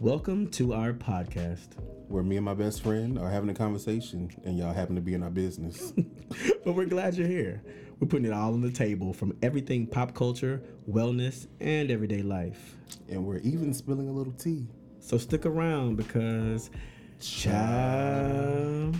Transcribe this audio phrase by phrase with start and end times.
[0.00, 1.68] Welcome to our podcast.
[2.08, 5.14] where me and my best friend are having a conversation and y'all happen to be
[5.14, 5.92] in our business.
[6.64, 7.62] But we're glad you're here.
[8.00, 12.76] We're putting it all on the table from everything pop culture, wellness, and everyday life.
[13.08, 14.66] and we're even spilling a little tea.
[15.00, 16.70] So stick around because
[17.20, 18.96] child.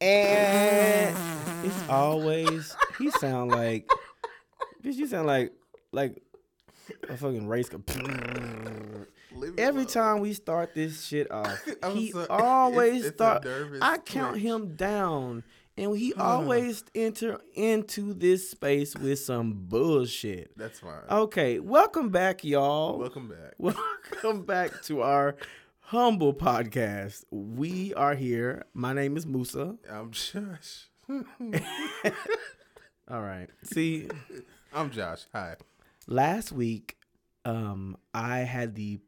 [0.00, 1.16] And
[1.64, 3.88] it's always he sound like
[4.84, 4.94] bitch.
[4.94, 5.52] You sound like
[5.92, 6.22] like
[7.08, 7.68] a fucking race.
[7.68, 7.78] car.
[9.58, 11.62] Every time we start this shit off,
[11.92, 13.46] he so- always start.
[13.80, 15.42] I count him down,
[15.76, 20.56] and he always enter into this space with some bullshit.
[20.56, 21.02] That's fine.
[21.10, 22.98] Okay, welcome back, y'all.
[22.98, 23.54] Welcome back.
[23.58, 25.36] Welcome back to our
[25.80, 27.24] humble podcast.
[27.30, 28.64] We are here.
[28.74, 29.76] My name is Musa.
[29.90, 30.88] I'm Josh.
[33.08, 33.48] All right.
[33.64, 34.08] See,
[34.72, 35.24] I'm Josh.
[35.32, 35.56] Hi.
[36.06, 36.96] last week,
[37.44, 39.00] um, I had the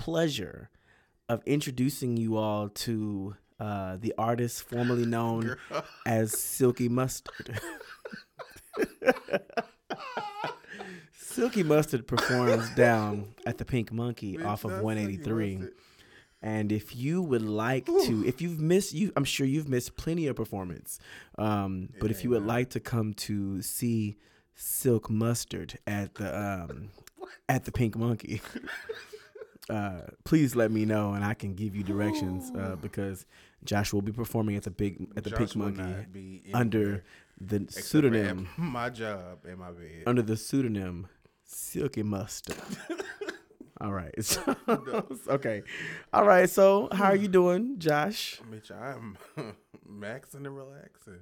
[0.00, 0.70] pleasure
[1.28, 5.84] of introducing you all to uh, the artist formerly known Girl.
[6.06, 7.60] as Silky Mustard.
[11.12, 15.68] Silky Mustard performs down at the Pink Monkey Bitch, off of 183.
[16.42, 20.26] And if you would like to, if you've missed, you, I'm sure you've missed plenty
[20.26, 20.98] of performance.
[21.36, 24.16] Um, but if you would ain't like to come to see
[24.54, 26.88] Silk Mustard at the um,
[27.50, 28.40] at the Pink Monkey,
[29.70, 33.24] uh, please let me know, and I can give you directions uh, because
[33.64, 37.02] Josh will be performing at the big at the Josh Pink Monkey under
[37.40, 40.02] the pseudonym my job and my bed.
[40.06, 41.06] under the pseudonym
[41.44, 42.56] Silky Mustard.
[43.80, 44.14] All right.
[44.22, 44.42] So,
[45.28, 45.62] okay.
[46.12, 46.50] All right.
[46.50, 48.38] So, how are you doing, Josh?
[48.52, 49.16] Bitch, I'm
[49.90, 51.20] maxing and relaxing.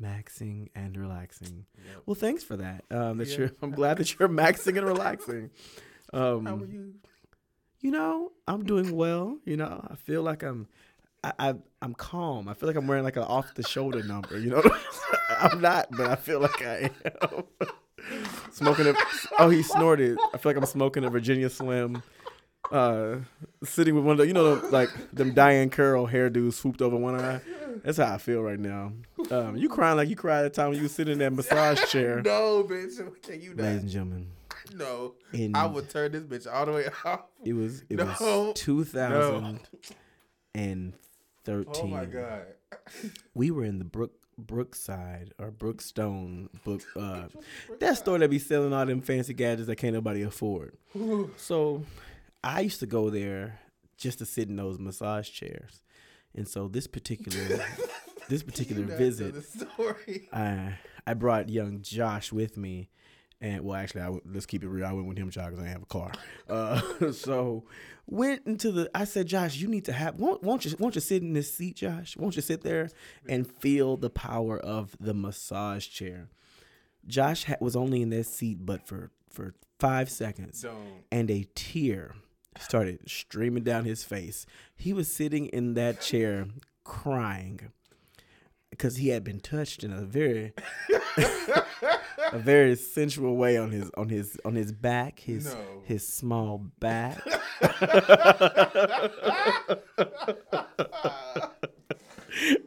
[0.00, 1.66] Maxing and relaxing.
[1.76, 2.02] Yep.
[2.06, 2.84] Well, thanks for that.
[2.92, 3.38] Um, that Yeah.
[3.38, 3.50] you're.
[3.60, 5.50] I'm glad that you're maxing and relaxing.
[6.12, 6.94] Um, How are you?
[7.80, 9.38] You know, I'm doing well.
[9.44, 10.68] You know, I feel like I'm.
[11.22, 12.48] I, I I'm calm.
[12.48, 14.38] I feel like I'm wearing like an off the shoulder number.
[14.38, 14.62] You know,
[15.38, 17.44] I'm not, but I feel like I am.
[18.52, 18.94] smoking a
[19.38, 20.18] oh he snorted.
[20.34, 22.02] I feel like I'm smoking a Virginia Slim.
[22.70, 23.16] Uh,
[23.64, 26.96] sitting with one of the you know the, like them Diahann Carroll hairdos swooped over
[26.96, 27.40] one eye.
[27.82, 28.92] That's how I feel right now.
[29.30, 31.82] Um, you crying like you cried the time when you was sitting in that massage
[31.90, 32.22] chair.
[32.24, 32.98] No, bitch.
[33.22, 33.64] Can you not?
[33.64, 33.82] Ladies not?
[33.82, 34.26] and gentlemen,
[34.74, 35.14] No.
[35.32, 37.22] in I would turn this bitch all the way off.
[37.44, 38.04] it was it No.
[38.06, 39.64] was 2013.
[41.46, 42.42] Oh my god.
[43.34, 47.24] we were in the Brook Brookside or Brookstone book uh
[47.78, 50.76] that store that be selling all them fancy gadgets that can't nobody afford.
[51.36, 51.84] So
[52.42, 53.60] I used to go there
[53.98, 55.82] just to sit in those massage chairs.
[56.34, 57.62] And so this particular
[58.28, 59.34] this particular visit.
[60.32, 62.88] I I brought young Josh with me,
[63.40, 64.84] and well, actually, I w- let's keep it real.
[64.84, 66.12] I went with him, Josh, because I didn't have a car.
[66.48, 67.64] Uh, so
[68.06, 68.90] went into the.
[68.94, 70.16] I said, Josh, you need to have.
[70.20, 70.74] Won't, won't you?
[70.78, 72.16] Won't you sit in this seat, Josh?
[72.16, 72.90] Won't you sit there
[73.28, 76.28] and feel the power of the massage chair?
[77.06, 81.04] Josh ha- was only in that seat, but for for five seconds, Don't.
[81.10, 82.14] and a tear
[82.58, 84.44] started streaming down his face.
[84.76, 86.46] He was sitting in that chair
[86.84, 87.70] crying
[88.68, 90.52] because he had been touched in a very
[92.32, 95.82] a very sensual way on his on his on his back, his No.
[95.84, 97.20] his small back.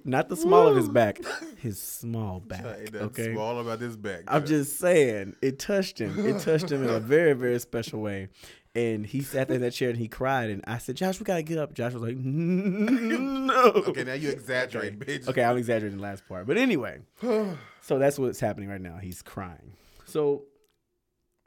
[0.06, 1.20] Not the small of his back,
[1.58, 2.66] his small back.
[2.94, 3.34] Okay.
[3.34, 4.24] small about this back.
[4.28, 6.26] I'm just saying, it touched him.
[6.26, 8.28] It touched him in a very, very special way.
[8.76, 10.50] And he sat there in that chair and he cried.
[10.50, 11.74] And I said, Josh, we gotta get up.
[11.74, 13.62] Josh was like, No.
[13.88, 15.28] Okay, now you exaggerate, bitch.
[15.28, 16.48] Okay, I'm exaggerating the last part.
[16.48, 17.00] But anyway,
[17.84, 18.98] so that's what's happening right now.
[18.98, 19.74] He's crying.
[20.06, 20.44] So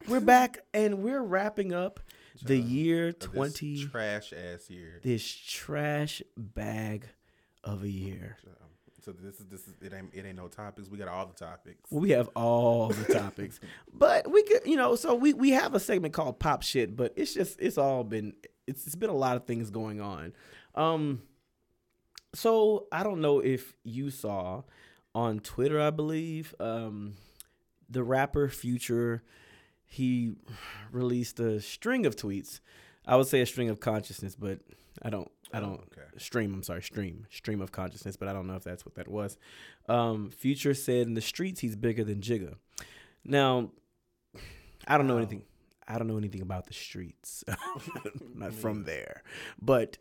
[0.09, 1.99] we're back and we're wrapping up
[2.43, 5.01] the year Of this 20, trash ass year.
[5.03, 7.07] this trash bag
[7.65, 8.37] of a year.
[8.47, 8.53] Um,
[9.03, 10.89] So this is this is it ain't it ain't no topics.
[10.91, 11.91] We got all the topics.
[11.91, 13.59] We have all the topics,
[13.93, 17.13] but we could, you know, so we we have a segment called Pop Shit, but
[17.17, 18.35] it's just it's all been
[18.67, 20.33] it's it's been a lot of things going on.
[20.75, 21.23] Um,
[22.35, 24.63] so I don't know if you saw
[25.17, 27.15] on Twitter, I believe, um,
[27.89, 29.23] the rapper Future,
[29.87, 30.35] he
[30.93, 32.61] released a string of tweets.
[33.07, 34.59] I would say a string of consciousness, but
[35.01, 36.07] I don't I don't Oh, okay.
[36.19, 36.53] stream.
[36.53, 39.39] I'm sorry, stream stream of consciousness, but I don't know if that's what that was.
[39.89, 42.57] Um, Future said in the streets he's bigger than Jigga.
[43.25, 43.71] Now,
[44.87, 45.21] I don't know Wow.
[45.23, 45.43] anything.
[45.89, 47.43] I don't know anything about the streets.
[48.35, 49.23] Not from there,
[49.63, 49.97] but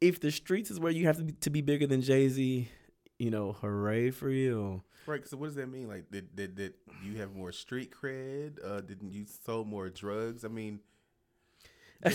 [0.00, 2.68] if the streets is where you have to be, to be bigger than Jay Z,
[3.22, 4.82] you know, hooray for you.
[5.06, 5.24] Right.
[5.28, 5.86] So what does that mean?
[5.86, 6.74] Like, did did, did
[7.04, 8.58] you have more street cred?
[8.64, 10.44] Uh, didn't you sell more drugs?
[10.44, 10.80] I mean,
[12.04, 12.10] I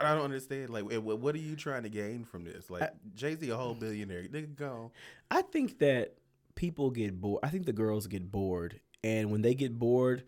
[0.00, 0.70] don't understand.
[0.70, 2.70] Like, what what are you trying to gain from this?
[2.70, 4.92] Like, Jay Z, a whole billionaire, nigga, go.
[5.30, 6.14] I think that
[6.54, 7.40] people get bored.
[7.42, 10.24] I think the girls get bored, and when they get bored,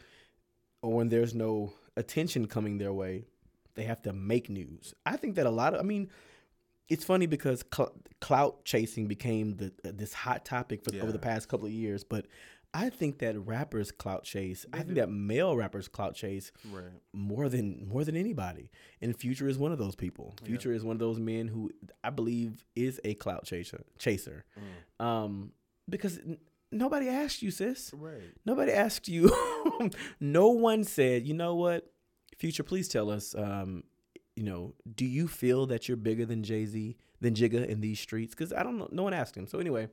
[0.82, 3.24] or when there's no attention coming their way,
[3.76, 4.92] they have to make news.
[5.06, 6.10] I think that a lot of, I mean,
[6.88, 11.02] it's funny because cl- clout chasing became the uh, this hot topic for Yeah.
[11.02, 12.26] over the past couple of years, but
[12.74, 14.64] I think that rappers clout chase.
[14.72, 16.84] I think that male rappers clout chase Right.
[17.12, 18.70] more than more than anybody.
[19.02, 20.34] And Future is one of those people.
[20.44, 21.70] Future is one of those men who
[22.02, 23.82] I believe is a clout chaser.
[23.98, 24.44] Chaser,
[25.00, 25.52] um,
[25.88, 26.38] because n-
[26.70, 27.92] nobody asked you, sis.
[27.94, 28.22] Right.
[28.46, 29.30] Nobody asked you.
[30.20, 31.92] no one said, you know what,
[32.38, 33.34] Future, please tell us.
[33.34, 33.84] Um,
[34.36, 38.00] you know, do you feel that you're bigger than Jay Z, than Jigga in these
[38.00, 38.34] streets?
[38.34, 38.88] Because I don't know.
[38.90, 39.46] No one asked him.
[39.46, 39.88] So anyway,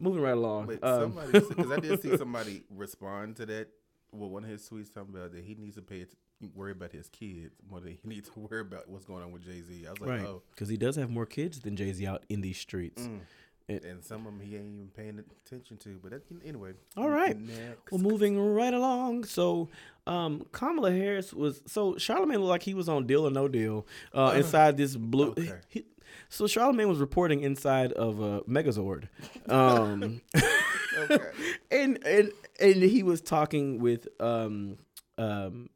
[0.00, 0.66] moving right along.
[0.66, 3.68] But Um, somebody, because I did see somebody respond to that.
[4.12, 6.06] Well, one of his tweets talking about that he needs to pay
[6.54, 9.44] worry about his kids more than he needs to worry about what's going on with
[9.44, 9.86] Jay Z.
[9.86, 12.24] I was like, right, oh, because he does have more kids than Jay Z out
[12.28, 13.02] in these streets.
[13.02, 13.20] Mm.
[13.68, 15.98] It- and some of them he ain't even paying attention to.
[16.02, 16.72] But that, anyway.
[16.96, 17.38] All right.
[17.38, 17.92] Next.
[17.92, 19.24] Well, moving right along.
[19.24, 19.68] So,
[20.06, 23.86] um, Kamala Harris was so Charlemagne looked like he was on Deal or No Deal
[24.14, 25.32] uh, inside this blue.
[25.32, 25.52] Okay.
[25.68, 25.84] he-
[26.30, 29.08] so Charlemagne was reporting inside of a Megazord,
[29.48, 30.20] um,
[30.98, 31.18] okay.
[31.70, 34.78] and and and he was talking with um,
[35.18, 35.68] um,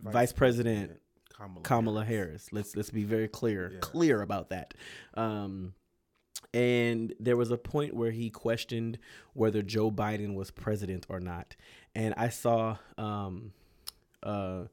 [0.00, 0.98] Vice, President
[1.36, 2.48] Kamala, Kamala Harris.
[2.52, 3.78] Let's let's be very clear Yeah.
[3.80, 4.74] clear about that.
[5.14, 5.74] Um,
[6.54, 8.98] and there was a point where he questioned
[9.34, 11.56] whether Joe Biden was president or not.
[11.94, 13.52] And I saw um,
[14.22, 14.64] uh,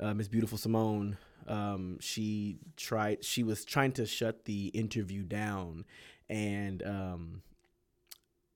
[0.00, 1.18] uh, Miss Beautiful Simone.
[1.48, 3.24] Um, she tried.
[3.24, 5.84] She was trying to shut the interview down,
[6.28, 7.42] and um,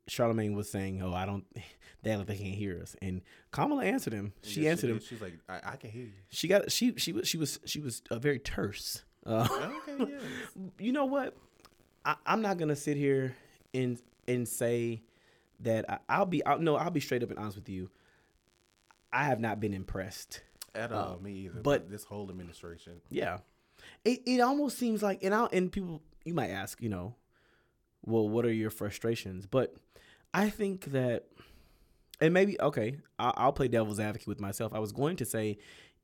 [0.09, 1.45] Charlemagne was saying, "Oh, I don't.
[2.03, 4.33] They like they can't hear us." And Kamala answered him.
[4.43, 5.07] She Yeah, answered him did.
[5.07, 6.13] She's like, I, I can hear you.
[6.31, 9.05] she got she she was she was she was uh, very terse.
[9.27, 9.47] Uh,
[9.87, 10.23] Okay, yes.
[10.79, 11.37] you know what?
[12.05, 13.35] I, I'm not gonna sit here
[13.75, 15.03] and and say
[15.61, 17.91] that I, I'll be I'll, no I'll be straight up and honest with you.
[19.13, 20.43] I have not been impressed.
[20.75, 21.55] At all, um, me either.
[21.55, 23.01] but- But this whole administration.
[23.11, 23.39] Yeah,
[24.05, 27.15] it it almost seems like and I and people you might ask you know,
[28.05, 29.47] well what are your frustrations?
[29.47, 29.75] But
[30.33, 31.25] I think that
[32.21, 34.73] and maybe okay I'll, I'll play devil's advocate with myself.
[34.73, 35.59] I was going to say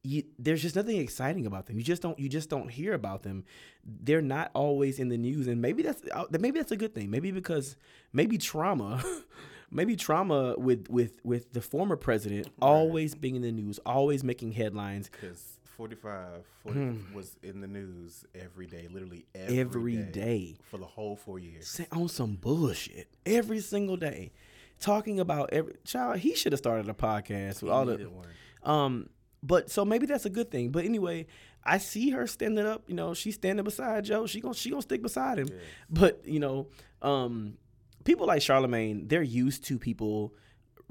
[0.07, 1.77] you, there's just nothing exciting about them.
[1.79, 3.45] You just don't you just don't hear about them.
[3.85, 7.11] They're not always in the news, and maybe that's uh, maybe that's a good thing.
[7.11, 7.77] Maybe because
[8.13, 9.03] maybe trauma,
[9.71, 14.53] maybe trauma with with with the former president always being in the news, always making
[14.53, 17.15] headlines Because 45 40 Hmm.
[17.15, 20.57] was in the news every day, literally every, every day.
[20.71, 21.81] For the whole four years.
[21.93, 24.33] On some bullshit every single day,
[24.81, 26.19] talking about every child.
[26.21, 28.27] He should have started a podcast with He all the one.
[28.63, 29.09] um.
[29.43, 30.71] But so maybe that's a good thing.
[30.71, 31.27] But anyway,
[31.65, 32.85] I see her standing up.
[32.87, 34.27] You know, she's standing beside Joe.
[34.27, 35.49] She gonna she gonna stick beside him.
[35.91, 36.69] But you know,
[37.03, 37.59] um,
[38.05, 40.35] people like Charlemagne, they're used to people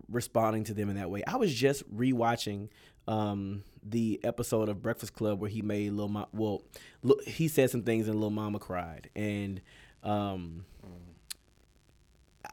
[0.10, 1.24] responding to them in that way.
[1.26, 2.70] I was just rewatching
[3.08, 6.28] um the episode of Breakfast Club where he made Lil Mama.
[6.34, 6.64] Well,
[7.04, 9.62] look, he said some things and Lil Mama cried, and
[10.04, 10.66] um,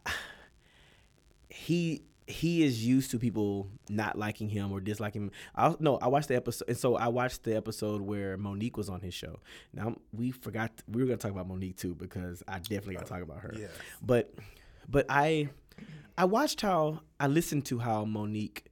[1.49, 5.31] he he is used to people not liking him or disliking him.
[5.55, 8.89] I no, I watched the episode, and so I watched the episode where Mo'Nique was
[8.89, 9.41] on his show.
[9.73, 13.23] Now we forgot we were gonna talk about Mo'Nique too because I definitely gotta talk
[13.23, 13.55] about her.
[13.59, 13.71] Yes.
[14.01, 14.33] But
[14.89, 15.49] but I
[16.17, 18.67] I watched how I listened to how Mo'Nique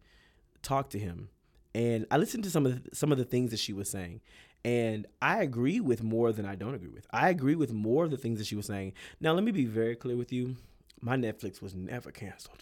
[0.62, 1.30] talked to him,
[1.74, 4.20] and I listened to some of the, some of the things that she was saying.
[4.62, 7.06] And I agree with more than I don't agree with.
[7.10, 8.92] I agree with more of the things that she was saying.
[9.18, 10.56] Now, let me be very clear with you.
[11.00, 12.58] My Netflix was never canceled.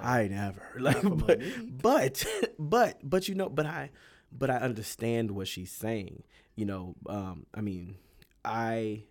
[0.00, 0.62] I never.
[0.78, 1.40] Like, but,
[1.82, 2.24] but,
[2.58, 3.90] but, but, you know, but I,
[4.30, 6.22] but I understand what she's saying.
[6.54, 7.96] You know, um, I mean,
[8.44, 9.04] I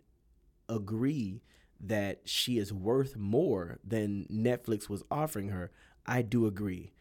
[0.69, 1.41] agree
[1.79, 5.71] that she is worth more than Netflix was offering her.
[6.05, 6.93] I do agree.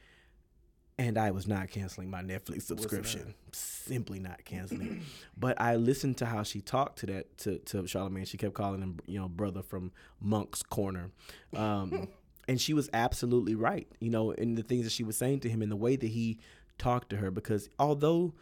[1.01, 3.35] And I was not canceling my Netflix subscription.
[3.53, 5.01] Simply not canceling.
[5.35, 8.27] but I listened to how she talked to that to, to Charlemagne.
[8.27, 11.11] She kept calling him, you know, brother from Monk's Corner.
[11.57, 12.09] Um,
[12.49, 15.49] and she was absolutely right, you know, in the things that she was saying to
[15.49, 16.39] him and the way that he
[16.77, 17.31] talked to her.
[17.31, 18.35] Because although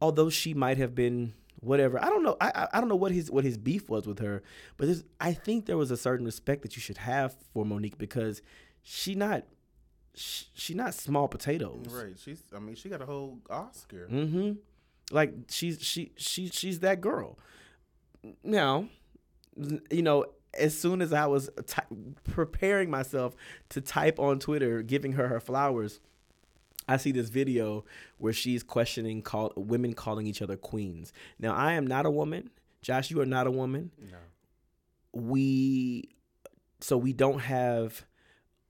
[0.00, 2.02] although she might have been whatever.
[2.04, 2.36] I don't know.
[2.40, 4.42] I I, I don't know what his what his beef was with her,
[4.78, 4.88] but
[5.20, 8.42] I think there was a certain respect that you should have for Mo'Nique because
[8.82, 9.44] she not
[10.14, 11.86] she, she not small potatoes.
[11.90, 12.14] Right.
[12.22, 12.42] She's.
[12.54, 14.08] I mean, she got a whole Oscar.
[14.10, 14.52] Mm-hmm.
[15.10, 17.38] Like she's she she she's that girl.
[18.44, 18.88] Now,
[19.90, 20.26] you know,
[20.58, 21.86] as soon as I was ty-
[22.24, 23.34] preparing myself
[23.70, 26.00] to type on Twitter, giving her her flowers,
[26.88, 27.84] I see this video
[28.18, 31.12] where she's questioning call women calling each other queens.
[31.38, 32.50] Now I am not a woman.
[32.80, 33.90] Josh, you are not a woman.
[33.98, 34.18] No.
[35.12, 36.10] We
[36.80, 38.04] so we don't have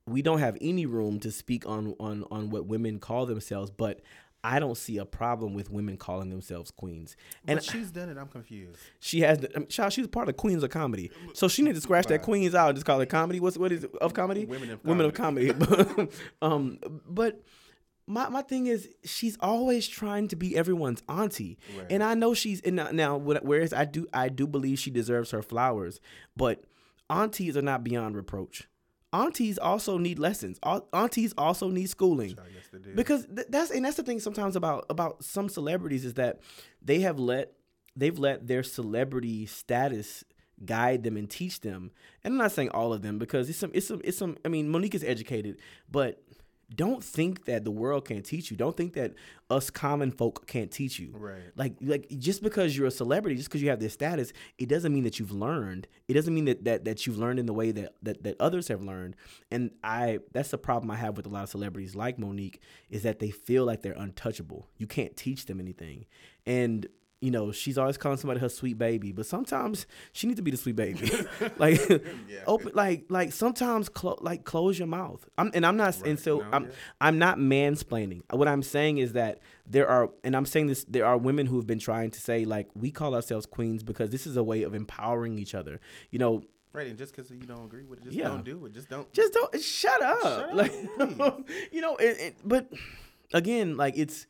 [0.06, 4.00] we don't have any room to speak on on on what women call themselves, but
[4.44, 7.16] I don't see a problem with women calling themselves queens.
[7.46, 8.18] And And she's done it.
[8.18, 8.80] I'm confused.
[8.98, 11.80] she has, I mean, child, she's part of Queens of Comedy, so she needs to
[11.82, 13.38] scratch that Queens out and just call it comedy.
[13.38, 14.44] What's what is it of comedy?
[14.44, 15.52] Women of Women of comedy.
[16.42, 16.78] um,
[17.08, 17.40] but
[18.08, 21.86] my my thing is, she's always trying to be everyone's auntie, Right.
[21.90, 23.16] and I know she's and now- now.
[23.18, 26.00] Whereas I do I do believe she deserves her flowers,
[26.36, 26.64] but
[27.08, 28.68] aunties are not beyond reproach.
[29.12, 30.58] Aunties also need lessons.
[30.92, 32.96] Aunties also need schooling Child, yes, they did.
[32.96, 36.40] because th- that's and that's the thing sometimes about about some celebrities is that
[36.80, 37.52] they have let
[37.94, 40.24] they've let their celebrity status
[40.64, 41.90] guide them and teach them
[42.22, 44.48] and i'm not saying all of them because it's some it's some it's some i
[44.48, 45.58] mean monique is educated
[45.90, 46.22] but
[46.74, 48.56] don't think that the world can't teach you.
[48.56, 49.14] Don't think that
[49.50, 51.12] us common folk can't teach you.
[51.14, 51.40] Right.
[51.56, 54.92] like like just because you're a celebrity just because you have this status it doesn't
[54.92, 55.88] mean that you've learned.
[56.08, 58.68] It doesn't mean that that, that you've learned in the way that, that that others
[58.68, 59.16] have learned.
[59.50, 62.60] And i that's the problem i have with a lot of celebrities like monique
[62.90, 64.68] is that they feel like they're untouchable.
[64.78, 66.06] You can't teach them anything.
[66.46, 66.86] And
[67.22, 70.50] you know she's always calling somebody her sweet baby but sometimes she needs to be
[70.50, 71.10] the sweet baby
[71.58, 71.80] like
[72.46, 76.38] open like like sometimes clo- like close your mouth i'm and i'm not and so
[76.40, 76.70] No, i'm yeah.
[77.00, 78.22] I'm not mansplaining.
[78.30, 81.56] What I'm saying is that there are, and I'm saying this, there are women who
[81.56, 84.62] have been trying to say like we call ourselves queens because this is a way
[84.64, 85.80] of empowering each other.
[86.10, 86.86] You know, Right.
[86.86, 88.28] And just because you don't agree with it, just Yeah.
[88.28, 88.72] don't do it.
[88.72, 89.12] Just don't.
[89.12, 90.20] just don't shut up.
[90.22, 90.72] Shut up, like,
[91.72, 92.72] you know, it, it, but
[93.34, 94.26] again, like it's,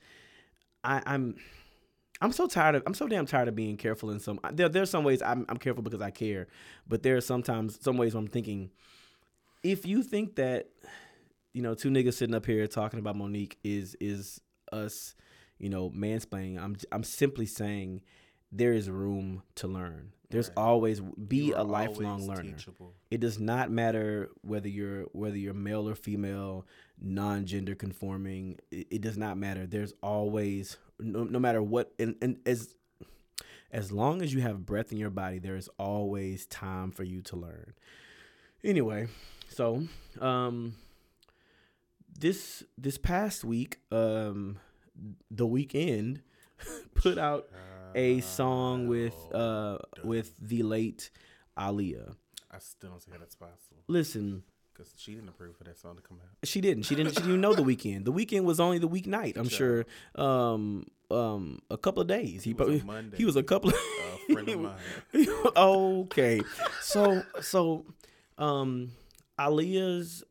[0.85, 1.37] I, I'm.
[2.23, 4.91] I'm so tired of I'm so damn tired of being careful in some there there's
[4.91, 6.47] some ways I'm I'm careful because I care,
[6.89, 8.71] but there are sometimes some ways where I'm thinking
[9.63, 10.69] if you think that
[11.53, 14.41] you know two niggas sitting up here talking about Mo'Nique is is
[14.73, 15.15] us,
[15.59, 18.03] you know, mansplaining, I'm I'm simply saying
[18.51, 20.13] there is room to learn.
[20.31, 20.59] There's Right.
[20.59, 22.53] always be a lifelong learner.
[22.53, 22.95] Teachable.
[23.11, 26.67] It does not matter whether you're whether you're male or female,
[26.99, 28.59] non-gender conforming.
[28.71, 29.67] It, it does not matter.
[29.67, 32.75] There's always no, no matter what and, and as
[33.71, 37.23] as long as you have breath in your body, there is always time for you
[37.23, 37.75] to learn.
[38.63, 39.09] Anyway,
[39.49, 39.83] so
[40.21, 40.75] um
[42.19, 44.59] this this past week, um
[45.31, 46.21] the Weeknd
[46.95, 47.49] put out
[47.95, 51.11] a song with uh with the late
[51.59, 52.15] Aaliyah.
[52.51, 54.43] I still don't see how that's possible Listen,
[54.75, 56.49] because she didn't approve for that song to come out.
[56.49, 56.85] she didn't.
[56.85, 57.15] She didn't.
[57.15, 58.05] She didn't know the Weeknd.
[58.05, 59.37] The Weeknd was only the weeknight.
[59.37, 59.87] I'm sure.
[60.15, 62.43] Um, um, a couple of days.
[62.43, 63.17] He It was a probably Monday.
[63.17, 63.71] he was a couple.
[63.71, 63.77] Of,
[64.29, 65.27] A friend of mine.
[65.57, 66.41] okay,
[66.81, 67.85] so so,
[68.39, 68.93] um,
[69.39, 70.25] Aaliyah's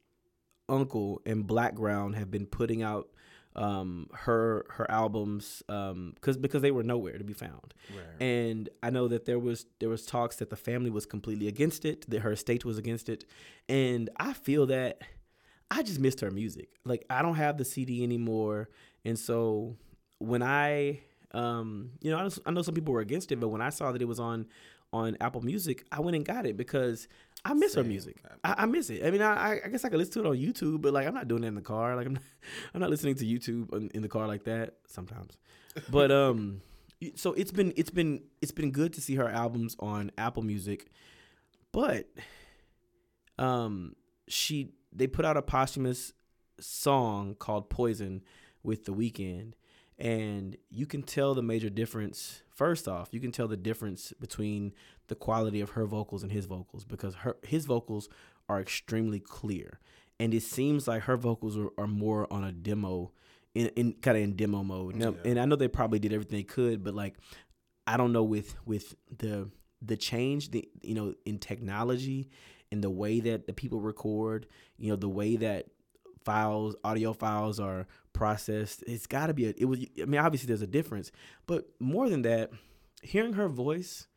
[0.68, 3.10] uncle and Blackground have been putting out
[3.56, 8.22] um her her albums um because because they were nowhere to be found Right.
[8.22, 11.84] and I know that there was there was talks that the family was completely against
[11.84, 13.26] it, that her estate was against it,
[13.68, 15.02] and I feel that
[15.70, 16.70] I just missed her music.
[16.86, 18.70] Like I don't have the CD anymore,
[19.04, 19.76] and so
[20.20, 21.02] when I
[21.34, 23.70] um you know I, know- I know some people were against it, but when I
[23.70, 24.48] saw that it was on
[24.94, 27.08] on Apple Music, I went and got it because
[27.44, 28.18] I miss her music.
[28.44, 29.04] I, I miss it.
[29.06, 31.14] I mean, I, I guess I could listen to it on YouTube, but like I'm
[31.14, 31.96] not doing it in the car.
[31.96, 32.24] Like I'm not,
[32.74, 35.38] I'm not listening to YouTube in, in the car like that sometimes.
[35.90, 36.62] But um,
[37.16, 40.88] so it's been it's been it's been good to see her albums on Apple Music,
[41.72, 42.08] but
[43.40, 43.96] um,
[44.28, 46.14] she they put out a posthumous
[46.60, 48.22] song called Poison
[48.64, 49.54] with The Weeknd,
[49.98, 52.44] and you can tell the major difference.
[52.50, 54.74] First off, you can tell the difference between
[55.12, 58.08] the quality of her vocals and his vocals because her his vocals
[58.48, 59.80] are extremely clear,
[60.20, 63.12] and it seems like her vocals are, are more on a demo,
[63.54, 64.96] in, in kind of in demo mode.
[64.96, 65.32] Now, Yeah.
[65.32, 67.18] and I know they probably did everything they could, but like
[67.86, 69.50] I don't know with with the
[69.82, 72.30] the change the you know in technology
[72.72, 75.66] in the way that the people record, you know, the way that
[76.24, 80.48] files, audio files are processed, it's got to be a it was I mean obviously
[80.48, 81.12] there's a difference,
[81.48, 82.52] but more than that,
[83.02, 84.08] hearing her voice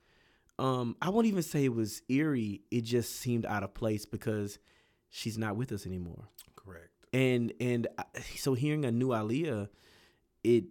[0.58, 4.58] um I won't even say it was eerie, it just seemed out of place because
[5.10, 6.90] she's not with us anymore Correct.
[7.12, 7.86] and and
[8.36, 9.68] so hearing a new Aaliyah,
[10.42, 10.64] it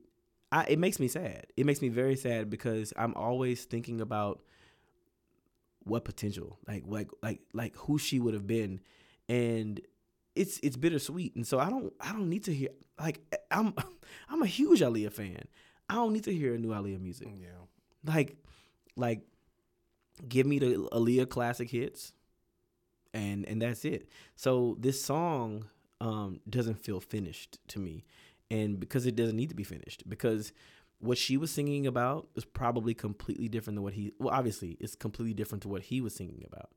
[0.51, 1.47] I, it makes me sad.
[1.57, 4.41] It makes me very sad because I'm always thinking about
[5.83, 8.79] what potential, like like like like who she would have been,
[9.27, 9.81] and
[10.35, 11.35] it's it's bittersweet.
[11.35, 13.73] And so I don't I don't need to hear like I'm
[14.29, 15.43] I'm a huge Aaliyah fan.
[15.89, 17.29] I don't need to hear a new Aaliyah music.
[17.35, 17.47] Yeah.
[18.05, 18.37] Like
[18.95, 19.21] like
[20.27, 22.13] give me the Aaliyah classic hits
[23.13, 24.10] and and that's it.
[24.36, 25.65] So this song
[26.01, 28.05] um doesn't feel finished to me.
[28.51, 30.51] and because it doesn't need to be finished because
[31.00, 34.96] what she was singing about is probably completely different than what he well obviously it's
[34.96, 36.70] completely different to what he was singing about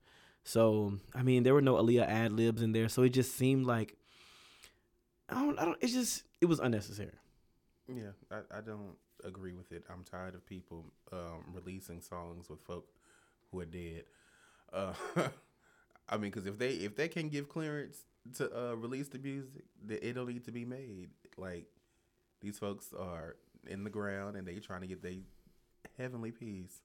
[0.44, 3.66] so i mean there were no Aaliyah ad libs in there so it just seemed
[3.66, 3.96] like
[5.28, 7.12] i don't i don't it's just it was unnecessary
[7.88, 9.84] Yeah, I, I don't agree with it.
[9.90, 12.86] I'm tired of people um, releasing songs with folk
[13.50, 14.04] who are dead.
[14.72, 14.92] Uh,
[16.08, 18.04] I mean, because if they if they can give clearance
[18.36, 21.10] to uh, release the music, then it don't need to be made.
[21.36, 21.66] Like
[22.40, 23.36] these folks are
[23.66, 25.14] in the ground and they trying to get their
[25.98, 26.80] heavenly peace,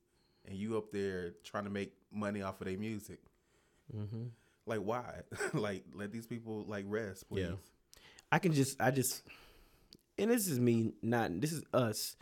[0.47, 3.19] and you up there trying to make money off of their music.
[3.95, 4.25] mm-hmm.
[4.65, 5.21] Like why?
[5.53, 7.41] like let these people like rest, please.
[7.41, 7.55] Yeah.
[8.31, 9.23] I can just I just
[10.17, 12.15] and this is me not this is us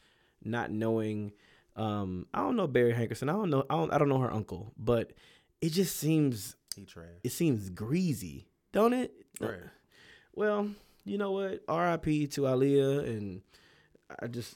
[0.43, 1.33] not knowing
[1.79, 3.29] um I don't know Barry Hankerson.
[3.29, 5.13] I don't know I don't I don't know her uncle, but
[5.61, 7.07] it just seems He trash.
[7.23, 9.13] it seems greasy, don't it?
[9.39, 9.59] Right.
[10.35, 10.69] Well,
[11.05, 11.63] you know what?
[11.67, 12.27] R.I.P.
[12.27, 13.41] to Aaliyah and
[14.21, 14.55] I just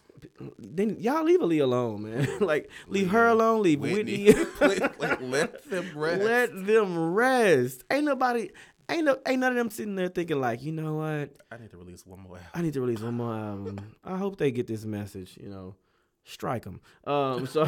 [0.57, 2.27] then y'all leave Aaliyah alone, man.
[2.39, 4.43] like leave her alone, leave Whitney, Whitney.
[4.99, 6.21] like, let them rest.
[6.23, 7.83] Let them rest.
[7.91, 8.49] Ain't nobody
[8.89, 11.31] ain't no ain't none of them sitting there thinking like, you know what?
[11.51, 12.49] I need to release one more album.
[12.53, 13.95] I need to release one more album.
[14.03, 15.37] I hope they get this message.
[15.41, 15.75] You know,
[16.23, 16.81] strike them.
[17.05, 17.45] Um.
[17.47, 17.63] So,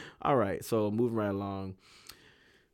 [0.22, 0.64] all right.
[0.64, 1.74] So moving right along.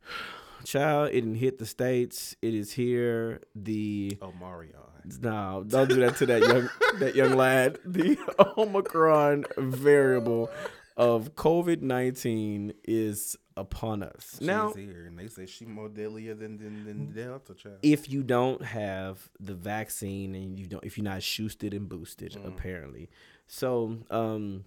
[0.65, 2.35] Child, it didn't hit the states.
[2.41, 3.41] It is here.
[3.55, 4.73] The Oh, Marion.
[5.21, 6.69] no, don't do that to that young
[6.99, 7.79] that young lad.
[7.85, 8.17] The
[8.57, 10.49] Omicron variable
[10.97, 14.73] of COVID nineteen is upon us She's now.
[14.73, 17.77] here, and they say she more deadlier than than, than Delta child.
[17.81, 22.33] if you don't have the vaccine and you don't if you're not boosted and boosted
[22.33, 22.47] Mm.
[22.47, 23.09] apparently
[23.47, 24.65] so um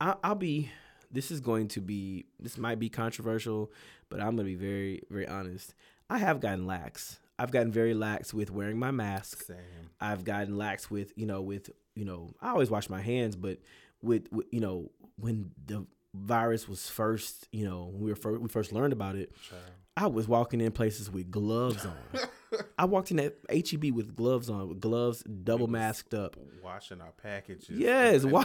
[0.00, 0.70] I, i'll be
[1.10, 3.72] this is going to be this might be controversial
[4.10, 5.74] but i'm gonna be very very honest
[6.10, 9.56] i have gotten lax i've gotten very lax with wearing my mask Same.
[10.00, 13.58] I've gotten lax with, you know, with, you know, I always wash my hands, but
[14.00, 18.40] with, with you know, when the virus was first, you know, when we were first,
[18.40, 19.62] we first learned about it, Child.
[19.96, 22.20] I was walking in places with gloves on.
[22.78, 26.36] I walked in at HEB with gloves on, with gloves double masked up.
[26.62, 27.70] Washing our packages.
[27.70, 28.44] Yes, wa-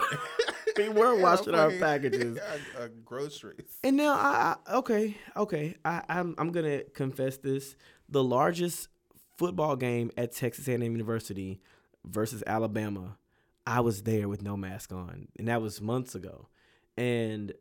[0.77, 2.37] we were washing our packages.
[2.37, 3.77] uh, groceries.
[3.83, 5.75] And now I, I okay, okay.
[5.83, 7.75] I, I'm I'm gonna confess this.
[8.09, 8.89] The largest
[9.37, 11.61] football game at Texas A&M University
[12.05, 13.17] versus Alabama,
[13.65, 16.47] I was there with no mask on, and that was months ago.
[16.97, 17.53] And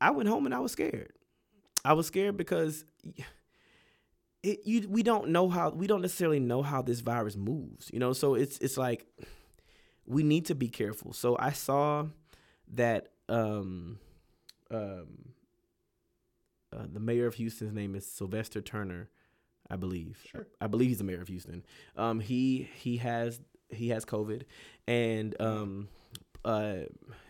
[0.00, 1.12] I went home and I was scared.
[1.84, 2.84] I was scared because
[4.42, 7.98] it you we don't know how we don't necessarily know how this virus moves, you
[7.98, 8.12] know.
[8.12, 9.06] So it's it's like
[10.06, 11.12] we need to be careful.
[11.12, 12.06] So I saw
[12.72, 13.98] that um
[14.70, 15.32] um
[16.72, 19.10] uh, the mayor of Houston's name is Sylvester Turner,
[19.68, 20.24] I believe.
[20.30, 20.46] Sure.
[20.60, 21.64] I believe he's the mayor of Houston.
[21.96, 24.42] Um, he he has he has COVID,
[24.86, 25.88] and um,
[26.44, 26.76] uh,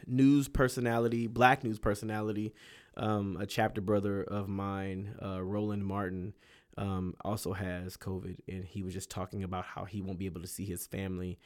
[0.07, 2.55] news personality, black news personality,
[2.97, 6.35] um, a chapter brother of mine, uh, Roland Martin,
[6.79, 10.41] um, also has COVID, and he was just talking about how he won't be able
[10.41, 11.39] to see his family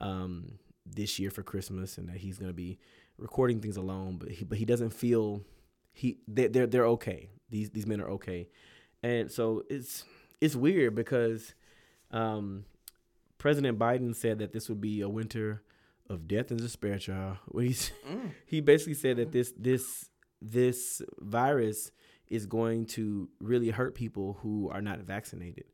[0.00, 2.78] um, this year for Christmas, and that he's going to be
[3.20, 4.16] recording things alone.
[4.18, 5.42] But he but he doesn't feel
[5.92, 7.30] he they they're they're okay.
[7.50, 8.48] These these men are okay,
[9.02, 10.04] and so it's
[10.40, 11.54] it's weird because
[12.10, 12.64] um,
[13.38, 15.62] President Biden said that this would be a winter
[16.08, 17.36] of death and despair, child.
[17.48, 18.30] Well, he's, Mm.
[18.46, 20.08] he basically said that this this
[20.40, 21.90] this virus
[22.28, 25.64] is going to really hurt people who are not vaccinated,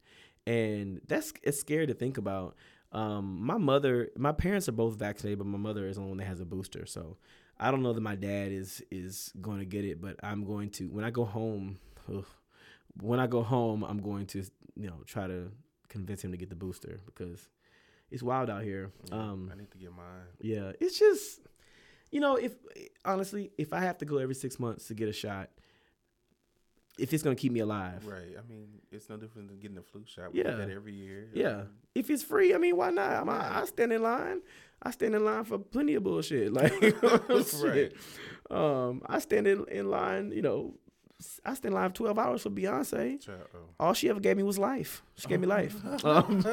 [0.46, 2.56] and that's it's scary to think about.
[2.92, 6.18] Um, my mother, my parents are both vaccinated, but my mother is the only one
[6.18, 6.86] that has a booster.
[6.86, 7.16] So
[7.58, 10.70] I don't know that my dad is is going to get it, but I'm going
[10.70, 11.78] to when I go home.
[12.12, 12.24] ugh,
[13.02, 14.44] when I go home, I'm going to
[14.76, 15.50] you know try to
[15.88, 17.48] convince him to get the booster because
[18.10, 18.90] it's wild out here.
[19.10, 20.26] Yeah, Um, I need to get mine.
[20.40, 21.40] yeah, it's just
[22.12, 22.54] you know if
[23.04, 25.50] honestly if I have to go every six months to get a shot,
[26.98, 28.34] if it's gonna keep me alive, Right.
[28.38, 30.32] I mean, it's no different than getting a flu shot.
[30.32, 30.50] We Yeah.
[30.52, 31.28] do that every year.
[31.34, 31.62] Yeah.
[31.94, 33.10] if it's free, I mean, why not?
[33.12, 33.40] I'm, Right.
[33.40, 34.40] I, I stand in line.
[34.82, 36.52] I stand in line for plenty of bullshit.
[36.58, 36.72] Like,
[37.46, 37.96] shit.
[38.50, 40.32] Um, I stand in, in line.
[40.32, 40.74] You know,
[41.46, 43.20] I stand in line for twelve hours for Beyonce.
[43.20, 43.58] Child, oh.
[43.80, 45.02] All she ever gave me was life.
[45.16, 45.74] She gave me life.
[46.04, 46.44] Um,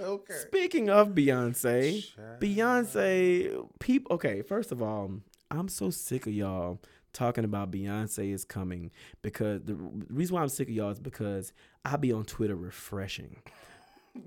[0.00, 0.34] okay.
[0.46, 2.40] speaking of Beyonce, Child.
[2.40, 4.14] Beyonce, people.
[4.14, 5.10] Okay, first of all,
[5.50, 6.78] I'm so sick of y'all
[7.12, 8.90] talking about Beyonce is coming
[9.22, 11.52] because the reason why I'm sick of y'all is because
[11.84, 13.36] I be on Twitter refreshing.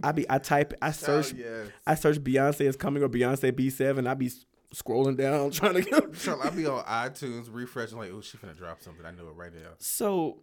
[0.03, 1.67] I be I type I search Child, yes.
[1.85, 4.07] I search Beyonce is coming or Beyonce B7.
[4.07, 4.31] I be
[4.73, 6.13] scrolling down trying to get.
[6.19, 9.05] Child, I be on iTunes refreshing like, oh, she finna drop something.
[9.05, 9.69] I know it right now.
[9.77, 10.41] So,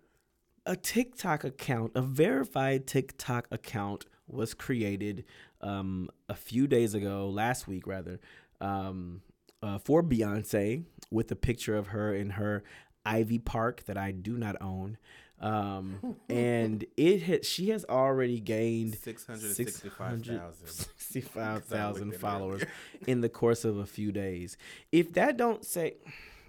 [0.66, 5.24] a TikTok account, a verified TikTok account, was created
[5.61, 8.20] um, a few days ago, last week rather,
[8.61, 9.20] um,
[9.62, 12.62] uh, for Beyonce with a picture of her in her
[13.05, 14.98] Ivy Park that I do not own.
[15.40, 20.68] Um, and it had, she has already gained 665,000.
[20.96, 22.62] 65,000 followers
[23.07, 24.57] in the course of a few days.
[24.90, 25.96] If that don't say,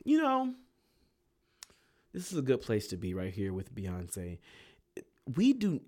[0.04, 0.54] you know,
[2.14, 4.38] this is a good place to be right here with Beyonce.
[5.36, 5.82] We do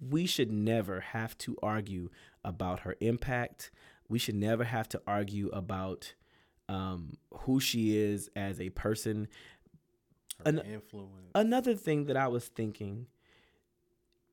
[0.00, 2.10] we should never have to argue
[2.44, 3.70] about her impact.
[4.14, 6.14] We should never have to argue about
[6.68, 9.26] um, who she is as a person.
[10.46, 11.32] An- influence.
[11.34, 13.08] Another thing that I was thinking,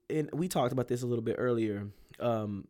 [0.07, 1.87] and we talked about this a little bit earlier.
[2.19, 2.67] Um,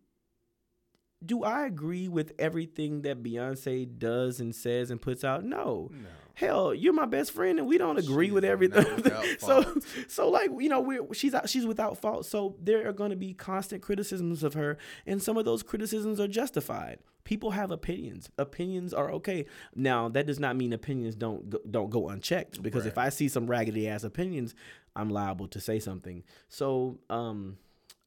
[1.26, 5.44] do I agree with everything that Beyonce does and says and puts out?
[5.44, 5.90] No.
[5.92, 6.08] no.
[6.42, 9.04] Hell, you're my best friend, and we don't agree She's with everything.
[9.38, 9.76] so,
[10.08, 12.26] so like you know, we're she's out, she's without fault.
[12.26, 16.20] So there are going to be constant criticisms of her, and some of those criticisms
[16.20, 16.98] are justified.
[17.26, 18.32] People have opinions.
[18.40, 19.46] Opinions are okay.
[19.76, 22.64] Now that does not mean opinions don't go, don't go unchecked.
[22.64, 24.56] Because if I see some raggedy ass opinions,
[24.96, 26.24] I'm liable to say something.
[26.50, 27.58] So um,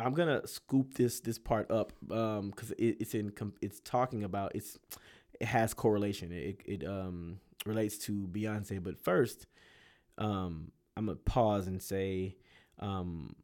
[0.00, 4.56] I'm gonna scoop this this part up um because it, it's in it's talking about
[4.56, 4.76] it's
[5.40, 6.32] it has correlation.
[6.32, 9.46] It it um relates to Beyonce, but first,
[10.18, 12.36] um, I'm gonna pause and say,
[12.78, 13.34] um,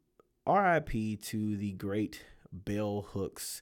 [0.45, 1.17] R.I.P.
[1.17, 3.61] to the great Bell Hooks,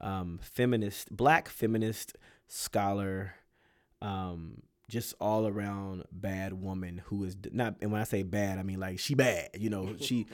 [0.00, 2.16] um, feminist, black feminist
[2.48, 3.34] scholar,
[4.02, 7.76] um, just all around bad woman who is not.
[7.80, 9.50] And when I say bad, I mean like she bad.
[9.56, 10.26] You know, she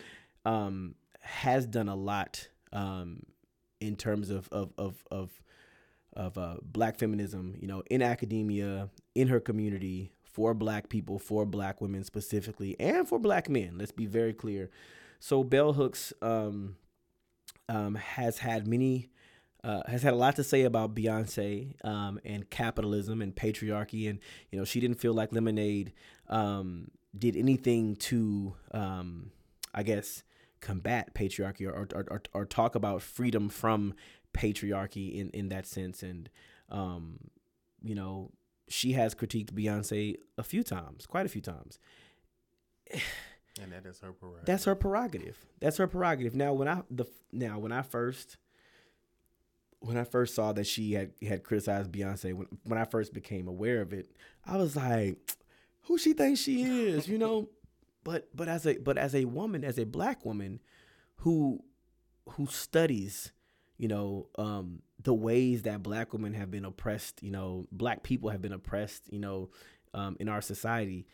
[0.44, 3.22] um has done a lot um
[3.80, 5.30] in terms of of of of
[6.16, 11.46] of uh, black feminism, you know, in academia, in her community, for black people, for
[11.46, 13.76] black women specifically, and for black men.
[13.78, 14.70] Let's be very clear.
[15.20, 16.76] So Bell Hooks um,
[17.68, 19.10] um, has had many,
[19.62, 24.18] uh, has had a lot to say about Beyonce um, and capitalism and patriarchy, and
[24.50, 25.92] you know, she didn't feel like Lemonade
[26.28, 29.30] um, did anything to, um,
[29.74, 30.22] I guess,
[30.60, 33.94] combat patriarchy or, or, or, or talk about freedom from
[34.36, 36.02] patriarchy in, in that sense.
[36.02, 36.28] And,
[36.70, 37.18] um,
[37.82, 38.30] you know,
[38.68, 41.78] she has critiqued Beyonce a few times, quite a few times.
[43.62, 44.44] And that is her prerogative.
[44.44, 45.46] That's her prerogative.
[45.60, 46.34] That's her prerogative.
[46.34, 48.36] Now, when I the now when I first
[49.80, 53.48] when I first saw that she had had criticized Beyonce, when when I first became
[53.48, 54.10] aware of it,
[54.44, 55.16] I was like,
[55.84, 57.48] "Who she thinks she is?" You know.
[58.04, 60.60] But but as a but as a woman, as a black woman,
[61.16, 61.64] who
[62.28, 63.32] who studies,
[63.78, 68.30] you know, um, the ways that black women have been oppressed, you know, black people
[68.30, 69.50] have been oppressed, you know,
[69.94, 71.06] um, in our society.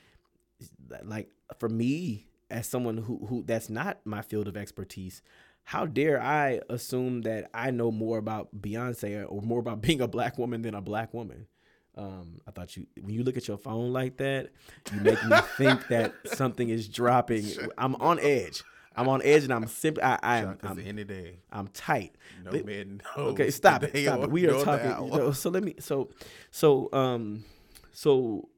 [1.02, 5.22] Like for me, as someone who who that's not my field of expertise,
[5.64, 10.08] how dare I assume that I know more about Beyonce or more about being a
[10.08, 11.46] black woman than a black woman?
[11.94, 14.50] Um, I thought you when you look at your phone like that,
[14.92, 17.44] you make me think that something is dropping.
[17.76, 18.62] I'm on edge.
[18.96, 22.14] I'm on edge, and I'm simply I, I'm I'm, the end day, I'm tight.
[22.44, 23.32] no But- man knows.
[23.32, 23.96] Okay, stop it.
[24.04, 24.30] Stop it.
[24.30, 25.06] We are talking.
[25.06, 25.74] you know, so let me.
[25.80, 26.10] So,
[26.50, 27.44] so um,
[27.92, 28.48] so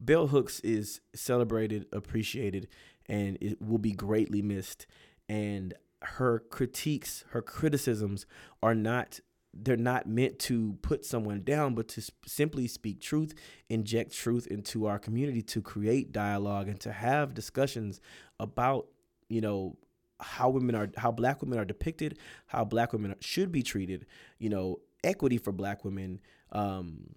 [0.00, 2.68] Bell Hooks is celebrated, appreciated,
[3.06, 4.86] and it will be greatly missed.
[5.28, 8.26] And her critiques, her criticisms,
[8.62, 9.20] are not.
[9.54, 13.34] They're not meant to put someone down, but to sp- simply speak truth,
[13.68, 18.00] inject truth into our community, to create dialogue and to have discussions
[18.40, 18.86] about,
[19.32, 19.76] you know,
[20.20, 22.16] how women are how black women are depicted
[22.46, 24.06] how black women should be treated
[24.38, 26.20] you know equity for black women
[26.52, 27.12] um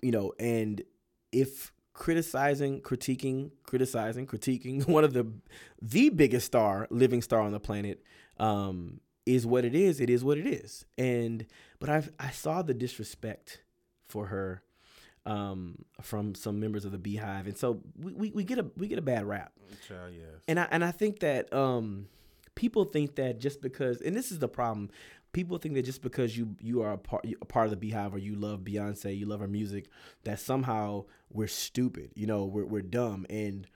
[0.00, 0.82] you know and
[1.32, 5.26] if criticizing critiquing criticizing critiquing one of the
[5.82, 8.02] the biggest star living star on the planet
[8.38, 10.86] um is what it is it is what it is.
[10.96, 11.46] And
[11.80, 13.62] but i i saw the disrespect
[14.06, 14.62] for her
[15.28, 17.46] um from some members of the beehive.
[17.46, 19.52] And so we, we, we get a we get a bad rap.
[19.86, 20.42] Child, yes.
[20.48, 22.08] and I and I think that um
[22.54, 24.90] people think that just because and this is the problem.
[25.32, 28.14] People think that just because you you are a part a part of the beehive
[28.14, 29.88] or you love Beyonce you love her music
[30.24, 32.10] that somehow we're stupid.
[32.14, 33.26] You know we're we're dumb.
[33.28, 33.66] And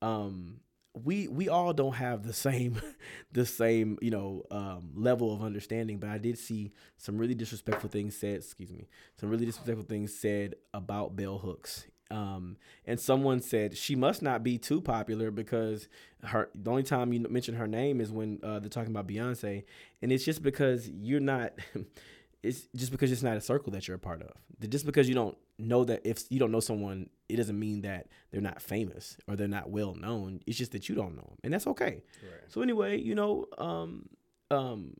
[0.00, 0.60] um
[0.94, 2.80] we we all don't have the same
[3.32, 7.88] the same you know um, level of understanding but i did see some really disrespectful
[7.88, 8.88] things said excuse me
[9.22, 11.86] some really disrespectful things said about bell hooks.
[12.10, 15.88] Um, and someone said she must not be too popular because
[16.24, 19.62] her the only time you mention her name is when uh, they're talking about beyonce.
[20.02, 21.52] And it's just because you're not
[22.42, 24.32] it's just because it's not a circle that you're a part of.
[24.68, 28.08] Just because you don't know that if you don't know someone it doesn't mean that
[28.30, 31.38] they're not famous or they're not well known it's just that you don't know them
[31.44, 32.40] and that's okay Right.
[32.48, 34.08] so anyway you know um
[34.50, 34.94] um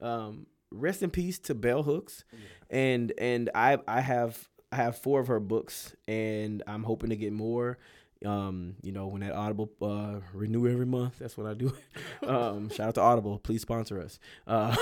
[0.00, 2.24] um rest in peace to Bell Hooks,
[2.70, 7.16] and and I I have I have four of her books, and I'm hoping to
[7.16, 7.76] get more.
[8.24, 11.74] Um, you know, when that Audible uh, renew every month, that's what I do.
[12.26, 14.18] um, shout out to Audible, please sponsor us.
[14.46, 14.74] Uh,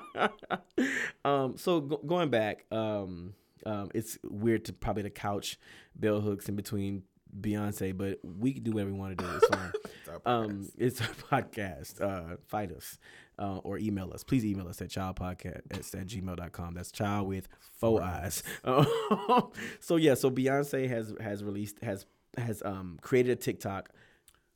[1.25, 3.33] um, so go- going back, um,
[3.65, 5.57] um, it's weird to probably to couch
[5.95, 7.03] Bell Hooks in between
[7.39, 9.29] Beyonce, but we can do whatever we want to do.
[9.35, 9.71] It's fine.
[10.01, 10.71] It's our um, podcast.
[10.77, 11.07] it's our
[11.41, 12.01] podcast.
[12.01, 12.97] Uh, fight us
[13.39, 14.23] uh, or email us.
[14.23, 16.73] Please email us at childpodcast at, at gmail.com.
[16.73, 17.47] That's child with
[17.77, 18.43] four eyes.
[19.79, 22.05] so yeah, so Beyonce has has released has
[22.37, 23.89] has um created a TikTok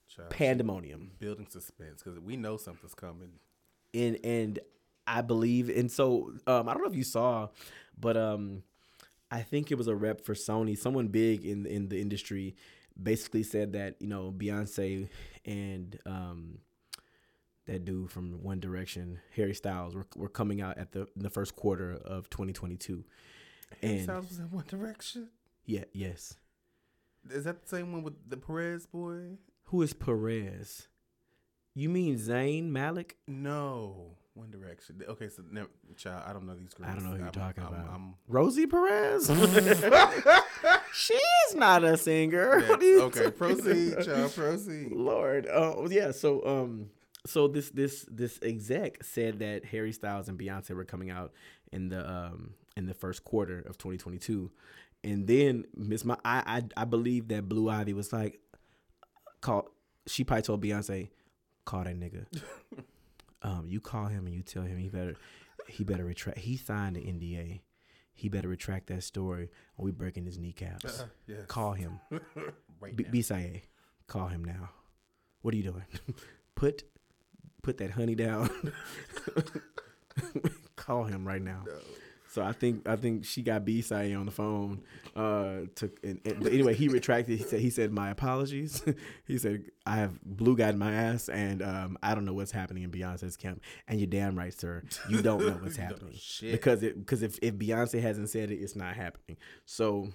[0.07, 3.33] Child, pandemonium building suspense because we know something's coming.
[3.93, 4.59] and and
[5.07, 7.49] I believe and so um I don't know if you saw,
[7.97, 8.63] but um
[9.31, 12.55] I think it was a rep for Sony, someone big in in the industry,
[13.01, 15.09] basically said that you know Beyonce
[15.45, 16.59] and um
[17.65, 21.29] that dude from One Direction, Harry Styles, were, were coming out at the in the
[21.31, 23.03] first quarter of 2022,
[23.81, 25.29] and Sounds was in One Direction.
[25.65, 26.35] yeah, yes.
[27.31, 29.37] Is that the same one with the Perez boy?
[29.65, 30.87] Who is Perez?
[31.73, 33.17] You mean Zayn Malik?
[33.27, 35.01] No, One Direction.
[35.07, 36.89] Okay, so never, child, I don't know these girls.
[36.89, 37.87] I don't know who you're I'm- talking I'm- about.
[37.89, 39.27] I'm- Rosie Perez?
[40.93, 42.59] She's not a singer.
[42.59, 44.91] Yeah, What are you okay, talking proceed, child, proceed.
[44.91, 45.47] Lord.
[45.51, 46.11] Oh yeah.
[46.11, 46.89] So um,
[47.25, 51.31] so this this this exec said that Harry Styles and Beyonce were coming out
[51.71, 54.51] in the um in the first quarter of 2022,
[55.03, 58.39] and then Miss My I I, I believe that Blue Ivy was like,
[59.41, 59.69] call.
[60.07, 61.09] She probably told Beyonce,
[61.65, 62.25] call that nigga.
[63.45, 65.15] um, you call him and you tell him he better
[65.67, 66.39] he better retract.
[66.39, 67.61] He signed the NDA.
[68.13, 71.01] He better retract that story, or we breaking his kneecaps.
[71.01, 71.39] Uh, yes.
[71.47, 71.99] Call him.
[72.79, 73.03] right B-.
[73.03, 73.61] Bisaye,
[74.07, 74.69] call him now.
[75.41, 75.85] What are you doing?
[76.55, 76.83] put
[77.61, 78.49] put that honey down.
[80.75, 81.63] call him right now.
[81.65, 81.73] No.
[82.35, 84.81] So I think I think she got Bisaye on the phone.
[85.15, 87.37] Uh, to and, and- but anyway, he retracted.
[87.39, 88.83] He said he said my apologies.
[89.25, 92.51] he said I have blue guy in my ass, and um, I don't know what's
[92.51, 93.61] happening in Beyonce's camp.
[93.87, 94.83] And you're damn right, sir.
[95.07, 96.19] You don't know what's You don't know happening
[96.51, 99.37] because it because if if Beyonce hasn't said it, it's not happening.
[99.63, 100.09] So.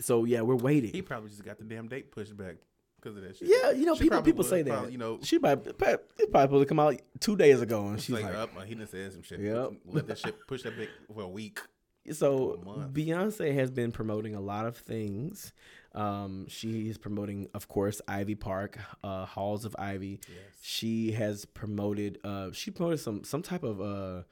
[0.00, 0.90] So yeah, we're waiting.
[0.90, 2.56] He probably just got the damn date pushed back
[3.04, 3.48] because of that shit.
[3.48, 4.70] Yeah, you know, She people people would, say that.
[4.70, 5.72] probably, you know, she probably
[6.18, 8.86] it probably to come out two days ago, and she's like, like, up, he done
[8.86, 9.40] said some shit.
[9.40, 9.72] Yep.
[9.86, 11.60] Let that shit push that big for a week.
[12.12, 12.88] so a.
[12.92, 15.52] Beyonce has been promoting a lot of things.
[15.94, 20.20] Um, she is promoting, of course, Ivy Park, uh, Halls of Ivy.
[20.28, 20.38] Yes.
[20.60, 22.18] She has promoted.
[22.24, 24.22] Uh, she promoted some some type of uh,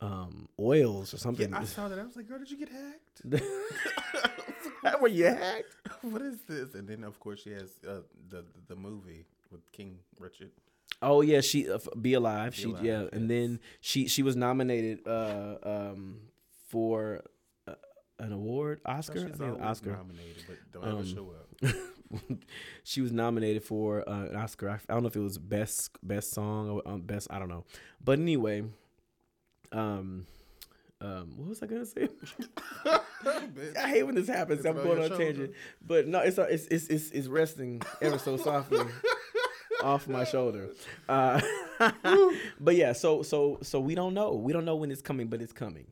[0.00, 1.54] um, oils or Yeah, something.
[1.54, 1.98] I saw that.
[1.98, 3.22] I was like, girl, did you get hacked?
[5.00, 5.74] Were you hacked?
[6.02, 6.74] what is this?
[6.74, 10.50] And then, of course, she has uh, the the movie with King Richard.
[11.02, 12.54] Oh yeah, she uh, be alive.
[12.54, 16.20] she Alive, yeah, and then she she was nominated uh um
[16.68, 17.22] for
[17.66, 17.74] uh,
[18.18, 19.92] an award Oscar I she's think it Oscar.
[19.92, 21.76] nominated, but don't ever Um, show up.
[22.84, 24.68] she was nominated for uh, an Oscar.
[24.70, 27.28] I, I don't know if it was best best song or um, best.
[27.30, 27.64] I don't know,
[28.04, 28.64] but anyway,
[29.72, 30.26] um,
[31.00, 32.08] um, what was I gonna say?
[33.80, 34.60] I hate when this happens.
[34.60, 35.52] Is I'm going on a tangent,
[35.86, 38.84] but no, it's it's it's it's, it's resting ever so softly
[39.82, 40.68] off my shoulder.
[41.08, 41.40] Uh,
[42.60, 44.34] but yeah, so so so we don't know.
[44.34, 45.86] We don't know when it's coming, but it's coming.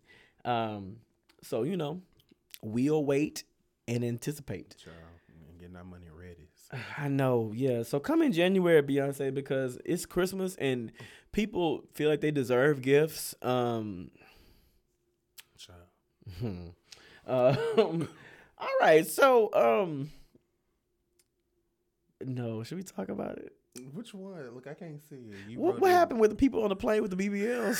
[0.44, 0.96] Um,
[1.42, 2.02] so you know,
[2.62, 3.44] we'll wait
[3.86, 4.76] and anticipate.
[4.76, 4.96] Child,
[5.28, 6.48] and getting our money ready.
[6.98, 7.82] I know, yeah.
[7.82, 10.92] So come in January, Beyonce, because it's Christmas and
[11.38, 13.32] people feel like they deserve gifts.
[13.42, 14.10] Um,
[17.28, 18.08] um
[18.58, 20.10] all right, so um,
[22.24, 23.52] no, should we talk about it?
[23.94, 24.52] Which one?
[24.52, 25.48] Look, I can't see it.
[25.48, 27.78] You What, what happened with the people on the plane with the BBLs?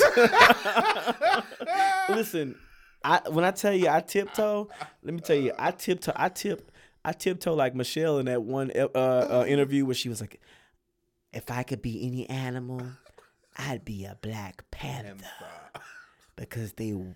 [2.10, 2.54] Listen,
[3.02, 4.68] I when I tell you I tiptoe,
[5.02, 6.70] let me tell you I tiptoe, I tip,
[7.04, 10.40] I tiptoe like Michelle in that one uh, uh, interview where she was like,
[11.32, 12.82] "If I could be any animal,
[13.58, 15.24] I'd be a black panther
[16.36, 17.14] because they when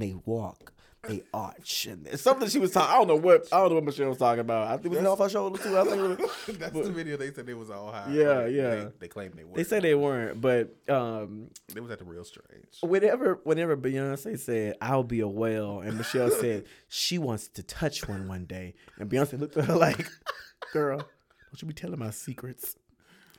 [0.00, 0.72] they walk."
[1.06, 2.90] They arch and it's something she was talking.
[2.90, 4.68] I don't know what I don't know what Michelle was talking about.
[4.68, 5.76] I think it was off her shoulder too.
[5.78, 8.10] I think it was, That's But- the video they said they was all high.
[8.10, 8.70] Yeah, yeah.
[8.74, 9.54] They, they claimed they were.
[9.54, 12.64] they said they weren't, but um, They was at the real strange.
[12.80, 18.08] whenever whenever Beyonce said I'll be a whale and Michelle said she wants to touch
[18.08, 20.08] one one day and Beyonce looked at her like
[20.72, 22.76] girl don't you be telling my secrets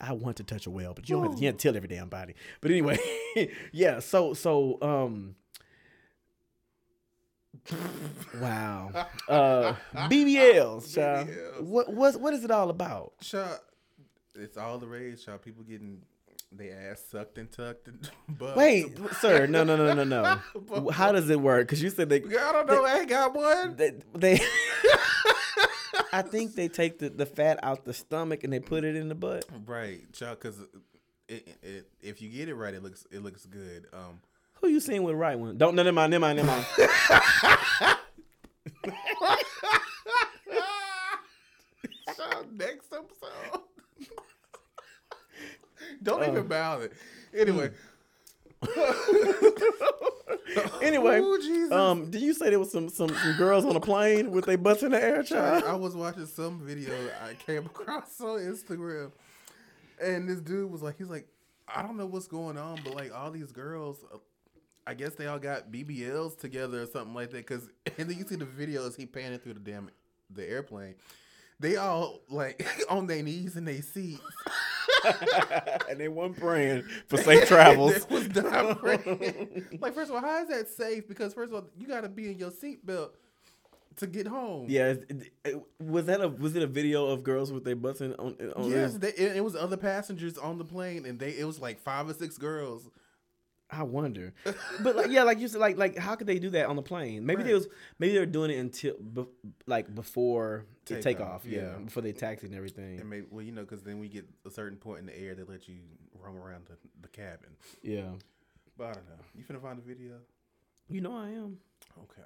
[0.01, 1.75] I want to touch a whale but you don't have to, you have to tell
[1.75, 2.97] every damn body but anyway
[3.71, 5.35] yeah so so um
[8.39, 11.27] wow uh BBLs child.
[11.27, 11.61] BBLs.
[11.61, 13.59] what what what is it all about Child,
[14.35, 15.25] it's all the rage.
[15.25, 16.01] Child, people getting
[16.51, 18.09] they ass sucked and tucked and.
[18.55, 20.89] Wait, sir, no, no, no, no, no.
[20.89, 21.67] How does it work?
[21.67, 22.85] Because you said they I don't know.
[22.85, 23.75] I ain't got one.
[23.75, 24.39] they, they
[26.17, 29.09] I think they take the, the fat out the stomach and they put it in
[29.09, 29.43] the butt.
[29.65, 30.39] Right, child.
[30.39, 30.59] Because
[31.27, 33.87] it, it, if you get it right, it looks it looks good.
[33.91, 34.21] Um,
[34.61, 35.57] Who you seeing with right one?
[35.57, 36.65] Don't no, never mind, never mind, never mind.
[42.15, 43.61] child, next episode.
[46.01, 46.93] don't Uh, even bow it.
[47.33, 47.71] Anyway.
[50.81, 54.31] anyway, Ooh, um, did you say there was some, some some girls on a plane
[54.31, 55.63] with their butts in the air, child?
[55.63, 59.11] I was watching some video I came across on Instagram,
[60.01, 61.27] and this dude was like, he's like,
[61.67, 64.17] I don't know what's going on, but like all these girls, uh,
[64.87, 67.45] I guess they all got BBLs together or something like that.
[67.45, 69.89] Cause and then you see the videos he panning through the damn
[70.29, 70.95] the airplane.
[71.59, 74.21] They all like on their knees in their seats.
[75.89, 78.07] and they weren't praying for safe travels.
[78.09, 79.67] Was not praying.
[79.81, 81.07] like first of all, how is that safe?
[81.07, 83.11] Because first of all, you got to be in your seatbelt
[83.97, 84.65] to get home.
[84.69, 88.01] Yeah, it- it- was that a was it a video of girls with their butts
[88.01, 88.35] in on?
[88.55, 91.59] on Yes, they, it, it was other passengers on the plane, and they it was
[91.59, 92.89] like five or six girls.
[93.77, 94.33] I wonder,
[94.81, 96.81] but like yeah, like you said, like like how could they do that on the
[96.81, 97.25] plane?
[97.25, 97.67] Maybe they was
[97.99, 99.25] maybe they were doing it until be,
[99.65, 101.77] like before the Takeoff, takeoff, yeah, yeah.
[101.83, 102.99] before they taxi and everything.
[102.99, 105.35] And maybe well, you know, because then we get a certain point in the air,
[105.35, 105.75] they let you
[106.19, 107.49] roam around the, the cabin.
[107.83, 108.09] Yeah,
[108.77, 109.23] But I don't know.
[109.35, 110.13] You finna find the video?
[110.89, 111.57] you know I am.
[112.03, 112.21] Okay.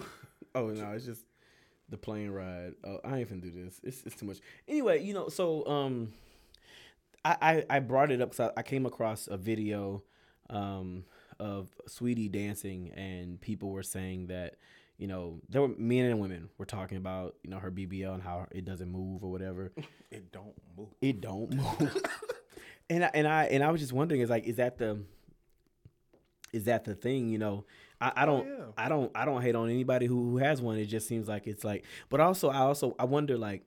[0.54, 1.22] Oh no, it's just
[1.90, 2.72] the plane ride.
[2.82, 3.78] Oh, I ain't finna do this.
[3.82, 4.38] It's it's too much.
[4.66, 6.12] Anyway, you know, so um,
[7.26, 10.02] I I, I brought it up because I, I came across a video
[10.50, 11.04] um
[11.38, 14.56] of Sweetie dancing, and people were saying that
[14.98, 18.22] you know there were men and women were talking about you know her BBL and
[18.22, 19.72] how it doesn't move or whatever.
[20.10, 20.88] it don't move.
[21.00, 22.02] It don't move.
[22.90, 25.00] and I, and I and I was just wondering is like is that the
[26.52, 27.64] is that the thing you know
[28.00, 28.64] I, I don't yeah.
[28.76, 31.46] I don't I don't hate on anybody who, who has one it just seems like
[31.46, 33.62] it's like but also I also I wonder like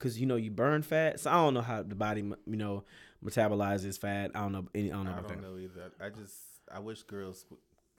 [0.00, 2.84] because you know you burn fat so I don't know how the body you know
[3.24, 5.92] metabolizes fat I don't know any I don't know I don't know either.
[6.00, 6.34] I just
[6.72, 7.44] I wish girls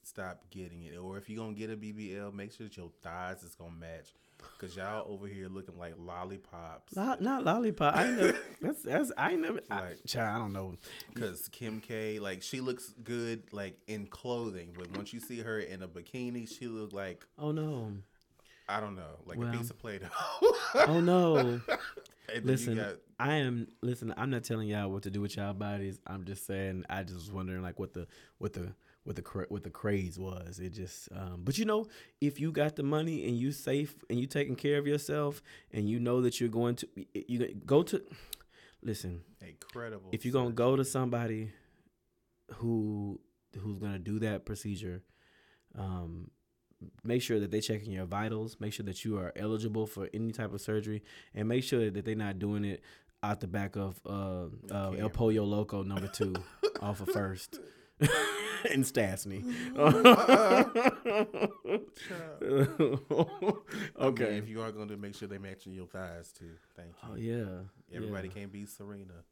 [0.04, 3.44] stop getting it, or if you're gonna get a BBL, make sure that your thighs
[3.44, 4.14] is gonna match.
[4.58, 6.96] Cause y'all over here looking like lollipops.
[6.96, 10.76] Lo- not lollipop I never that's that's I never I, Like- child, I don't know
[11.14, 15.60] Cause Kim K, like she looks good, like in clothing, but once you see her
[15.60, 17.92] in a bikini, she look like oh no
[18.72, 19.50] I don't know, like Well.
[19.50, 20.08] a piece of Play-Doh.
[20.88, 21.60] oh no
[22.44, 24.14] Listen, got, I am listen.
[24.18, 26.00] I'm not telling y'all what to do with y'all bodies.
[26.08, 26.86] I'm just saying.
[26.90, 28.08] I just was wondering like what the
[28.38, 30.60] what the what the what the craze was.
[30.60, 31.10] It just.
[31.16, 31.88] Um, but you know,
[32.22, 35.90] if you got the money and you safe and you taking care of yourself and
[35.90, 38.02] you know that you're going to you go to.
[38.84, 40.10] Listen, incredible.
[40.12, 41.52] if you're gonna go to somebody
[42.56, 43.20] who
[43.60, 45.04] who's gonna do that procedure,
[45.78, 46.32] um,
[47.04, 48.58] make sure that they're checking your vitals.
[48.60, 52.06] Make sure that you are eligible for any type of surgery, and make sure that
[52.06, 52.82] they're not doing it
[53.24, 56.34] out the back of uh, uh, El Pollo Loco number two
[56.82, 57.60] off of first
[58.72, 59.44] in Stastney.
[64.00, 64.38] okay, okay.
[64.38, 66.50] if you are gonna make sure they match your thighs too.
[66.76, 67.10] Thank you.
[67.12, 67.96] Oh yeah.
[67.96, 68.34] Everybody yeah.
[68.34, 69.24] can't be Serena.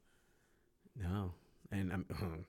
[0.96, 1.32] No,
[1.70, 2.04] and I'm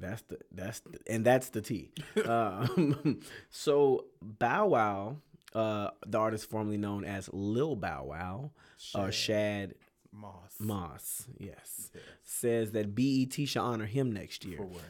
[0.00, 1.90] that's the that's the, and that's the T.
[2.26, 5.16] um, so Bow Wow,
[5.54, 8.50] uh, the artist formerly known as Lil Bow Wow,
[8.94, 9.74] or Shad
[10.12, 10.54] Moss.
[10.60, 12.04] Moss, yes, Yes.
[12.22, 14.58] says that BET should honor him next year.
[14.58, 14.82] For what?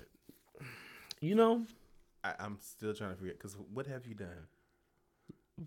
[1.21, 1.65] You know,
[2.23, 3.39] I, I'm still trying to forget.
[3.39, 4.49] Cause what have you done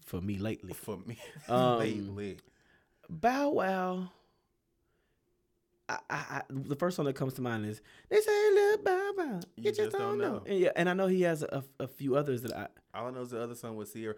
[0.06, 2.38] for me lately, for me Um, lately?
[3.10, 4.12] Bow Wow.
[5.89, 9.12] I, I, I, the first song that comes to mind is "They say Lil Bow
[9.17, 10.43] Wow." You, just, don't know.
[10.45, 12.67] And yeah, and I know he has a, a few others that I.
[12.93, 14.15] All I know is the other song was Ciara.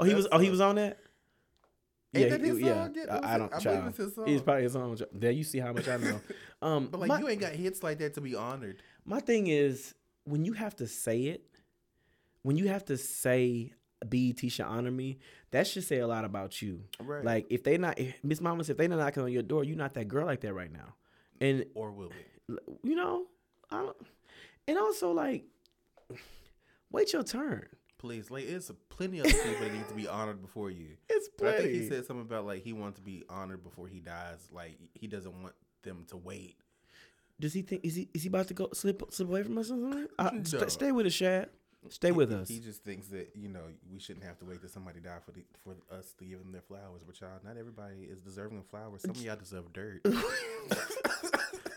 [0.00, 0.26] Oh, he was.
[0.32, 0.98] Oh, he was on that.
[2.14, 2.84] Ain't Yeah, that his he- yeah.
[2.84, 2.94] song?
[2.94, 3.54] Yeah, I, I don't.
[3.54, 3.88] I child.
[3.88, 4.28] it's his song.
[4.28, 4.98] It's probably his song.
[5.12, 6.20] There, you see how much I know.
[6.60, 8.82] Um, But like my, you ain't got hits like that to be honored.
[9.04, 9.94] my thing is
[10.24, 11.42] when you have to say it,
[12.42, 13.72] when you have to say
[14.08, 15.18] BET should honor me,
[15.50, 16.84] that should say a lot about you.
[17.00, 17.24] Right.
[17.24, 19.94] Like if they not, Miss Mama, if they not knocking on your door, you're not
[19.94, 20.94] that girl like that right now.
[21.40, 22.10] And or will
[22.48, 22.56] we?
[22.82, 23.26] you know,
[23.70, 23.96] I don't.
[24.68, 25.44] And also like,
[26.90, 27.66] wait your turn.
[27.98, 30.96] Please, like it's plenty of people that need to be honored before you.
[31.08, 33.86] It's But I think he said something about like he wants to be honored before
[33.86, 34.48] he dies.
[34.50, 36.56] Like he doesn't want them to wait.
[37.38, 39.66] Does he think is he is he about to go slip slip away from us
[39.66, 40.06] or something?
[40.18, 40.42] Uh, No.
[40.42, 41.48] st- stay with us, Shad.
[41.88, 42.48] Stay He- with us.
[42.48, 43.60] He just thinks that you know
[43.92, 46.52] we shouldn't have to wait till somebody die for the, for us to give them
[46.52, 47.02] their flowers.
[47.06, 49.02] But y'all, not everybody is deserving of flowers.
[49.02, 50.02] Some of y'all deserve dirt.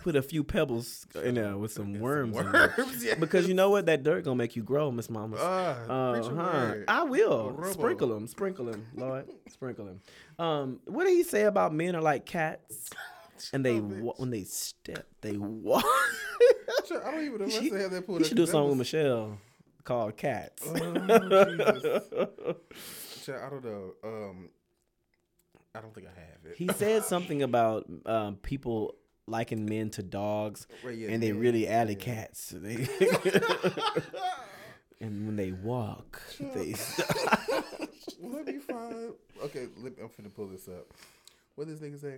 [0.04, 2.38] Put a few pebbles in there with some Some worms.
[2.38, 3.16] in worms, yeah.
[3.16, 3.88] Because you know what?
[3.88, 5.38] That dirt gonna make you grow, Miss Mama.
[5.40, 6.76] Ah, Uh-huh.
[6.88, 10.02] I will sprinkle them, sprinkle them, Lord, sprinkle them.
[10.38, 12.92] Um, what did he say about men are like cats,
[13.54, 15.84] and they wa- when they step, they walk.
[15.84, 18.70] I don't even know if I He- have that pulled He should do a song
[18.70, 19.40] with Michelle
[19.86, 20.64] called Cats.
[20.68, 20.76] Oh,
[23.28, 23.94] I don't know.
[24.04, 24.50] Um,
[25.74, 26.56] I don't think I have it.
[26.58, 28.96] he said something about um, people
[29.28, 32.14] liking men to dogs, Right, yeah, and they yeah, really added yeah.
[32.14, 32.54] cats.
[32.62, 32.88] They
[35.02, 36.74] and when they walk, they.
[38.22, 39.14] let me find.
[39.44, 40.94] Okay, let, I'm finna pull this up.
[41.56, 42.18] What this nigga say?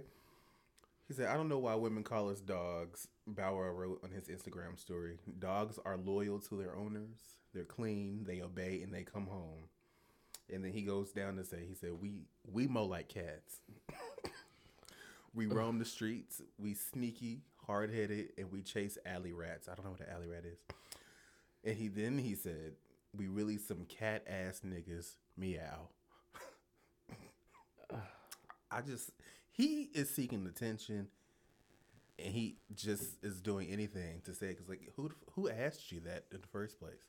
[1.07, 4.77] He said, "I don't know why women call us dogs." Bauer wrote on his Instagram
[4.77, 7.17] story, "Dogs are loyal to their owners.
[7.57, 8.23] They're clean.
[8.27, 9.63] They obey, and they come home."
[10.53, 13.61] And then he goes down to say, "He said we we mow like cats.
[15.33, 16.39] we roam the streets.
[16.59, 19.67] We sneaky, hard headed, and we chase alley rats.
[19.67, 20.59] I don't know what an alley rat is."
[21.63, 22.75] And he then he said,
[23.15, 25.15] "We really some cat ass niggas.
[25.35, 25.89] Meow."
[28.71, 29.09] I just
[29.51, 31.07] he is seeking attention,
[32.19, 36.25] and he just is doing anything to say because like who who asked you that
[36.31, 37.03] in the first place?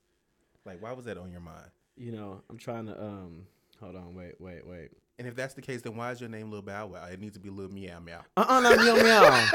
[0.65, 1.71] Like why was that on your mind?
[1.97, 3.47] you know, I'm trying to um.
[3.81, 4.91] Hold on, wait, wait, wait.
[5.21, 7.07] And if that's the case, then why is your name Lil Bow Wow?
[7.07, 8.23] It needs to be Lil Meow Meow.
[8.37, 9.49] Uh uh not meow meow.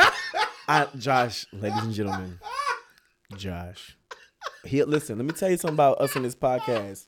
[0.68, 2.40] I, Josh, ladies and gentlemen,
[3.36, 3.98] Josh.
[4.66, 5.18] He listen.
[5.18, 7.08] Let me tell you something about us in this podcast.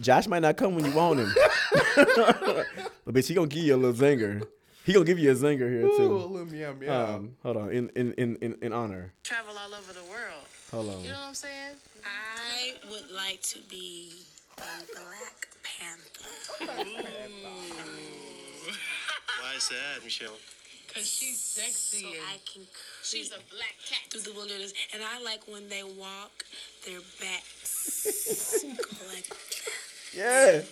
[0.00, 1.32] Josh might not come when you want him,
[1.96, 4.44] but bitch, he gonna give you a little zinger.
[4.84, 6.08] He gonna give you a zinger here Ooh, too.
[6.08, 7.14] Lil Meow Meow.
[7.16, 9.12] Um, hold on, in in in in, in honor.
[9.24, 10.46] travel all over the world.
[10.74, 11.04] Hold on.
[11.04, 11.76] You know what I'm saying?
[12.02, 14.10] I would like to be
[14.58, 16.26] a Black Panther.
[19.40, 20.32] Why is that, Michelle?
[20.92, 22.02] Cause she's sexy.
[22.02, 22.62] So I can.
[23.04, 26.44] She's a black cat through the wilderness, and I like when they walk,
[26.84, 29.30] their backs go like
[30.12, 30.62] Yeah.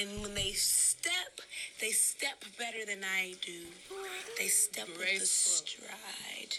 [0.00, 1.40] And when they step,
[1.80, 3.60] they step better than I do.
[4.38, 6.58] They step with a stride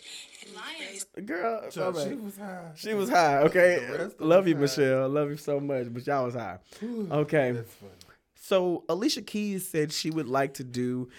[0.56, 1.06] and grace.
[1.26, 2.24] Girl, So she bad.
[2.24, 2.72] was high.
[2.76, 3.38] she was high.
[3.40, 4.62] Okay, The rest of love you, high.
[4.62, 5.10] Michelle.
[5.10, 6.60] Love you so much, but y'all was high.
[6.84, 7.52] Okay.
[7.52, 7.92] That's funny.
[8.36, 11.10] So Alicia Keys said she would like to do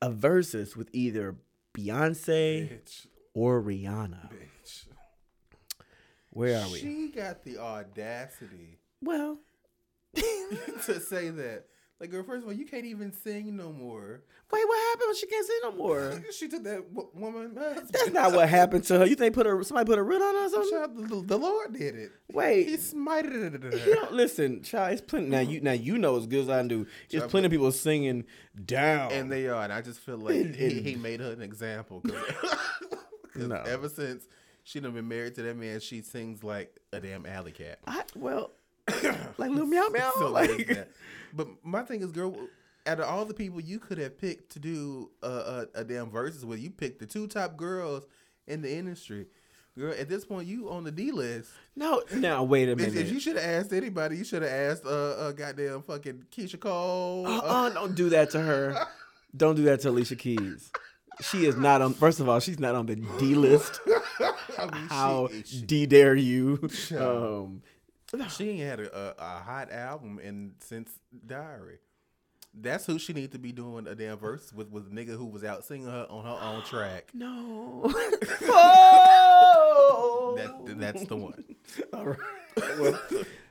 [0.00, 1.36] a Verzuz with either
[1.74, 4.30] Beyonce Bitch, or Rihanna.
[4.30, 4.84] bitch.
[6.30, 6.78] Where are we?
[6.78, 9.38] She got the audacity Well,
[10.14, 11.64] to say that.
[12.02, 14.22] Like, girl, first of all, you can't even sing no more.
[14.50, 15.06] wait, what happened?
[15.10, 16.20] when She can't sing no more.
[16.32, 17.54] She took that w- woman.
[17.54, 19.06] That's not what happened to her.
[19.06, 20.70] You think put her somebody put a writ on her or something?
[20.72, 22.10] Child, the, the Lord did it.
[22.32, 24.94] Wait, he smited it You don't listen, child.
[24.94, 25.38] It's plenty now.
[25.38, 26.88] You now you know as good as I do.
[27.08, 28.24] There's plenty of people singing
[28.64, 29.12] down.
[29.12, 29.62] And they are.
[29.62, 32.00] And I just feel like he, he made her an example.
[32.00, 32.96] Because
[33.48, 33.62] No.
[33.64, 34.26] ever since
[34.64, 37.78] she done been married to that man, she sings like a damn alley cat.
[37.86, 38.50] I, well,
[39.38, 40.12] like little meow meow.
[40.16, 40.88] So like.
[41.34, 42.36] But my thing is, girl,
[42.86, 46.10] out of all the people you could have picked to do a, a, a damn
[46.10, 48.04] Verzuz with, you picked the two top girls
[48.46, 49.26] in the industry.
[49.78, 51.50] Girl, at this point, you on the D list.
[51.74, 52.94] no, now wait a minute.
[52.94, 56.60] if you should have asked anybody, you should have asked uh, uh goddamn fucking Keyshia
[56.60, 57.26] Cole.
[57.26, 58.86] Uh, uh, don't do that to her.
[59.34, 60.70] Don't do that to Alicia Keys.
[61.22, 61.94] She is not on.
[61.94, 63.80] First of all, she's not on the D list.
[64.58, 66.68] I mean, How she, she, D dare you?
[66.98, 67.62] Um,
[68.30, 70.90] she ain't had a, a, a hot album in since
[71.26, 71.78] Diary.
[72.54, 75.24] That's who she need to be doing a damn verse with with a nigga who
[75.26, 77.10] was out singing her on her own track.
[77.14, 77.82] no.
[78.42, 80.34] oh.
[80.36, 81.44] That that's the one.
[81.92, 82.18] All right.
[82.78, 83.00] Well,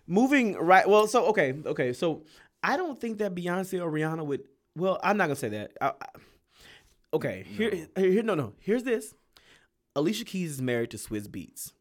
[0.08, 0.88] moving right.
[0.88, 1.94] Well, so okay, okay.
[1.94, 2.24] So
[2.64, 4.44] I don't think that Beyonce or Rihanna would.
[4.76, 5.72] Well, I'm not gonna say that.
[5.82, 6.20] I, I-
[7.14, 8.54] okay, here, here, here, no, no.
[8.60, 9.14] Here's this.
[9.96, 11.74] Alicia Keys is married to Swizz Beatz.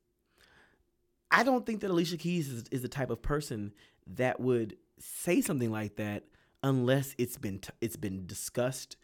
[1.30, 3.72] I don't think that Alicia Keys is, is the type of person
[4.06, 6.24] that would say something like that
[6.62, 8.96] unless it's been t- it's been discussed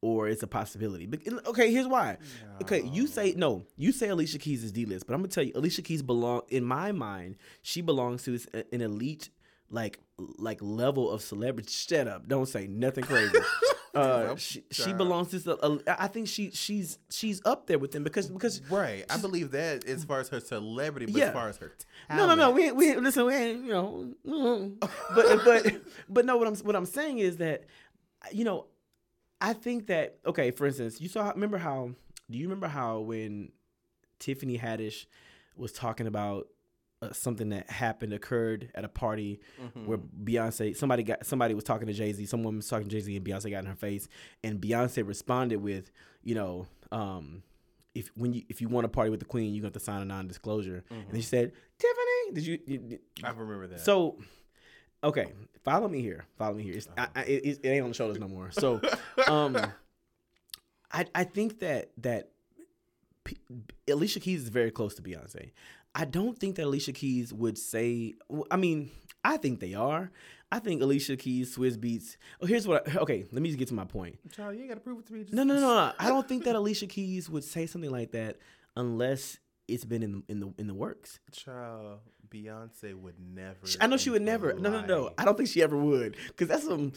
[0.00, 1.06] or it's a possibility.
[1.06, 2.18] But okay, here's why.
[2.62, 3.64] Okay, you say no.
[3.76, 6.42] You say Alicia Keys is D list, but I'm gonna tell you, Alicia Keys belong
[6.48, 7.36] in my mind.
[7.62, 9.30] She belongs to this, an elite
[9.70, 11.70] like like level of celebrity.
[11.70, 12.28] Shut up!
[12.28, 13.38] Don't say nothing crazy.
[13.96, 15.56] Uh, I'm she, she belongs to.
[15.58, 19.04] uh, I think she she's she's up there with them because because Right.
[19.10, 21.26] I believe that as far as her celebrity, but Yeah.
[21.26, 21.72] as far as her
[22.10, 22.50] no, no, no.
[22.50, 23.24] We we listen.
[23.26, 24.14] We ain't, you know.
[24.26, 24.78] mm.
[24.80, 25.72] But but
[26.08, 26.36] but no.
[26.36, 27.64] What I'm what I'm saying is that
[28.32, 28.66] you know,
[29.40, 30.50] I think that okay.
[30.50, 31.30] For instance, you saw.
[31.30, 31.90] Remember how?
[32.30, 33.52] Do you remember how when
[34.18, 35.06] Tiffany Haddish
[35.56, 36.48] was talking about
[37.04, 39.86] uh, something that happened occurred at a party Mm-hmm.
[39.86, 42.26] where Beyonce somebody got somebody was talking to Jay Z.
[42.26, 44.08] Someone was talking to Jay Z, and Beyonce got in her face,
[44.42, 45.90] and Beyonce responded with,
[46.22, 47.42] you know, um,
[47.94, 50.02] if when you if you want to party with the queen, you got to sign
[50.02, 50.84] a non disclosure.
[50.90, 52.58] And she said, Tiffany, did you?
[52.66, 53.80] you I remember that.
[53.80, 54.18] so,
[55.02, 55.32] okay,
[55.64, 56.24] follow me here.
[56.38, 56.74] Follow me here.
[56.74, 58.50] It's, I, I, it, it ain't on the shoulders no more.
[58.50, 58.80] So,
[59.28, 59.56] um,
[60.92, 62.30] I I think that that
[63.24, 63.38] P-
[63.90, 65.50] Alicia Keys is very close to Beyonce.
[65.94, 68.14] I don't think that Alicia Keys would say.
[68.50, 68.90] I mean,
[69.24, 70.10] I think they are.
[70.50, 72.16] I think Alicia Keys, Swizz Beatz.
[72.40, 72.88] Oh, here's what.
[72.88, 74.18] I, okay, let me just get to my point.
[74.32, 75.22] Child, you ain't gotta prove it to me.
[75.22, 75.92] Just, No, no, no, no.
[75.98, 78.36] I don't think that Alicia Keys would say something like that
[78.76, 81.18] unless it's been in in the in the works.
[81.32, 83.58] Child, Beyonce would never.
[83.80, 84.48] I know she would never.
[84.52, 85.10] her No, no, no.
[85.18, 86.92] I don't think she ever would, because that's some.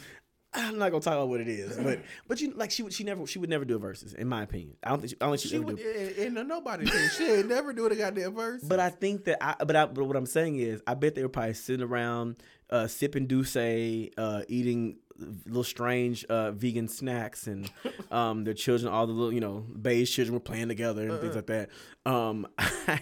[0.58, 3.04] I'm not gonna talk about what it is, but but you like she would she
[3.04, 4.76] never she would never do a Verzuz in my opinion.
[4.84, 6.14] I don't think she, I don't think she, She would, do.
[6.20, 7.12] and, and nobody did.
[7.12, 8.64] She ain't never do the goddamn verse.
[8.64, 11.22] But I think that I but I but what I'm saying is I bet they
[11.24, 12.38] were probably sitting around
[12.70, 14.98] uh, sipping D'Ussé, uh, eating
[15.46, 17.72] little strange uh, vegan snacks, and
[18.12, 21.36] um, their children, all the little you know beige children were playing together and things
[21.36, 21.70] like that.
[22.06, 23.00] Um, I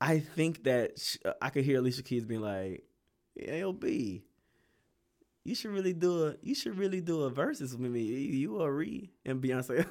[0.00, 2.84] I think that sh- I could hear Alicia Keys being like,
[3.40, 4.22] "LB,
[5.46, 8.02] you should really do a you should really do a Verzuz with me.
[8.02, 9.86] You are Ree and Beyonce.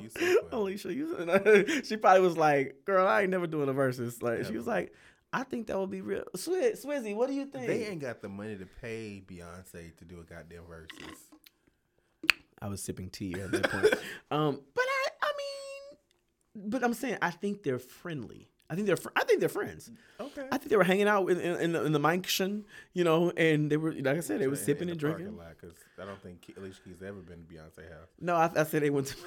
[0.00, 0.36] You so funny.
[0.52, 4.56] Alicia, you she probably was like, "Girl, I ain't never doing a Verzuz." Like she
[4.56, 4.94] was like,
[5.32, 7.66] "I think that would be real." Swizz, Swizzy, what do you think?
[7.66, 12.30] they ain't got the money to pay Beyonce to do a goddamn Verzuz.
[12.60, 13.94] I was sipping tea at that point.
[14.30, 18.51] um, but I, I mean, but I'm saying I think they're friendly.
[18.72, 19.90] I think they're, fr- I think they're friends.
[20.18, 20.46] Okay.
[20.50, 22.64] I think they were hanging out in, in, in the, in the mansion,
[22.94, 25.38] you know, and they were, like I said, they were sipping and drinking.
[25.60, 28.08] Because I don't think Ke- Alicia Keys ever been to Beyonce house.
[28.18, 29.16] No, I, I said they went to.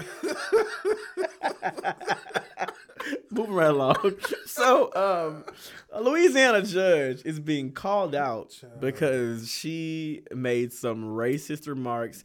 [3.32, 4.16] Moving right along.
[4.48, 5.44] So, um,
[5.92, 12.24] a Louisiana judge is being called out because she made some racist remarks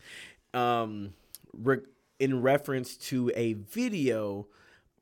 [0.55, 1.13] um,
[1.53, 1.81] re-
[2.21, 4.47] in reference to a video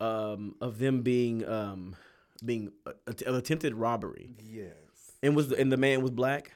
[0.01, 1.95] um, of them being um,
[2.41, 4.73] being uh, att- attempted robbery, Yes.
[5.23, 6.51] and was and the man was black.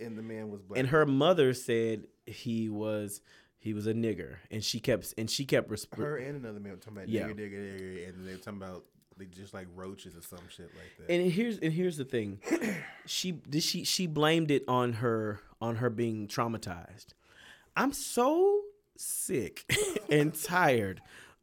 [0.00, 0.78] And the man was black.
[0.78, 3.20] and her mother said he was
[3.58, 6.72] he was a nigger and she kept and she kept resp- her and another man
[6.72, 7.24] were talking about Yeah.
[7.26, 8.84] nigger, nigga, nigga, and they were talking about
[9.16, 11.12] they just like roaches or some shit like that.
[11.12, 12.40] and here's and here's the thing
[13.06, 17.06] she did she she blamed it on her on her being traumatized
[17.76, 18.60] i'm so
[18.96, 19.64] sick
[20.08, 21.00] and tired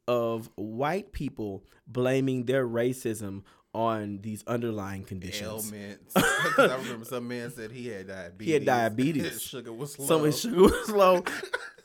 [0.08, 3.42] of white people blaming their racism
[3.76, 6.16] on these underlying conditions ailments.
[6.16, 8.46] I remember some man said he had diabetes.
[8.46, 9.22] He had diabetes.
[9.24, 10.06] His sugar was low.
[10.06, 11.22] some of his sugar was low.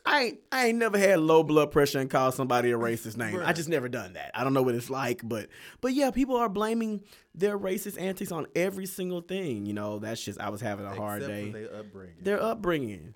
[0.06, 3.42] I ain't, I ain't never had low blood pressure and called somebody a racist name.
[3.44, 4.32] I just never done that.
[4.34, 5.50] I don't know what it's like, but
[5.82, 7.04] but yeah, people are blaming
[7.36, 9.66] their racist antics on every single thing.
[9.66, 11.52] You know, that's just I was having a hard Except day.
[11.52, 12.16] Their upbringing.
[12.22, 13.16] Their upbringing.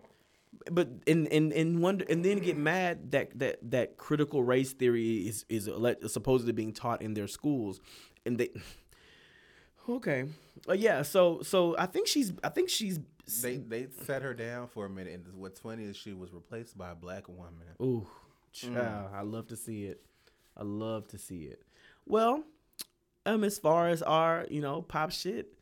[0.70, 5.28] But and and and wonder and then get mad that that that critical race theory
[5.28, 5.70] is is
[6.12, 7.80] supposedly being taught in their schools,
[8.26, 8.50] and they.
[9.88, 10.26] Okay,
[10.68, 11.04] uh, yeah.
[11.04, 13.00] So so I think she's I think she's
[13.44, 16.76] they they set her down for a minute, and what's funny is she was replaced
[16.76, 17.68] by a black woman.
[17.80, 18.08] Ooh,
[18.52, 20.02] child, I love to see it.
[20.58, 21.62] I love to see it.
[22.08, 22.44] Well,
[23.26, 25.54] um, as far as our, you know, pop shit,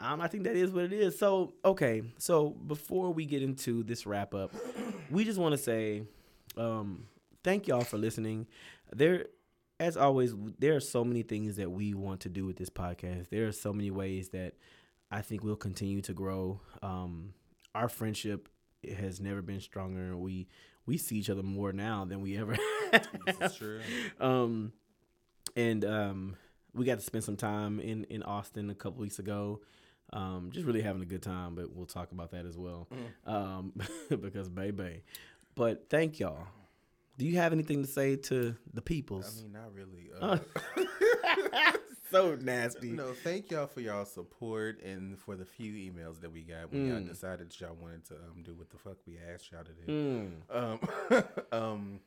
[0.00, 1.18] um, I think that is what it is.
[1.18, 4.52] So, okay, so before we get into this wrap up,
[5.10, 6.04] we just want to say,
[6.56, 7.06] um,
[7.42, 8.46] thank y'all for listening.
[8.94, 9.26] There,
[9.80, 13.28] as always, there are so many things that we want to do with this podcast.
[13.30, 14.54] There are so many ways that
[15.10, 16.60] I think we'll continue to grow.
[16.82, 17.34] Um,
[17.74, 18.48] our friendship
[18.98, 20.16] has never been stronger.
[20.16, 20.48] We
[20.86, 22.56] we see each other more now than we ever.
[23.26, 23.80] This is true.
[24.20, 24.72] um,
[25.54, 26.36] and um,
[26.72, 29.60] we got to spend some time in in Austin a couple weeks ago.
[30.10, 32.88] Um, just really having a good time, but we'll talk about that as well.
[33.26, 33.74] Um,
[34.08, 35.02] because baby,
[35.54, 36.46] but thank y'all.
[37.18, 39.38] Do you have anything to say to the peoples?
[39.38, 40.10] I mean, not really.
[40.20, 40.38] Uh,
[42.12, 42.90] so nasty.
[42.90, 46.86] no, thank y'all for y'all support and for the few emails that we got when
[46.88, 47.08] y'all Mm.
[47.08, 50.30] decided y'all wanted to um, do what the fuck we asked y'all to do.
[50.50, 50.56] Mm.
[50.56, 51.24] Um,
[51.60, 52.00] um,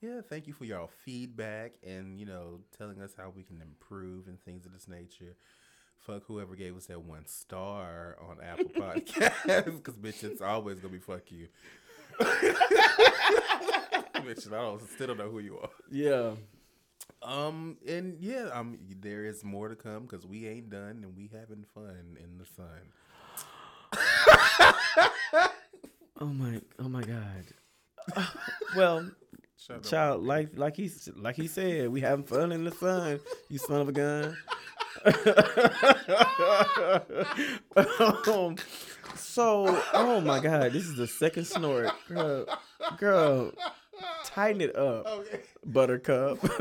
[0.00, 4.26] yeah, thank you for y'all feedback and you know telling us how we can improve
[4.26, 5.36] and things of this nature.
[5.98, 10.92] Fuck whoever gave us that one star on Apple Podcasts, because bitch, it's always gonna
[10.92, 11.48] be fuck you.
[14.24, 15.70] bitch, I don't, still don't know who you are.
[15.90, 16.32] Yeah.
[17.22, 21.28] Um, and yeah, um, there is more to come because we ain't done and we
[21.32, 22.82] having fun in the sun.
[26.18, 26.60] Oh my.
[26.78, 28.26] Oh my God.
[28.76, 29.10] well,
[29.58, 29.82] Shut up.
[29.84, 33.20] child, like like he like he said, we having fun in the sun.
[33.50, 34.36] You son of a gun.
[38.26, 38.56] um,
[39.14, 42.46] so, oh my God, this is the second snort, girl.
[42.96, 43.52] Girl,
[44.24, 45.40] tighten it up, Okay.
[45.64, 46.38] Buttercup.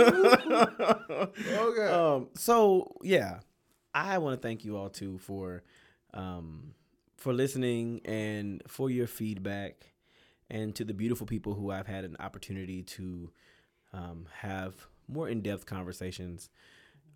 [1.47, 1.87] Okay.
[1.87, 3.39] um, so yeah,
[3.93, 5.63] I want to thank you all too for,
[6.13, 6.73] um,
[7.17, 9.91] for listening and for your feedback,
[10.49, 13.31] and to the beautiful people who I've had an opportunity to,
[13.93, 14.73] um, have
[15.07, 16.49] more in depth conversations,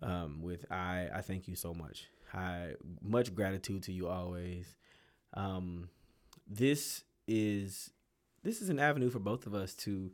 [0.02, 0.64] um, with.
[0.70, 2.08] I I thank you so much.
[2.32, 4.74] I much gratitude to you always.
[5.34, 5.88] Um,
[6.48, 7.90] this is
[8.42, 10.10] this is an avenue for both of us to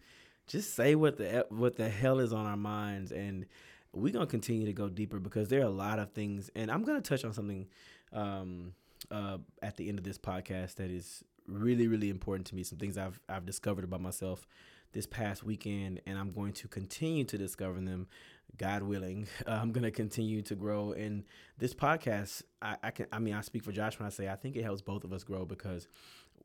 [0.46, 3.46] just say what the what the hell is on our minds and
[3.92, 6.82] we're gonna continue to go deeper because there are a lot of things and i'm
[6.82, 7.66] gonna touch on something
[8.12, 8.72] um,
[9.10, 12.78] uh, at the end of this podcast that is really really important to me some
[12.78, 14.46] things i've i've discovered about myself
[14.92, 18.06] this past weekend and i'm going to continue to discover them
[18.56, 19.28] god willing.
[19.46, 21.24] Uh, i'm going to continue to grow and
[21.58, 24.34] this podcast I, I can i mean i speak for josh when i say i
[24.34, 25.86] think it helps both of us grow because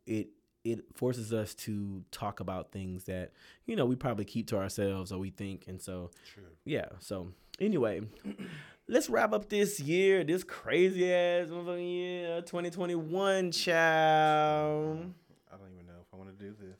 [0.05, 0.29] it
[0.63, 3.31] it forces us to talk about things that
[3.65, 6.43] you know we probably keep to ourselves or we think and so True.
[6.65, 8.01] yeah so anyway
[8.87, 15.13] let's wrap up this year this crazy ass motherfucking year 2021 child
[15.51, 16.77] I don't even know if I want to do this.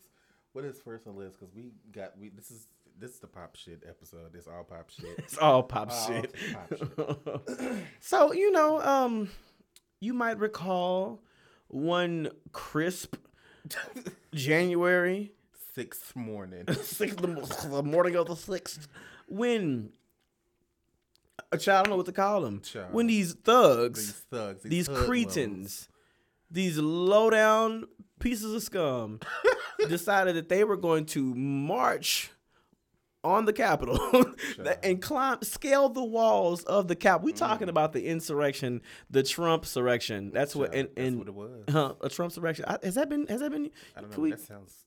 [0.54, 1.40] What is first on the list?
[1.40, 2.30] Because we got we.
[2.30, 2.68] This is
[2.98, 4.36] this is the pop shit episode.
[4.36, 5.16] It's all pop shit.
[5.18, 7.86] it's all pop All shit pop shit.
[8.00, 9.30] so you know um
[10.00, 11.22] you might recall
[11.68, 13.16] one crisp
[14.34, 15.32] january
[15.74, 16.66] Sixth morning.
[16.82, 18.90] sixth, the, the morning of the sixth,
[19.30, 19.92] when
[21.50, 22.92] a child, I don't know what to call them, Child.
[22.94, 24.64] when these thugs, These thugs.
[24.64, 25.06] these hoodlums.
[25.08, 25.90] cretins,
[26.50, 27.86] these low down
[28.20, 29.22] pieces of scum
[29.88, 32.32] decided that they were going to march
[33.24, 34.00] on the Capitol
[34.84, 37.22] and climb, scale the walls of the Cap.
[37.22, 40.32] We talking about the insurrection, the Trump insurrection.
[40.34, 41.64] That's what, and, That's and what it was.
[41.70, 42.66] huh, a Trump insurrection.
[42.84, 43.28] Has that been?
[43.28, 43.70] Has that been?
[43.96, 44.24] I don't know.
[44.24, 44.86] we- that sounds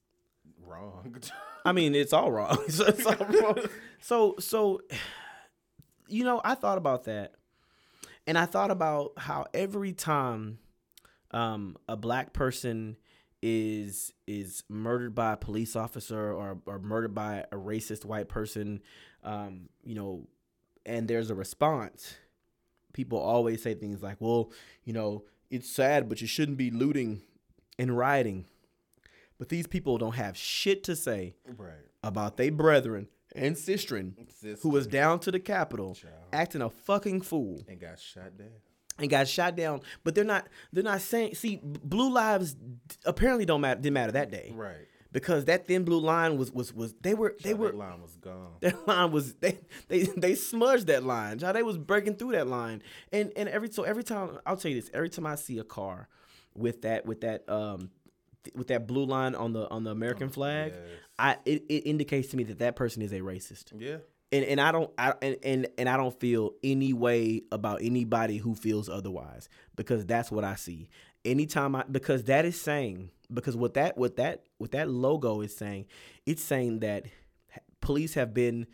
[0.66, 1.16] wrong.
[1.64, 2.58] I mean, it's all wrong.
[2.68, 3.58] so, it's all wrong.
[4.00, 4.80] so, so,
[6.08, 7.32] you know, I thought about that,
[8.26, 10.58] and I thought about how every time
[11.30, 12.96] um, a black person
[13.46, 18.80] is is murdered by a police officer or or murdered by a racist white person,
[19.22, 20.26] um, you know,
[20.86, 22.14] and there's a response,
[22.94, 24.50] people always say things like, "Well,
[24.84, 27.20] you know, it's sad, but you shouldn't be looting
[27.78, 28.46] and rioting."
[29.36, 31.74] But these people don't have shit to say right.
[32.02, 34.14] about their brethren and sistren
[34.62, 36.14] who was down to the Capitol Child.
[36.32, 38.62] acting a fucking fool and got shot dead.
[38.98, 39.80] And got shot down.
[40.04, 42.56] But they're not they're not saying see blue lives
[43.04, 44.86] apparently don't matter didn't matter that day Right.
[45.12, 48.16] because that thin blue line was was was they were they Child, were line was
[48.16, 48.52] gone.
[48.60, 51.38] that line was they they they smudged that line.
[51.40, 52.82] How they was breaking through that line.
[53.12, 55.64] And and every so every time I'll tell you this, every time I see a
[55.64, 56.08] car
[56.54, 57.90] with that with that um
[58.44, 60.82] th- with that blue line on the on the American flag, yes.
[61.18, 63.72] I it, it indicates to me that that person is a racist.
[63.76, 63.96] Yeah.
[64.34, 68.38] And and I don't I and, and and I don't feel any way about anybody
[68.38, 70.88] who feels otherwise because that's what I see.
[71.24, 75.56] Anytime I because that is saying because what that what that what that logo is
[75.56, 75.86] saying,
[76.26, 77.04] it's saying that
[77.80, 78.66] police have been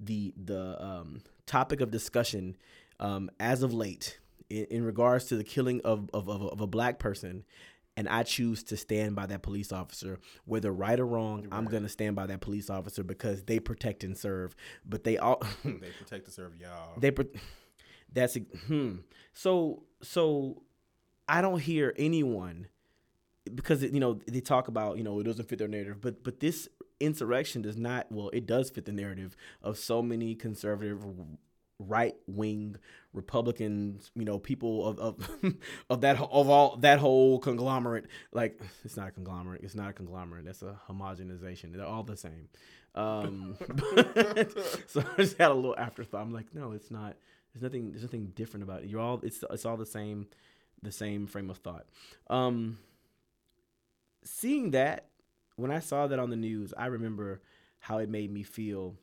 [0.00, 2.56] the the um, topic of discussion
[2.98, 6.66] um, as of late in, in regards to the killing of, of, of, of a
[6.66, 7.44] black person.
[7.96, 11.46] And I choose to stand by that police officer, whether right or wrong.
[11.52, 14.56] I'm gonna stand by that police officer because they protect and serve.
[14.86, 16.98] But they all They protect and serve y'all.
[16.98, 17.26] they pro-
[18.12, 18.96] that's a- hmm.
[19.34, 20.62] So so
[21.28, 22.68] I don't hear anyone
[23.54, 26.40] because you know they talk about you know it doesn't fit their narrative, but but
[26.40, 26.68] this
[26.98, 28.10] insurrection does not.
[28.10, 31.04] Well, it does fit the narrative of so many conservative,
[31.88, 32.76] right wing
[33.12, 34.10] Republicans.
[34.14, 35.30] You know, people of of
[35.90, 38.06] of that of all that whole conglomerate.
[38.32, 39.62] Like it's not a conglomerate.
[39.62, 40.44] It's not a conglomerate.
[40.44, 41.74] That's a homogenization.
[41.74, 42.48] They're all the same.
[42.94, 43.56] Um,
[44.86, 46.20] so I just had a little afterthought.
[46.20, 47.16] I'm like, no, it's not.
[47.52, 47.90] There's nothing.
[47.90, 48.88] There's nothing different about it.
[48.88, 49.20] You're all.
[49.22, 50.26] It's it's all the same,
[50.82, 51.86] the same frame of thought.
[52.28, 52.78] Um,
[54.24, 55.06] seeing that
[55.56, 57.40] when I saw that on the news, I remember
[57.80, 58.96] how it made me feel.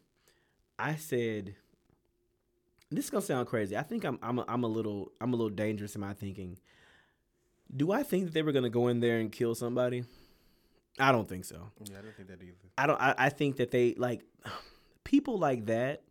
[0.78, 1.56] I said,
[2.92, 3.78] "This is gonna sound crazy.
[3.78, 6.58] I think I'm I'm a, I'm a little I'm a little dangerous in my thinking.
[7.76, 10.04] Do I think that they were gonna go in there and kill somebody?
[11.00, 11.72] I don't think so.
[11.86, 12.56] yeah, I don't think that either.
[12.78, 13.02] I don't.
[13.02, 14.24] I, I think that they like
[15.04, 16.04] people like that.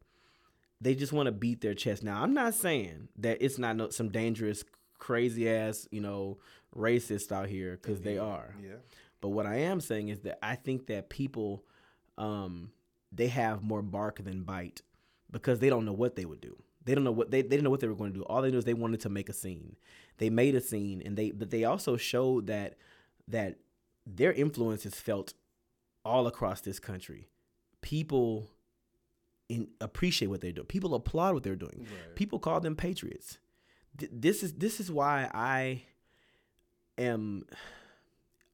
[0.81, 2.05] They just want to beat their chest.
[2.05, 4.63] Now, I'm not saying that it's not no, some dangerous,
[4.99, 6.39] crazy ass, you know,
[6.75, 8.55] racist out here because they are.
[8.63, 8.77] Yeah.
[9.21, 11.65] But what I am saying is that I think that people,
[12.17, 12.71] um,
[13.11, 14.83] they have more bark than bite
[15.33, 16.57] because they don't know what they would do.
[16.85, 18.25] They don't know what they, they didn't know what they were going to do.
[18.25, 19.77] All they knew is they wanted to make a scene.
[20.19, 22.77] They made a scene, and they but they also showed that
[23.29, 23.59] that
[24.07, 25.35] their influence is felt
[26.05, 27.29] all across this country.
[27.83, 28.49] People
[29.49, 30.67] in, appreciate what they're doing.
[30.67, 31.81] People applaud what they're doing.
[31.81, 32.17] Right.
[32.17, 33.39] People call them patriots.
[33.97, 35.83] Th- this is this is why I
[36.97, 37.45] am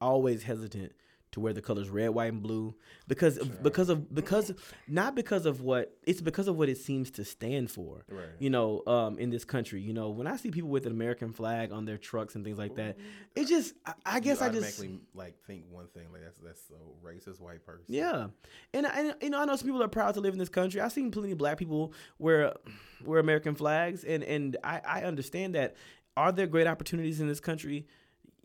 [0.00, 0.92] always hesitant
[1.34, 2.74] to wear the colors red, white, and blue
[3.08, 4.52] because of, because of because
[4.86, 8.04] not because of what it's because of what it seems to stand for.
[8.08, 8.26] Right.
[8.38, 11.32] You know, um, in this country, you know, when I see people with an American
[11.32, 12.96] flag on their trucks and things like that,
[13.34, 14.80] it just I, I guess I just
[15.12, 17.84] like think one thing like that's that's so racist white person.
[17.88, 18.28] yeah,
[18.72, 20.80] and and you know I know some people are proud to live in this country.
[20.80, 22.52] I've seen plenty of black people wear
[23.04, 25.74] wear American flags, and and I I understand that.
[26.16, 27.88] Are there great opportunities in this country?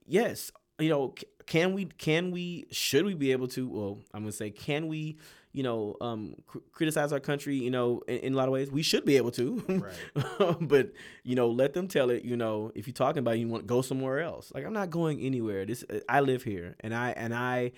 [0.08, 0.52] Yes.
[0.80, 1.14] You know,
[1.46, 3.68] can we can we should we be able to?
[3.68, 5.18] Well, I'm gonna say can we?
[5.52, 7.56] You know, um, cr- criticize our country.
[7.56, 9.64] You know, in, in a lot of ways, we should be able to.
[9.68, 10.58] Right.
[10.62, 12.24] but you know, let them tell it.
[12.24, 14.52] You know, if you're talking about it, you want to go somewhere else.
[14.54, 15.66] Like I'm not going anywhere.
[15.66, 17.72] This I live here, and I and I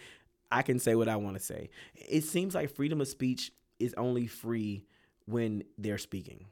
[0.52, 1.70] I can say what I want to say.
[1.96, 4.86] It seems like freedom of speech is only free
[5.26, 6.46] when they're speaking.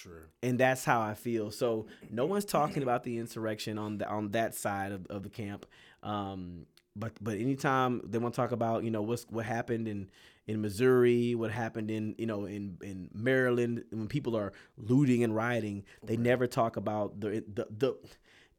[0.00, 0.22] True.
[0.42, 1.50] And that's how I feel.
[1.50, 5.28] So no one's talking about the insurrection on the on that side of, of the
[5.28, 5.66] camp.
[6.02, 6.64] Um,
[6.96, 10.08] but but anytime they want to talk about you know what's what happened in
[10.46, 15.36] in Missouri, what happened in you know in in Maryland when people are looting and
[15.36, 17.98] rioting, they never talk about the the the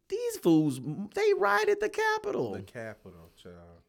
[0.09, 0.79] these fools.
[1.15, 2.53] They rioted the Capitol.
[2.53, 3.81] The capital, child.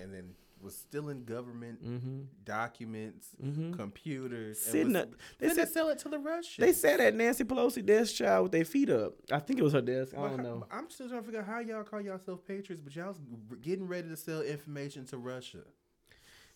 [0.00, 2.20] And then was still in government Mm-hmm.
[2.44, 3.28] documents,
[3.76, 4.60] computers.
[4.60, 6.56] Sitting was, up- they said- sell it to the Russians.
[6.58, 9.14] They sat at Nancy Pelosi desk child with their feet up.
[9.32, 10.12] I think it was her desk.
[10.16, 10.66] I don't how- know.
[10.70, 13.16] I'm still trying to figure out how y'all call yourself patriots, but y'all
[13.62, 15.62] getting ready to sell information to Russia.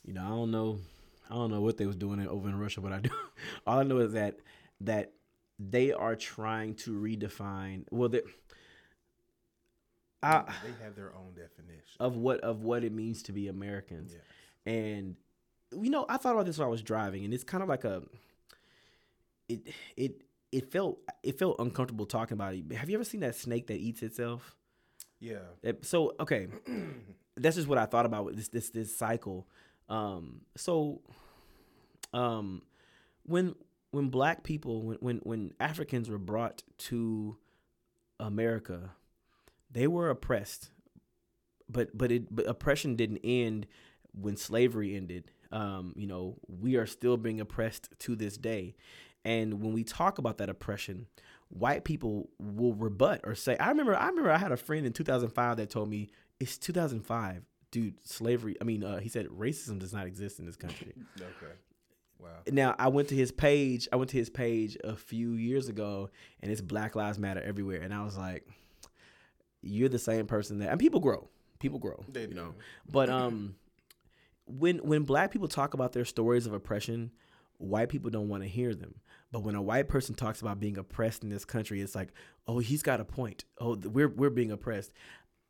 [0.05, 0.79] you know, I don't know,
[1.31, 3.11] I don't know what they was doing in- over in Russia, but I do.
[3.67, 4.39] All I know is that
[4.81, 5.13] that
[5.59, 7.85] they are trying to redefine.
[7.91, 8.21] Well, they,
[10.25, 11.97] I, they have their own definition.
[12.01, 14.73] of what of what it means to be Americans, Yeah.
[14.73, 15.17] and
[15.73, 17.85] you know, I thought about this while I was driving, and it's kind of like
[17.85, 18.03] a.
[19.49, 20.23] It it
[20.53, 22.73] it felt it felt uncomfortable talking about it.
[22.73, 24.55] Have you ever seen that snake that eats itself?
[25.21, 25.39] Yeah.
[25.83, 26.49] So okay,
[27.37, 29.47] that's just what I thought about with this this this cycle.
[29.89, 31.03] Um, so,
[32.13, 32.63] um,
[33.25, 33.55] when
[33.91, 37.37] when black people when when when Africans were brought to
[38.21, 38.91] America,
[39.75, 40.71] they were oppressed,
[41.69, 43.67] but but it but oppression didn't end
[44.13, 45.31] when slavery ended.
[45.53, 48.75] Um, you know, we are still being oppressed to this day.
[49.25, 51.07] And when we talk about that oppression,
[51.49, 54.93] white people will rebut or say, I remember I remember I had a friend in
[54.93, 56.11] 2005 that told me
[56.41, 60.57] it's 2005, dude, slavery, I mean, uh, he said racism does not exist in this
[60.57, 60.95] country.
[61.17, 61.53] Okay.
[62.21, 62.31] Wow.
[62.51, 66.09] now, I went to his page, I went to his page a few years ago
[66.41, 68.47] and it's Black Lives Matter everywhere and I was like
[69.65, 71.29] you're the same person that and people grow.
[71.59, 72.35] People grow, They you do.
[72.35, 72.55] know.
[72.91, 73.57] But um
[74.47, 77.11] when when black people talk about their stories of oppression,
[77.59, 78.97] white people don't want to hear them.
[79.33, 82.11] But when a white person talks about being oppressed in this country, it's like,
[82.47, 83.45] oh, he's got a point.
[83.59, 84.93] Oh, we're we're being oppressed.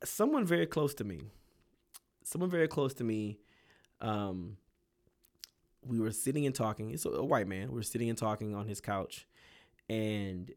[0.03, 1.21] Someone very close to me,
[2.23, 3.39] someone very close to me,
[4.01, 4.57] um,
[5.85, 6.91] we were sitting and talking.
[6.91, 7.69] It's a, a white man.
[7.69, 9.27] We were sitting and talking on his couch,
[9.89, 10.51] and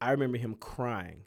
[0.00, 1.22] I remember him crying,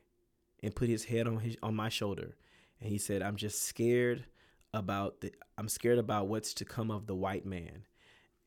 [0.66, 2.36] and put his head on his on my shoulder,
[2.82, 4.26] and he said, "I'm just scared
[4.74, 5.32] about the.
[5.58, 7.86] I'm scared about what's to come of the white man."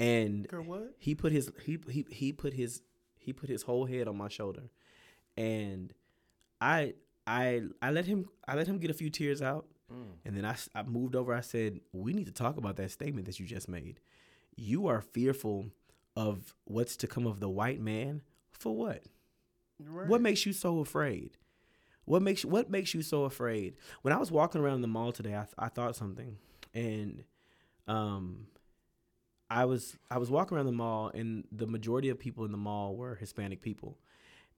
[0.01, 0.47] And
[0.99, 2.83] he put his he he he put his
[3.17, 4.65] he put his whole head on my shoulder,
[5.37, 5.95] and
[6.61, 6.95] I
[7.27, 9.67] I I let him I let him get a few tears out,
[10.25, 11.33] and then I, I moved over.
[11.33, 14.01] I said, "We need to talk about that statement that you just made.
[14.57, 15.67] You are fearful
[16.17, 19.05] of what's to come of the white man for what?
[19.79, 20.09] Right.
[20.09, 21.37] What makes you so afraid?
[22.09, 23.77] What makes you, what makes you so afraid?
[24.03, 26.39] When I was walking around the mall today, I, th- I thought something,
[26.75, 27.25] and
[27.87, 28.47] um,
[29.51, 32.59] I was I was walking around the mall, and the majority of people in the
[32.59, 33.99] mall were Hispanic people,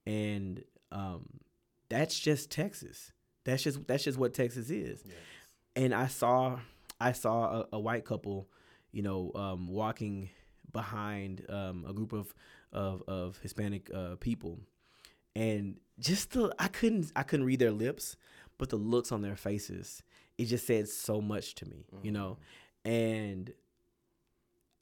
[0.07, 1.27] and um,
[1.89, 3.13] that's just Texas.
[3.45, 5.03] That's just that's just what Texas is.
[5.05, 5.17] Yes.
[5.77, 6.61] And I saw
[7.01, 8.49] I saw a, a white couple,
[8.93, 10.31] you know, um, walking
[10.73, 12.35] behind um, a group of
[12.73, 14.61] of, of Hispanic uh, people,
[15.35, 18.17] and just the I couldn't I couldn't read their lips,
[18.59, 20.03] but the looks on their faces
[20.41, 22.39] it just said so much to me, you know,
[22.87, 22.91] mm-hmm.
[22.91, 23.53] and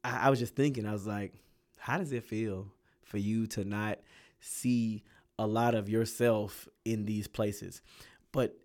[0.05, 1.33] I, I was just thinking I was like,
[1.79, 2.69] how does it feel
[3.03, 3.99] for you to not
[4.39, 5.03] see
[5.37, 7.83] a lot of yourself in these places?
[8.31, 8.57] But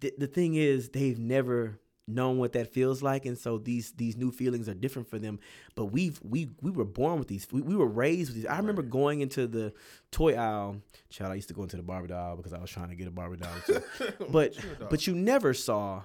[0.00, 1.80] th- the thing is, they've never
[2.10, 5.38] known what that feels like and so these these new feelings are different for them
[5.74, 8.56] but we've we we were born with these we, we were raised with these i
[8.56, 9.72] remember going into the
[10.10, 10.76] toy aisle
[11.08, 13.06] child i used to go into the barbie doll because i was trying to get
[13.06, 13.82] a barbie doll too.
[14.30, 14.54] but
[14.88, 16.02] but you never saw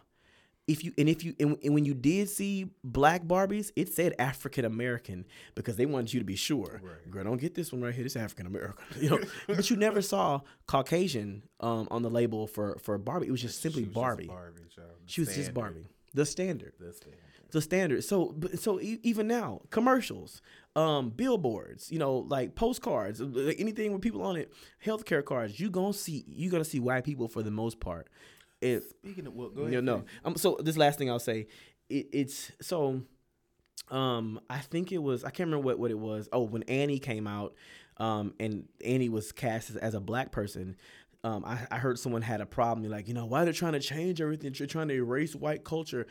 [0.68, 4.16] if you and if you and, and when you did see black Barbies, it said
[4.18, 6.82] African American because they wanted you to be sure.
[6.84, 7.12] Right.
[7.12, 8.04] Girl, don't get this one right here.
[8.04, 8.76] This African American.
[9.00, 13.28] You know, but you never saw Caucasian um, on the label for for Barbie.
[13.28, 14.28] It was just simply She was just Barbie.
[14.28, 14.90] Barbie child.
[15.06, 15.54] She was just.
[15.54, 15.88] Barbie.
[16.16, 16.74] The standard.
[16.80, 17.20] The standard.
[17.52, 18.04] The standard.
[18.04, 20.42] So so even now, commercials,
[20.76, 24.52] um, billboards, you know, like postcards, like anything with people on it,
[24.84, 25.60] healthcare cards.
[25.60, 28.08] You gonna see you gonna see white people for the most part.
[28.62, 29.74] It, Speaking of, well, go ahead.
[29.74, 31.48] you know, um, so this last thing I'll say,
[31.90, 33.02] it, it's so.
[33.92, 36.28] Um, I think it was I can't remember what, what it was.
[36.32, 37.54] Oh, when Annie came out,
[37.98, 40.76] um, and Annie was cast as, as a black person.
[41.26, 42.84] Um, I, I heard someone had a problem.
[42.84, 44.54] They're like, you know, why they're trying to change everything?
[44.56, 46.06] They're trying to erase white culture.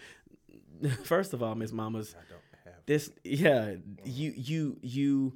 [1.05, 2.83] First of all, Miss Mamas, I don't have.
[2.87, 5.35] this yeah, you you you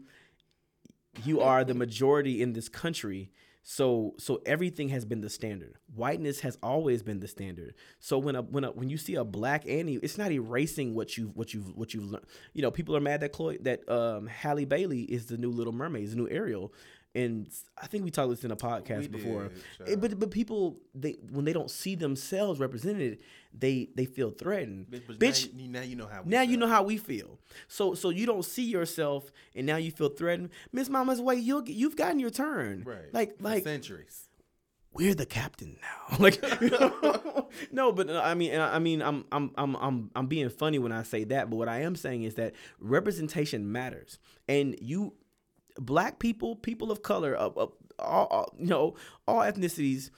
[1.25, 3.31] you are the majority in this country
[3.63, 8.35] so so everything has been the standard whiteness has always been the standard so when
[8.35, 11.53] a when a, when you see a black annie it's not erasing what you've what
[11.53, 12.25] you've what you've learned
[12.55, 15.73] you know people are mad that chloe that um halle bailey is the new little
[15.75, 16.73] mermaid is the new ariel
[17.15, 17.49] and
[17.83, 20.01] i think we talked this in a podcast We before did, child.
[20.01, 23.19] but but people they when they don't see themselves represented
[23.53, 26.23] they they feel threatened Bitch, but bitch Now, you- now you know how.
[26.23, 26.59] We now you feel.
[26.61, 27.39] know how we feel.
[27.67, 30.51] So so you don't see yourself, and now you feel threatened.
[30.71, 32.83] Miss Mama's way, you'll get- you've gotten your turn.
[32.85, 33.13] Right.
[33.13, 34.29] Like For like centuries.
[34.93, 36.17] we're the captain now.
[36.25, 36.39] like
[37.73, 40.93] no, but uh, I mean I mean I'm I'm I'm I'm I'm being funny when
[40.93, 41.49] I say that.
[41.49, 45.15] But what I am saying is that representation matters, and you
[45.79, 48.95] black people, people of color, uh, all, all you know,
[49.27, 50.11] all ethnicities.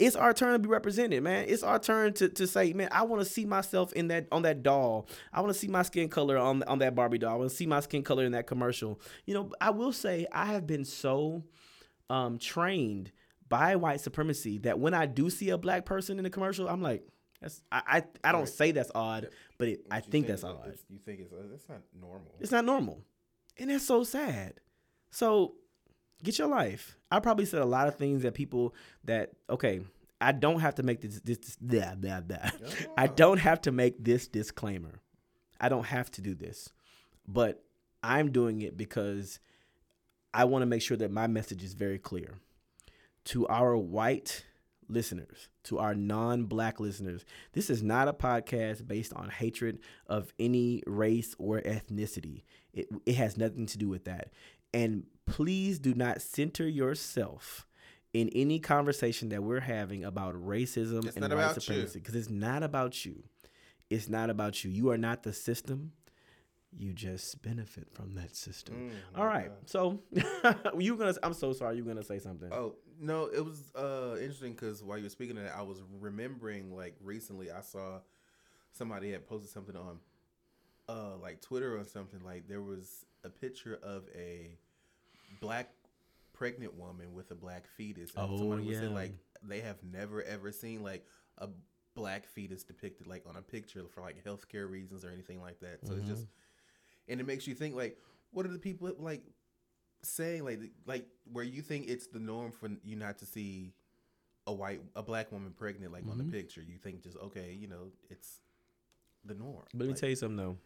[0.00, 1.46] It's our turn to be represented, man.
[1.48, 4.42] It's our turn to, to say, man, I want to see myself in that on
[4.42, 5.08] that doll.
[5.32, 7.32] I want to see my skin color on on that Barbie doll.
[7.32, 9.00] I want to see my skin color in that commercial.
[9.24, 11.44] You know, I will say I have been so
[12.10, 13.12] um, trained
[13.48, 16.82] by white supremacy that when I do see a black person in a commercial, I'm
[16.82, 17.06] like,
[17.40, 18.48] that's I I, I don't Right.
[18.48, 19.28] say that's odd,
[19.58, 20.74] but it, I You think that's odd.
[20.90, 22.34] You think it's uh, that's not normal.
[22.40, 23.04] It's not normal.
[23.58, 24.54] And that's so sad.
[25.14, 25.54] So
[26.24, 26.96] get your life.
[27.08, 29.82] I probably said a lot of things that people that okay,
[30.20, 32.50] I don't have to make this this, this blah, blah, blah.
[32.98, 35.00] I don't have to make this disclaimer.
[35.60, 36.72] I don't have to do this.
[37.28, 37.62] But
[38.02, 39.38] I'm doing it because
[40.34, 42.34] I want to make sure that my message is very clear
[43.26, 44.44] to our white
[44.88, 47.24] listeners, to our non black listeners.
[47.52, 52.42] This is not a podcast based on hatred of any race or ethnicity.
[52.72, 54.30] It, it has nothing to do with that.
[54.74, 57.66] And please do not center yourself
[58.12, 62.62] in any conversation that we're having about racism It's and white supremacy because it's not
[62.62, 63.22] about you.
[63.88, 64.70] It's not about you.
[64.70, 65.92] You are not the system.
[66.76, 68.90] You just benefit from that system.
[68.90, 69.48] Mm, All right.
[69.48, 69.58] God.
[69.66, 70.00] So
[70.78, 71.14] you gonna?
[71.22, 71.76] I'm so sorry.
[71.76, 72.52] You were gonna say something?
[72.52, 75.82] Oh no, it was uh interesting because while you were speaking of that, I was
[76.00, 78.00] remembering like recently I saw
[78.72, 79.98] somebody had posted something on
[80.88, 84.58] uh like Twitter or something like there was a picture of a
[85.40, 85.70] black
[86.32, 88.12] pregnant woman with a black fetus.
[88.14, 88.96] And Oh, somebody was saying yeah.
[88.96, 89.12] like
[89.42, 91.06] they have never ever seen like
[91.38, 91.48] a
[91.94, 95.78] black fetus depicted like on a picture for like healthcare reasons or anything like that.
[95.84, 96.14] So it's mm-hmm.
[96.14, 96.26] just
[97.08, 97.98] and it makes you think like
[98.30, 99.22] what are the people like
[100.02, 103.72] saying like like where you think it's the norm for you not to see
[104.46, 106.32] a white a black woman pregnant like on the mm-hmm.
[106.32, 108.40] picture you think just okay you know it's
[109.24, 110.58] the norm But let me Like, tell you something though.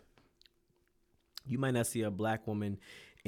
[1.47, 2.79] You might not see a black woman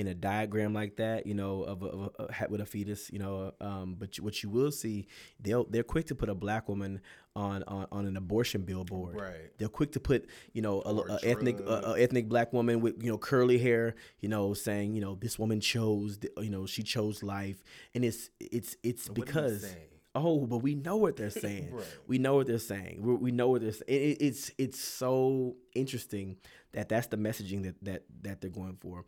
[0.01, 3.19] in a diagram like that, you know, of a, of a, with a fetus, you
[3.19, 3.53] know.
[3.61, 5.07] Um, but what you will see,
[5.39, 7.03] they'll they're quick to put a black woman
[7.37, 9.21] on on, on an abortion billboard.
[9.21, 9.51] Right.
[9.59, 13.11] They're quick to put, you know, a, a ethnic a, ethnic black woman with you
[13.11, 17.23] know curly hair, you know, saying you know this woman chose, you know, she chose
[17.23, 17.63] life,
[17.95, 19.63] and it's it's it's What because.
[19.63, 19.87] saying?
[20.15, 21.73] Oh, but we know what they're saying.
[21.73, 21.85] Right.
[22.07, 23.01] We know what they're saying.
[23.03, 23.85] We, we know what they're saying.
[23.89, 26.37] It, it- it's it's so interesting
[26.73, 29.05] that that's the messaging that that that they're going for.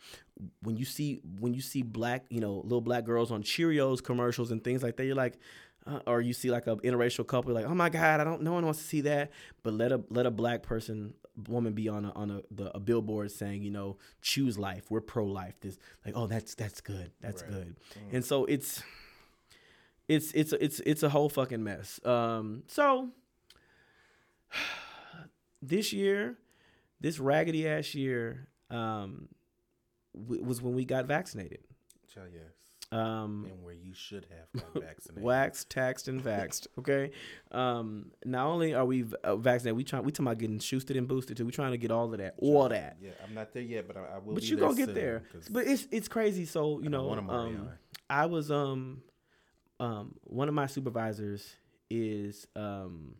[0.62, 4.50] When you see when you see black, you know, little black girls on Cheerios commercials
[4.50, 5.38] and things like that, you're like,
[5.86, 8.42] uh, or you see like a interracial couple, you're like, oh my god, I don't.
[8.42, 9.30] No one wants to see that.
[9.62, 11.14] But let a let a black person
[11.48, 14.84] woman be on a on a the, a billboard saying, you know, choose life.
[14.90, 15.54] We're pro life.
[15.60, 17.10] This like, oh, that's that's good.
[17.20, 17.50] That's Right.
[17.52, 17.76] good.
[18.12, 18.82] And so it's
[20.08, 22.00] it's it's it's it's a whole fucking mess.
[22.04, 23.08] Um, so
[25.62, 26.38] this year,
[27.00, 29.28] this raggedy ass year, um,
[30.14, 31.60] w- was when we got vaccinated.
[32.12, 32.42] Child, yes
[32.92, 35.22] Um, and where you should have got vaccinated.
[35.24, 36.66] waxed, taxed, and vaxed.
[36.78, 37.10] Okay.
[37.50, 41.08] Um, not only are we uh, vaccinated, we trying we talking about getting boosted and
[41.08, 41.46] boosted too.
[41.46, 42.96] We trying to get all of that, all that.
[43.00, 44.34] Yeah, I'm not there yet, but I, I will.
[44.34, 45.22] But you gonna get there.
[45.50, 46.44] But it's it's crazy.
[46.44, 47.56] So you I know, want a Mario.
[47.60, 47.68] um,
[48.10, 49.02] I was um
[49.82, 51.56] um one of my supervisors
[51.90, 53.16] is um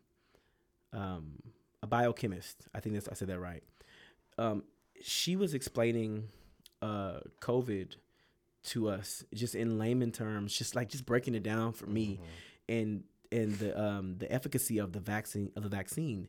[0.92, 1.24] um
[1.82, 2.68] a biochemist.
[2.74, 3.62] I think that's I said that right.
[4.38, 4.62] Um,
[5.02, 6.28] she was explaining
[6.80, 7.96] uh COVID
[8.64, 12.72] to us just in layman terms, just like just breaking it down for me Mm-hmm.
[12.78, 16.28] and and the um the efficacy of the vaccine of the vaccine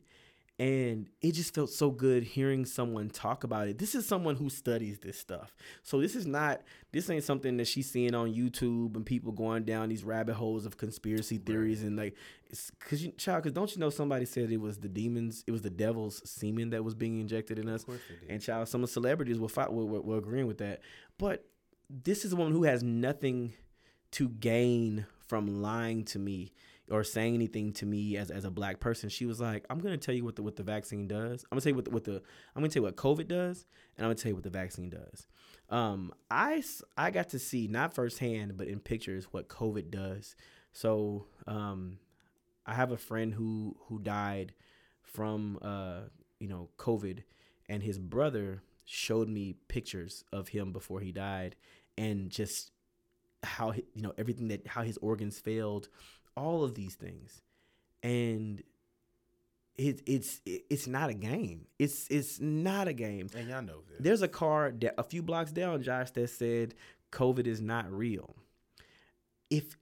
[0.58, 3.78] and it just felt so good hearing someone talk about it.
[3.78, 5.56] This is someone who studies this stuff.
[5.82, 9.64] So this is not this ain't something that she's seeing on youtube and people going
[9.64, 12.14] down these rabbit holes of conspiracy theories and like
[12.46, 15.50] it's because you child because don't you know somebody said it was the demons it
[15.50, 17.84] was the devil's semen that was being injected in us?
[18.28, 20.80] and child some of the celebrities were, fi- were, were, were agreeing with that.
[21.18, 21.44] But
[21.90, 23.54] this is a woman who has nothing
[24.12, 26.52] to gain from lying to me
[26.90, 29.08] or saying anything to me as, as a black person.
[29.08, 31.44] She was like, I'm gonna tell you what the what the vaccine does.
[31.44, 32.22] I'm gonna tell you what the, what the
[32.54, 33.66] I'm gonna tell you what COVID does,
[33.96, 35.26] and I'm gonna tell you what the vaccine does.
[35.70, 36.62] Um, I
[36.96, 40.36] I got to see not firsthand, but in pictures what COVID does.
[40.72, 41.98] So um,
[42.66, 44.54] I have a friend who who died
[45.02, 46.00] from uh
[46.38, 47.22] you know COVID,
[47.68, 51.56] and his brother showed me pictures of him before he died,
[51.96, 52.70] and just
[53.42, 55.88] how you know everything that how his organs failed,
[56.36, 57.42] all of these things,
[58.02, 58.62] and
[59.76, 61.66] it, it's it's not a game.
[61.78, 63.28] It's it's not a game.
[63.34, 63.98] and y'all know this.
[64.00, 66.74] There's a car that a few blocks down, Josh, that said
[67.12, 68.36] COVID is not real.
[69.50, 69.76] If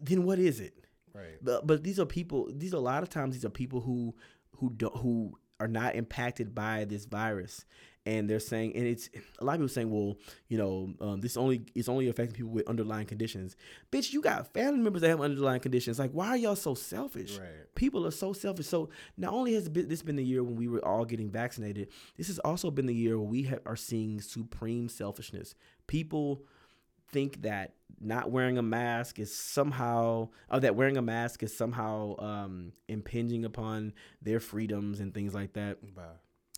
[0.00, 0.74] then what is it?
[1.12, 1.38] right.
[1.42, 2.48] But but these are people.
[2.52, 4.14] These are a lot of times these are people who
[4.56, 7.64] who don't who are not impacted by this virus,
[8.08, 10.16] and they're saying and it's a lot of people saying, well,
[10.48, 13.54] you know, um, this only it's only affecting people with underlying conditions.
[13.92, 15.98] Bitch, you got family members that have underlying conditions.
[15.98, 17.38] Like, why are y'all so selfish?
[17.38, 17.74] Right.
[17.74, 18.66] People are so selfish.
[18.66, 18.88] So
[19.18, 22.38] not only has this been the year when we were all getting vaccinated, this has
[22.38, 25.54] also been the year where we ha- are seeing supreme selfishness.
[25.86, 26.44] People
[27.10, 32.14] think that not wearing a mask is somehow or that wearing a mask is somehow
[32.18, 33.92] um impinging upon
[34.22, 36.02] their freedoms and things like that Bye.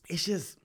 [0.08, 0.58] it's just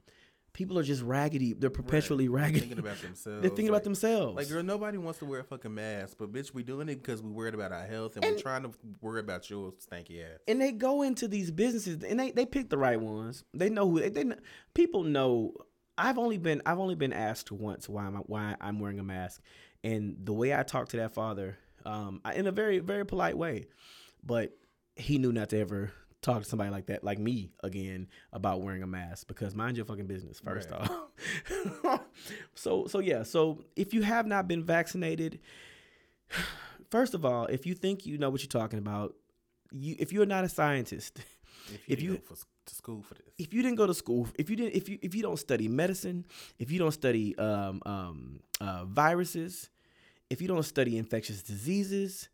[0.56, 2.44] people are just raggedy they're perpetually Right.
[2.44, 3.42] raggedy Thinking about themselves.
[3.42, 6.32] they're thinking like, about themselves Like, girl, nobody wants to wear a fucking mask, but
[6.32, 9.20] bitch, we doing it because we worried about our health and, we're trying to worry
[9.20, 10.40] about your stanky ass.
[10.48, 13.90] and they go into these businesses and they, they pick the right ones they know
[13.90, 14.26] who they, they
[14.74, 15.54] people know
[15.98, 19.42] i've only been i've only been asked once why i'm why i'm wearing a mask
[19.84, 23.38] and the way i talked to that father um I, in a very very polite
[23.38, 23.66] way
[24.24, 24.58] but
[24.96, 25.92] he knew not to ever
[26.26, 29.86] talk to somebody like that like me again about wearing a mask because mind your
[29.86, 30.90] fucking business first Right.
[30.90, 32.02] off.
[32.56, 35.40] So so yeah so if you have not been vaccinated
[36.90, 39.16] first of all if you think you know what you're talking about
[39.72, 42.36] you if you're not a scientist If you, if didn't you- go for,
[42.68, 44.98] to school for this, if you didn't go to school, if you didn't, if you
[45.04, 46.26] if you don't study medicine,
[46.58, 49.70] if you don't study um, um, uh, viruses,
[50.32, 52.28] if you don't study infectious diseases,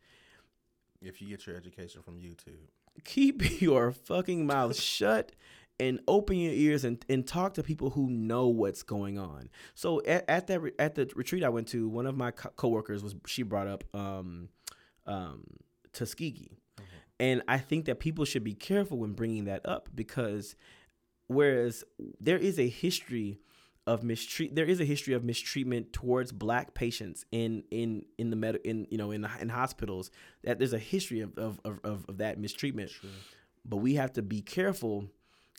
[1.02, 2.64] if you get your education from YouTube,
[3.04, 5.32] keep your fucking mouth shut
[5.80, 9.50] and open your ears and, and talk to people who know what's going on.
[9.74, 12.52] So at, at that re- at the retreat I went to, one of my co-
[12.56, 14.50] coworkers was she brought up um,
[15.08, 15.44] um,
[15.92, 16.60] Tuskegee,
[17.20, 20.56] and I think that people should be careful when bringing that up because
[21.26, 21.84] whereas
[22.20, 23.40] there is a history
[23.88, 28.36] of mistreat there is a history of mistreatment towards black patients in in in the
[28.36, 30.12] med in you know in in hospitals
[30.44, 32.92] that there's a history of of, of, of that mistreatment.
[33.66, 35.06] But we have to be careful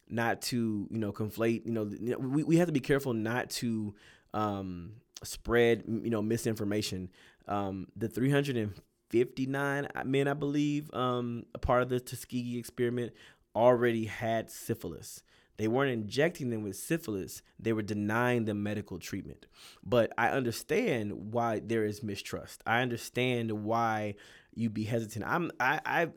[0.08, 2.80] not to you know conflate you know, th- you know, we, we have to be
[2.80, 3.94] careful not to
[4.34, 4.92] um
[5.24, 7.10] spread you know misinformation.
[7.48, 13.12] Um the 359 men i believe um a part of the tuskegee experiment
[13.54, 15.22] already had syphilis
[15.56, 17.42] they weren't injecting them with syphilis.
[17.58, 19.46] They were denying them medical treatment.
[19.84, 22.62] But i understand why there is mistrust.
[22.66, 24.14] I understand why
[24.54, 25.24] you'd be hesitant.
[25.26, 26.08] I'm i i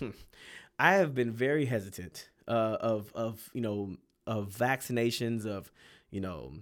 [0.78, 5.70] i have been very hesitant uh of of you know of vaccinations of
[6.10, 6.52] you know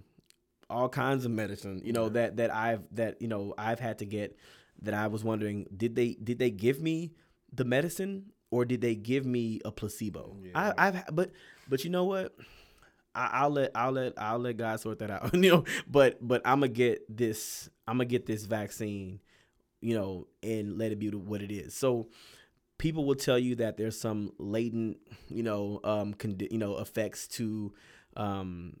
[0.69, 4.05] all kinds of medicine you know that that i've that you know i've had to
[4.05, 4.37] get
[4.81, 7.11] that i was wondering did they did they give me
[7.51, 10.51] the medicine or did they give me a placebo Yeah.
[10.55, 11.31] I, i've but
[11.67, 12.35] but you know what
[13.15, 15.33] I, I'll let I'll let I'll let God sort that out.
[15.43, 17.69] you know, but but I'm gonna get this.
[17.87, 19.19] I'm gonna get this vaccine.
[19.81, 21.75] You know, and let it be what it is.
[21.75, 22.07] So
[22.77, 24.97] people will tell you that there's some latent,
[25.29, 27.71] you know, um, condi- you know, effects to
[28.17, 28.77] um,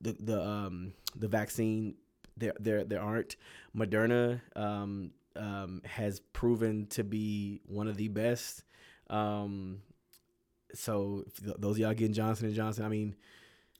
[0.00, 1.96] the the um, the vaccine.
[2.36, 3.36] there there there aren't.
[3.76, 8.64] Moderna um, um, has proven to be one of the best.
[9.10, 9.78] Um,
[10.74, 13.14] so those of y'all getting Johnson and Johnson, I mean,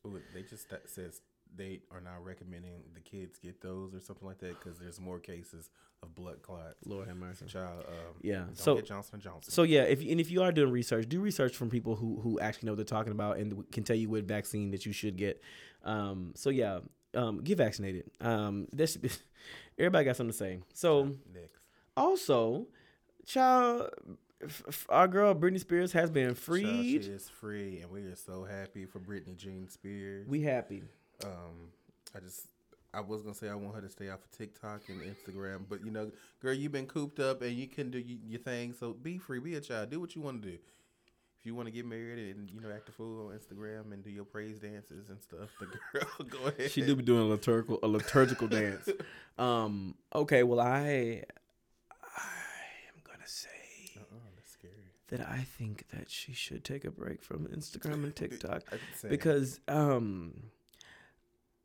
[0.06, 1.20] Ooh, they just says
[1.56, 5.18] they are now recommending the kids get those or something like that because there's more
[5.18, 5.70] cases
[6.02, 6.74] of blood clots.
[6.84, 7.46] Lord have mercy.
[7.46, 9.52] Child, um, Yeah, so- Johnson and Johnson.
[9.52, 12.38] So yeah, if and if you are doing research, do research from people who who
[12.40, 15.16] actually know what they're talking about and can tell you what vaccine that you should
[15.16, 15.40] get.
[15.84, 16.80] Um, so yeah,
[17.14, 18.10] um, get vaccinated.
[18.20, 18.98] Um, this
[19.78, 20.60] everybody got something to say.
[20.74, 21.60] So next,
[21.96, 22.66] also,
[23.26, 23.90] child,
[24.44, 27.04] f- f- our girl Britney Spears has been Child, freed.
[27.04, 30.26] she is free, and we are so happy for Britney Jean Spears.
[30.28, 30.82] We happy.
[31.24, 31.70] um,
[32.14, 32.46] I just.
[32.92, 35.84] I was gonna say I want her to stay off of TikTok and Instagram, but
[35.84, 38.72] you know, girl, you've been cooped up and you can do y- your thing.
[38.72, 40.54] So be free, be a child, do what you want to do.
[40.54, 44.04] If you want to get married and you know act a fool on Instagram and
[44.04, 46.70] do your praise dances and stuff, the girl go ahead.
[46.70, 48.88] She do be doing a liturgical a liturgical dance.
[49.38, 49.96] Um.
[50.14, 50.44] Okay.
[50.44, 51.24] Well, I
[52.00, 52.30] I
[52.86, 53.48] am gonna say.
[55.08, 58.62] That I think that she should take a break from Instagram and TikTok
[59.10, 60.32] because um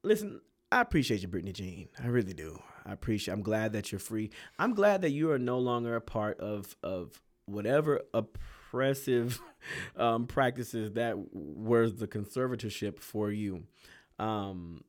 [0.03, 1.87] listen, I appreciate you Britney Jean.
[2.03, 2.61] I really do.
[2.85, 4.29] I appreciate I'm glad that you're free.
[4.57, 9.39] I'm glad that you are no longer a part of of whatever oppressive
[9.95, 13.63] um practices that were the conservatorship for you.
[14.19, 14.83] Um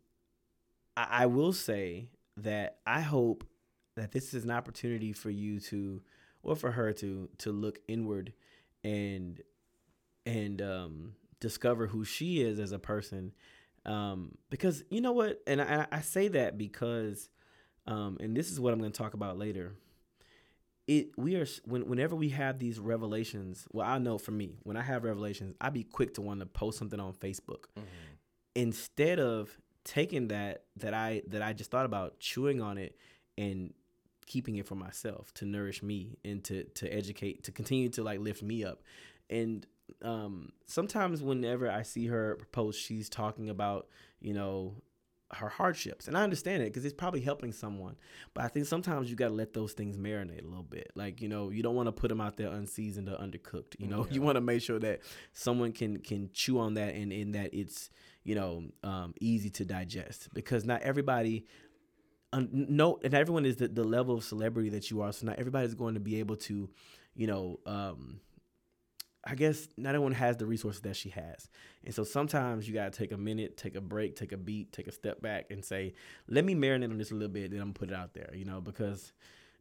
[0.96, 3.44] I, I will say that I hope
[3.96, 6.00] that this is an opportunity for you to
[6.42, 8.32] or for her to to look inward
[8.84, 9.40] and
[10.26, 13.32] and um discover who she is as a person.
[13.86, 15.40] Um because you know what?
[15.46, 17.28] And i i say that because
[17.86, 19.74] um and this is what i'm going to talk about later.
[20.86, 24.76] It we are when, whenever we have these revelations well i know for me when
[24.76, 27.66] i have revelations i be quick to want to post something on facebook.
[28.56, 32.96] Instead of taking that that i that i just thought about chewing on it
[33.38, 33.72] and
[34.30, 38.20] keeping it for myself to nourish me and to to educate to continue to like
[38.20, 38.80] lift me up.
[39.28, 39.66] And
[40.02, 43.88] um sometimes whenever i see her post she's talking about
[44.20, 44.76] you know
[45.32, 46.06] her hardships.
[46.06, 47.96] And i understand it because it's probably helping someone.
[48.32, 50.92] But i think sometimes you got to let those things marinate a little bit.
[50.94, 53.88] Like you know you don't want to put them out there unseasoned or undercooked you
[53.88, 54.06] know?
[54.12, 55.00] You want to make sure that
[55.32, 57.90] someone can can chew on that and in that it's
[58.22, 60.28] you know um, easy to digest.
[60.34, 61.46] Because not everybody
[62.32, 65.38] um, no and everyone is the, the level of celebrity that you are so not
[65.38, 66.68] everybody's going to be able to
[67.14, 68.20] you know um
[69.24, 71.48] i guess not everyone has the resources that she has
[71.84, 74.72] and so sometimes you got to take a minute take a break take a beat
[74.72, 75.92] take a step back and say
[76.28, 78.44] let me marinate on this a little bit then i'm put it out there you
[78.44, 79.12] know because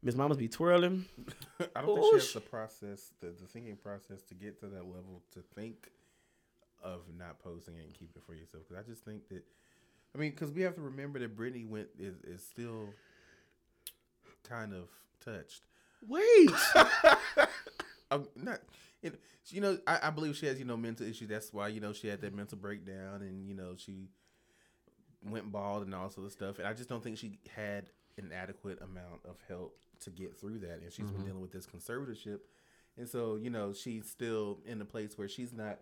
[0.02, 1.06] miss mamas be twirling
[1.76, 4.86] I don't think she has the process, the, the thinking process to get to that
[4.86, 5.90] level to think
[6.84, 8.64] of not posting it and keep it for yourself.
[8.68, 9.44] Because I just think that,
[10.16, 12.90] I mean, because we have to remember that Britney went is, is still
[14.48, 14.90] kind of
[15.24, 15.62] touched.
[16.08, 16.50] wait
[18.12, 18.60] I'm not,
[19.02, 19.18] you know,
[19.50, 21.30] you know, I, I believe she has, you know, mental issues.
[21.30, 24.10] That's why, you know, she had that mental breakdown and, you know, she
[25.24, 26.60] went bald and all sort of stuff.
[26.60, 30.60] And I just don't think she had an adequate amount of help to get through
[30.60, 30.82] that.
[30.82, 31.26] And she's been mm-hmm.
[31.26, 32.40] dealing with this conservatorship.
[32.98, 35.80] And so, you know, she's still in a place where she's not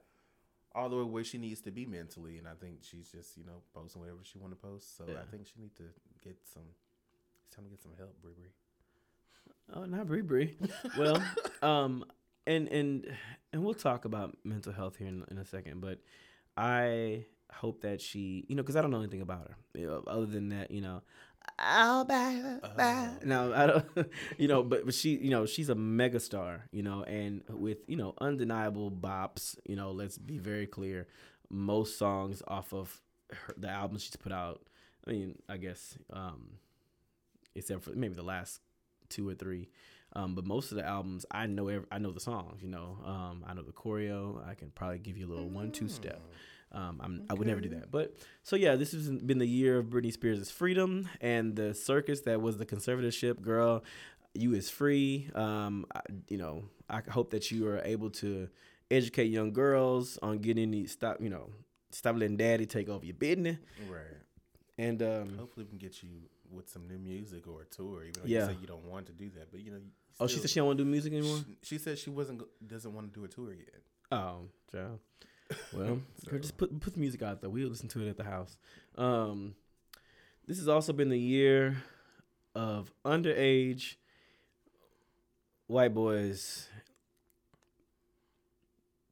[0.76, 2.38] all the way where she needs to be mentally.
[2.38, 4.98] And I think she's just, you know, posting whatever she want to post.
[4.98, 5.22] So Yeah.
[5.22, 5.84] I think she need to
[6.24, 6.64] get some,
[7.46, 8.50] it's time to get some help, Bri Bri.
[9.74, 10.58] Oh, not Bri Bri.
[10.98, 11.22] Well,
[11.62, 12.06] um,
[12.46, 13.06] and and
[13.52, 16.00] and we'll talk about mental health here in, in a second, but
[16.56, 20.04] I hope that she, you know, because I don't know anything about her, you know,
[20.08, 21.02] other than that, you know,
[21.60, 23.26] I'll back, back.
[23.26, 23.86] No, I don't,
[24.38, 27.96] you know, but but she, you know, she's a megastar, you know, and with you
[27.96, 31.08] know undeniable bops, you know, let's be very clear,
[31.50, 33.02] most songs off of
[33.32, 34.62] her, the album she's put out.
[35.08, 36.58] I mean, I guess, um,
[37.56, 38.62] except for maybe the last
[39.10, 39.70] two or three.
[40.14, 42.62] Um, but most of the albums, I know every, I know the songs.
[42.62, 44.48] You know, um, I know the choreo.
[44.48, 46.22] I can probably give you a little one-two step.
[46.72, 47.92] Um, I'm, I would never do that.
[47.92, 52.22] But so yeah, this has been the year of Britney Spears' freedom and the circus
[52.22, 53.42] that was the conservatorship.
[53.42, 53.84] Girl,
[54.34, 55.30] you is free.
[55.34, 58.50] Um, I, you know, I hope that you are able to
[58.92, 61.18] educate young girls on getting the stop.
[61.22, 61.50] You know,
[61.92, 63.58] stop letting daddy take over your business.
[63.90, 64.02] Right.
[64.78, 66.10] And um, Hopefully, we can get you
[66.52, 68.04] with some new music or a tour.
[68.04, 68.42] Even though Yeah.
[68.42, 69.78] you say you don't want to do that, but you know.
[69.78, 71.38] You oh, she said she don't want to do music anymore.
[71.48, 73.82] She, she said she wasn't doesn't want to do a tour yet.
[74.12, 75.00] Oh, child.
[75.74, 77.50] Well, girl, just put put the music out there.
[77.50, 78.58] We'll listen to it at the house.
[78.98, 79.56] Um,
[80.46, 81.78] this has also been the year
[82.56, 83.96] of underage
[85.68, 86.68] white boys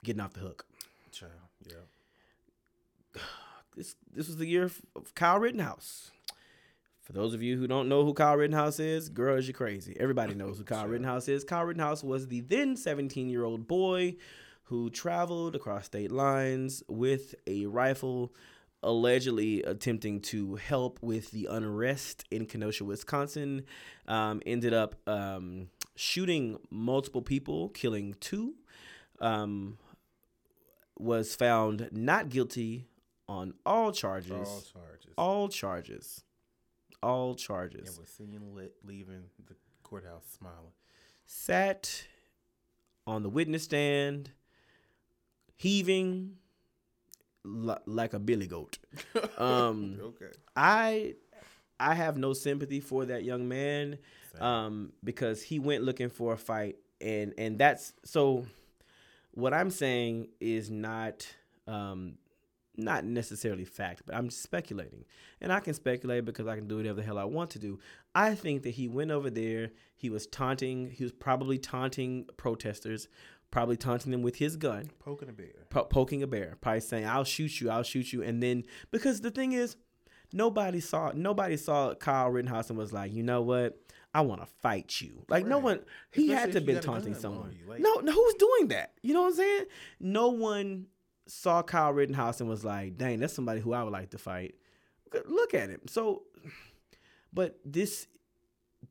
[0.03, 0.65] getting off the hook.
[1.11, 1.31] Child,
[1.67, 3.21] yeah.
[3.75, 6.11] This this was the year of- of Kyle Rittenhouse.
[7.01, 9.95] For those of you who don't know who Kyle Rittenhouse is, girl, is you crazy?
[9.99, 11.43] Everybody knows who Kyle Rittenhouse is.
[11.43, 14.15] Kyle Rittenhouse was the then 17 year old boy
[14.65, 18.33] who traveled across state lines with a rifle,
[18.81, 23.63] allegedly attempting to help with the unrest in Kenosha, Wisconsin.
[24.07, 28.55] Um, ended up um, shooting multiple people, killing two.
[29.21, 29.77] Um,
[30.97, 32.87] was found not guilty
[33.27, 34.31] on all charges.
[34.31, 35.13] All charges.
[35.17, 36.23] All charges.
[37.03, 37.99] All yeah, charges.
[37.99, 40.73] was seen le- leaving the courthouse smiling.
[41.25, 42.07] Sat
[43.05, 44.31] on the witness stand,
[45.55, 46.37] heaving
[47.43, 48.77] li- like a billy goat.
[49.37, 50.31] Um, Okay.
[50.55, 51.15] I
[51.79, 53.97] I have no sympathy for that young man
[54.39, 58.45] um, because he went looking for a fight, and and that's so.
[59.31, 61.27] What I'm saying is not
[61.67, 62.17] um,
[62.77, 65.03] not necessarily fact, but I'm speculating,
[65.41, 67.79] and I can speculate because I can do whatever the hell I want to do.
[68.13, 69.71] I think that he went over there.
[69.97, 70.89] He was taunting.
[70.91, 73.09] He was probably taunting protesters,
[73.55, 75.47] probably taunting them with his gun Poking a bear.
[75.69, 79.21] po- poking a bear, probably saying, "I'll shoot you, I'll shoot you," and then because
[79.21, 79.77] the thing is,
[80.33, 83.79] nobody saw nobody saw Kyle Rittenhouse and was like, "You know what?
[84.13, 85.79] I want to fight you." Like no one,
[86.11, 87.55] he Especially had to been taunting someone.
[87.65, 88.91] like- no, no, who's doing that?
[89.01, 89.65] You know what I'm saying?
[90.01, 90.87] No one
[91.27, 94.55] saw Kyle Rittenhouse and was like, "Dang, that's somebody who I would like to fight."
[95.13, 95.81] Look- Look at him.
[95.87, 96.23] So,
[97.31, 98.07] but this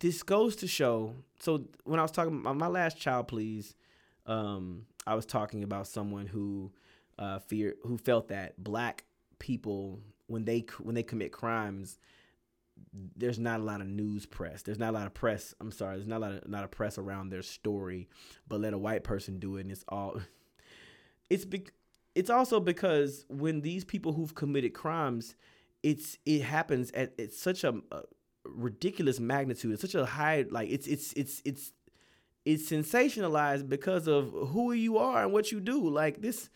[0.00, 1.14] this goes to show.
[1.38, 3.74] So when I was talking my, my last child, please,
[4.26, 6.72] um, I was talking about someone who
[7.18, 9.04] uh, fear who felt that black
[9.38, 11.98] people when they when they commit crimes,
[13.16, 14.62] there's not a lot of news press.
[14.62, 15.54] There's not a lot of press.
[15.60, 18.08] I'm sorry, there's not a lot of, not a press around their story.
[18.48, 20.20] But let a white person do it, and it's all.
[21.30, 21.64] It's be,
[22.14, 25.34] It's also because when these people who've committed crimes,
[25.82, 28.02] it's it happens at, at such a, a
[28.44, 29.72] ridiculous magnitude.
[29.72, 31.72] It's such a high like it's it's it's it's
[32.44, 35.88] it's sensationalized because of who you are and what you do.
[35.88, 36.50] Like this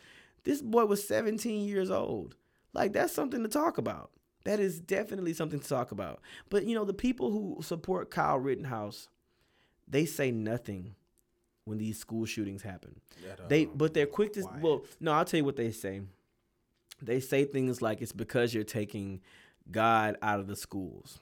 [0.44, 2.36] this boy was 17 years old.
[2.72, 4.10] Like that's something to talk about.
[4.44, 6.20] That is definitely something to talk about.
[6.48, 9.08] But you know, the people who support Kyle Rittenhouse,
[9.86, 10.94] they say nothing
[11.64, 13.00] when these school shootings happen.
[13.26, 14.62] That, They um, but they're quick to quiet.
[14.62, 16.02] well, no, I'll tell you what they say.
[17.00, 19.20] They say things like it's because you're taking
[19.70, 21.18] God out of the schools.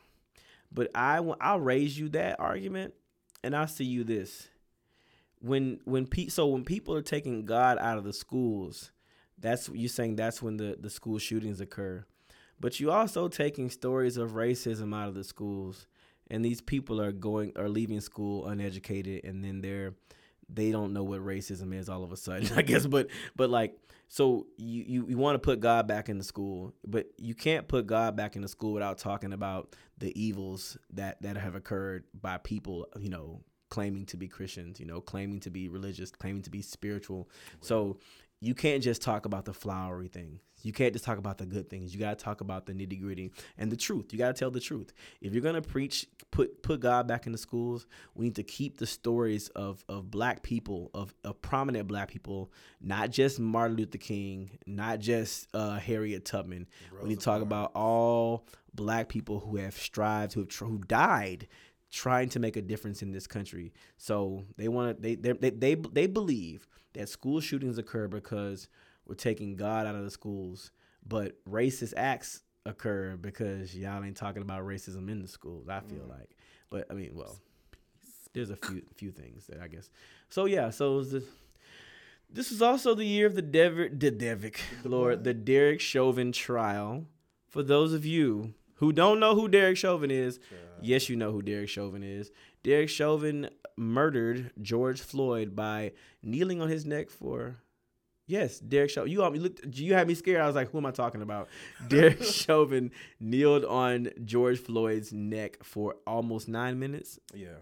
[0.73, 2.95] But I I'll raise you that argument
[3.43, 4.49] and I'll see you this.
[5.41, 8.93] When when pe- so when people are taking God out of the schools,
[9.39, 12.05] that's you're saying that's when the, the school shootings occur.
[12.59, 15.87] But you also taking stories of racism out of the schools
[16.31, 19.95] and these people are going are leaving school uneducated and then they're
[20.49, 23.79] they don't know what racism is all of a sudden i guess but but like
[24.09, 27.69] so you you, you want to put god back in the school but you can't
[27.69, 32.05] put god back in the school without talking about the evils that that have occurred
[32.15, 36.43] by people you know claiming to be christians you know claiming to be religious claiming
[36.43, 37.29] to be spiritual
[37.61, 37.97] so
[38.41, 40.41] you can't just talk about the flowery things.
[40.63, 41.95] You can't just talk about the good things.
[41.95, 44.13] You gotta talk about the nitty gritty and the truth.
[44.13, 44.93] You gotta tell the truth.
[45.21, 48.79] If you're gonna preach, put put God back in the schools, we need to keep
[48.79, 53.99] the stories of of black people, of, of prominent black people, not just Martin Luther
[53.99, 56.67] King, not just uh, Harriet Tubman.
[57.03, 60.79] we need to talk about all black people who have strived, who have tr- who
[60.79, 61.47] died
[61.97, 63.73] trying to make a difference in this country.
[63.97, 68.69] So they want to they they they they, they believe that school shootings occur because
[69.07, 70.73] we're taking God out of the schools,
[71.07, 75.69] but racist acts occur because y'all ain't talking about racism in the schools.
[75.69, 76.11] I feel mm.
[76.11, 76.37] like,
[76.69, 77.37] but I mean, well,
[78.35, 79.89] there's a few few things that I guess.
[80.29, 81.25] So yeah, so the,
[82.29, 87.07] this was also the year of the Devic, the Devic, Lord, the Derek Chauvin trial.
[87.49, 90.39] For those of you who don't know who Derek Chauvin is,
[90.81, 92.31] yes, you know who Derek Chauvin is.
[92.63, 95.93] Derek Chauvin murdered George Floyd by
[96.23, 97.57] kneeling on his neck for.
[98.29, 99.13] Yes, Derek Chauvin.
[99.13, 99.79] You, you looked.
[99.79, 100.41] You had me scared.
[100.41, 101.49] I was like, "Who am I talking about?"
[101.89, 102.91] Derek Chauvin
[103.21, 107.21] kneeled on George Floyd's neck for almost nine minutes.
[107.33, 107.59] Yeah.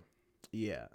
[0.53, 0.86] Yeah.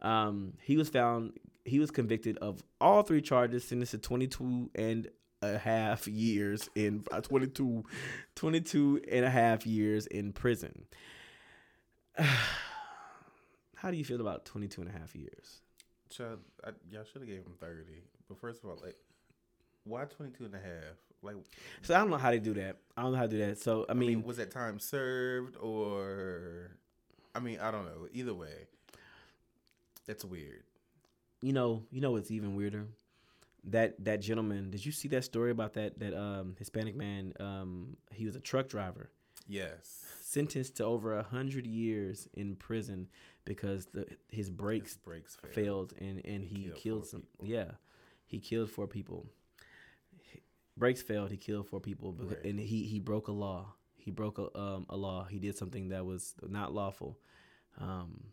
[0.00, 1.34] Um, he was found,
[1.64, 5.08] he was convicted of all three charges, sentenced to 22 and
[5.42, 7.84] a half years in uh, 22,
[8.36, 10.86] 22 and a half years in prison.
[13.76, 15.60] How do you feel about 22 and a half years?
[16.10, 17.82] Child, I, y'all should have gave him 30.
[18.28, 18.96] But first of all, like,
[19.84, 20.94] why 22 and a half?
[21.22, 21.36] Like,
[21.82, 22.76] So I don't know how to do that.
[22.96, 23.58] I don't know how to do that.
[23.58, 26.76] So, I I mean, mean, was that time served or.
[27.34, 28.08] I mean, I don't know.
[28.12, 28.66] Either way,
[30.06, 30.64] it's weird.
[31.40, 32.86] you know, you know what's even weirder?
[33.64, 37.32] That that gentleman, did you see that story about that that um Hispanic man?
[37.38, 39.10] Um he was a truck driver.
[39.48, 40.04] Yes.
[40.20, 43.08] sentenced to over a hundred years in prison
[43.44, 45.54] because the his brakes His brakes failed.
[45.54, 47.22] failed and and he, killed killed some.
[47.22, 47.46] people.
[47.46, 47.70] Yeah,
[48.26, 49.26] he killed four people.
[50.18, 50.40] He-
[50.76, 51.30] Brakes failed.
[51.30, 52.44] He killed four people, becau- Right.
[52.46, 53.74] and he he broke a law.
[53.94, 55.24] He broke a um a law.
[55.24, 57.18] He did something that was not lawful.
[57.78, 58.32] Um,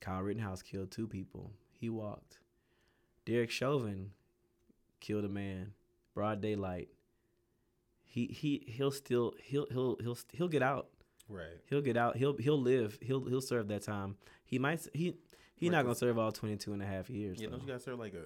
[0.00, 1.52] Kyle Rittenhouse killed two people.
[1.72, 2.38] He walked.
[3.26, 4.12] Derek Chauvin
[5.00, 5.72] killed a man,
[6.14, 6.88] broad daylight.
[8.04, 10.88] He he he'll still he'll he'll he'll he'll get out.
[11.28, 11.44] Right.
[11.68, 12.16] He'll get out.
[12.16, 12.98] He'll he'll live.
[13.02, 14.16] He'll he'll serve that time.
[14.46, 15.14] He might he
[15.56, 17.38] he's Right, not gonna serve all 22 and a half years.
[17.40, 17.66] Yeah, don't though.
[17.66, 18.18] you guys serve like a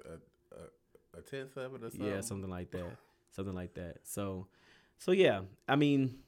[0.55, 2.07] a, a, a tenth of it or something?
[2.09, 2.97] Yeah, something like that.
[3.33, 3.99] Something like that.
[4.05, 4.47] So
[4.99, 6.19] so yeah, I mean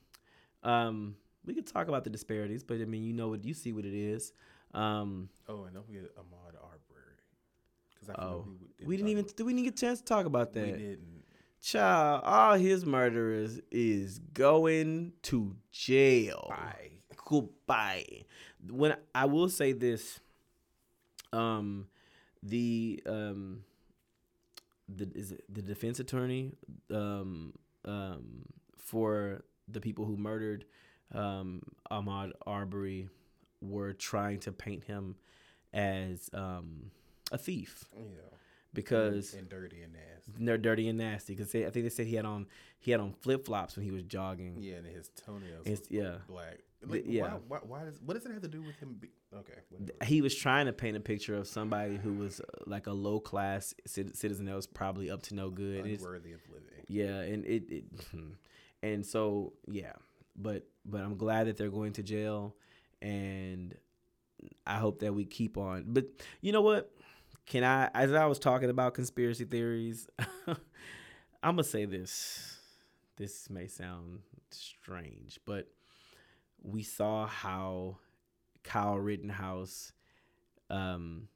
[0.65, 1.15] um
[1.45, 3.85] we could talk about the disparities, but I mean you know what you see what
[3.85, 4.33] it is.
[4.73, 6.74] Um Oh, and don't forget Ahmaud Arbery.
[8.07, 8.47] Because I oh,
[8.81, 10.79] we, we didn't even did we didn't get a chance to talk about We that.
[10.79, 11.25] didn't.
[11.63, 16.47] Child, all his murderers is going to jail.
[16.51, 16.91] Bye.
[17.25, 18.05] goodbye.
[18.71, 20.21] When I will say this,
[21.33, 21.87] um,
[22.43, 23.65] the um,
[24.89, 26.53] the is it the defense attorney
[26.91, 27.55] um
[27.87, 28.43] um
[28.77, 30.67] for the people who murdered
[31.15, 33.09] um Ahmaud Arbery
[33.63, 35.17] were trying to paint him
[35.73, 36.91] as um
[37.33, 38.03] a thief Yeah.
[38.73, 40.33] because and dirty and nasty.
[40.45, 42.47] they're dirty and nasty because I think they said he had on
[42.79, 44.57] he had on flip flops when he was jogging.
[44.61, 45.67] Yeah, and his toenails.
[45.67, 46.17] Was yeah.
[46.29, 46.59] Black.
[46.87, 47.23] Like, yeah.
[47.23, 48.97] Why, why, why does what does it have to do with him?
[49.01, 49.55] Be, okay.
[49.71, 50.05] Whatever.
[50.05, 53.21] he was trying to paint a picture of somebody who was uh, like a low
[53.21, 55.87] class cit- citizen that was probably up to no good.
[55.87, 56.69] It's- Unworthy of living.
[56.89, 57.85] yeah, and it, it
[58.83, 59.93] and so yeah,
[60.37, 62.55] but but I'm glad that they're going to jail,
[63.01, 63.75] and
[64.67, 65.85] I hope that we keep on.
[65.89, 66.05] But
[66.43, 66.91] you know what?
[67.47, 70.09] Can I, as I was talking about conspiracy theories,
[70.49, 70.57] I'm
[71.43, 72.59] gonna say this.
[73.17, 75.69] This may sound strange, but
[76.63, 77.99] we saw how
[78.65, 79.93] Kyle Rittenhouse
[80.71, 81.29] um,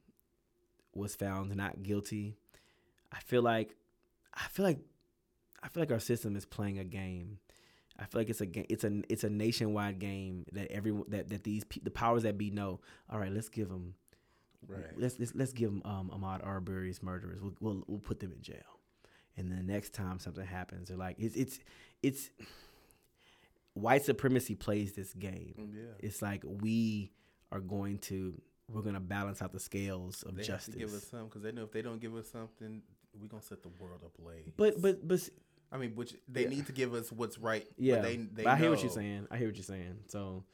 [0.95, 2.37] was found not guilty.
[3.13, 3.77] I feel like
[4.35, 4.79] I feel like
[5.63, 7.39] I feel like our system is playing a game.
[7.99, 8.67] I feel like it's a game.
[8.69, 12.51] It's a it's a nationwide game that everyone that that these the powers that be
[12.51, 12.81] know.
[13.11, 13.95] All right, let's give them.
[14.67, 14.81] Right.
[14.97, 17.41] Let's let's, let's give um, Ahmaud Arbery's murderers.
[17.41, 18.81] We'll, we'll we'll put them in jail,
[19.37, 21.59] and the next time something happens, they're like it's it's
[22.03, 22.31] it's
[23.75, 25.55] white supremacy plays this game.
[25.75, 25.83] Yeah.
[26.01, 27.13] It's like we
[27.53, 30.75] are going to we're gonna balance out the scales of They justice.
[30.75, 32.83] to give us something because they know if they don't give us something,
[33.19, 34.53] we're gonna set the world ablaze.
[34.57, 35.21] but but but
[35.71, 36.49] I mean, which they Yeah.
[36.49, 37.65] need to give us what's right.
[37.77, 39.29] but Yeah, they, they but I hear what you're saying.
[39.31, 39.99] I hear what you're saying.
[40.09, 40.45] So,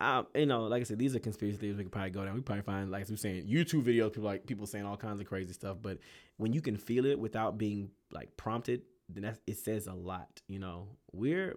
[0.00, 1.76] I, you know, like I said, these are conspiracy theories.
[1.76, 2.34] We could probably go down.
[2.34, 4.12] We probably find, like we're saying, YouTube videos.
[4.12, 5.78] People like people saying all kinds of crazy stuff.
[5.80, 5.98] But
[6.38, 10.40] when you can feel it without being like prompted, then that's, it says a lot.
[10.48, 11.56] You know, we're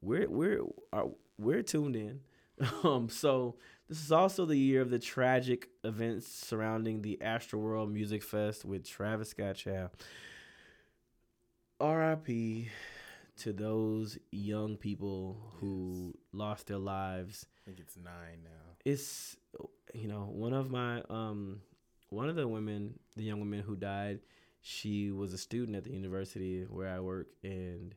[0.00, 0.62] we're we're
[0.92, 1.06] are,
[1.38, 2.20] we're tuned in.
[2.84, 3.56] Um, so
[3.86, 8.88] this is also the year of the tragic events surrounding the Astroworld Music Fest with
[8.88, 9.56] Travis Scott.
[9.56, 9.90] Child.
[11.78, 12.70] R.I.P.
[13.38, 17.46] to those young people who lost their lives.
[17.62, 18.76] I think it's nine now.
[18.84, 19.36] It's
[19.94, 21.60] you know one of my um
[22.10, 24.20] one of the women, the young woman who died.
[24.62, 27.94] She was a student at the university where I work, and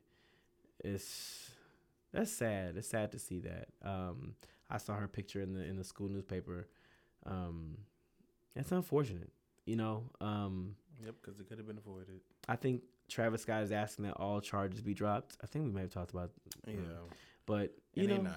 [0.84, 1.50] it's
[2.12, 2.76] that's sad.
[2.76, 3.68] It's sad to see that.
[3.84, 4.34] Um,
[4.68, 6.68] I saw her picture in the in the school newspaper.
[7.26, 7.78] Um,
[8.54, 9.30] it's unfortunate,
[9.66, 10.04] you know.
[10.20, 12.20] Um, Yep, because it could have been avoided.
[12.46, 15.36] I think Travis Scott is asking that all charges be dropped.
[15.42, 16.30] I think we may have talked about,
[16.66, 16.74] Yeah,
[17.46, 18.34] but you know, not.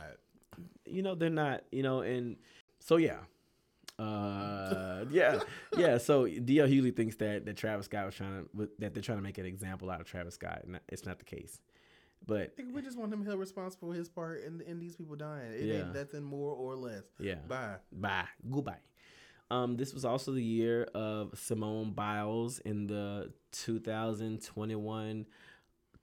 [0.86, 2.36] you know they're not, you know, and
[2.80, 3.20] so yeah,
[4.00, 5.40] uh, yeah,
[5.78, 5.98] yeah.
[5.98, 6.68] So D.L.
[6.68, 9.46] Hughley thinks that that Travis Scott was trying to that they're trying to make an
[9.46, 11.60] example out of Travis Scott, and it's not the case.
[12.26, 15.52] But We just want him held responsible for his part in, in these people dying.
[15.54, 15.74] It Yeah.
[15.80, 17.04] ain't nothing more or less.
[17.20, 17.76] yeah, Bye.
[17.92, 18.28] Bye.
[18.50, 18.78] Goodbye.
[19.54, 25.26] Um, this was also the year of Simone Biles in the 2021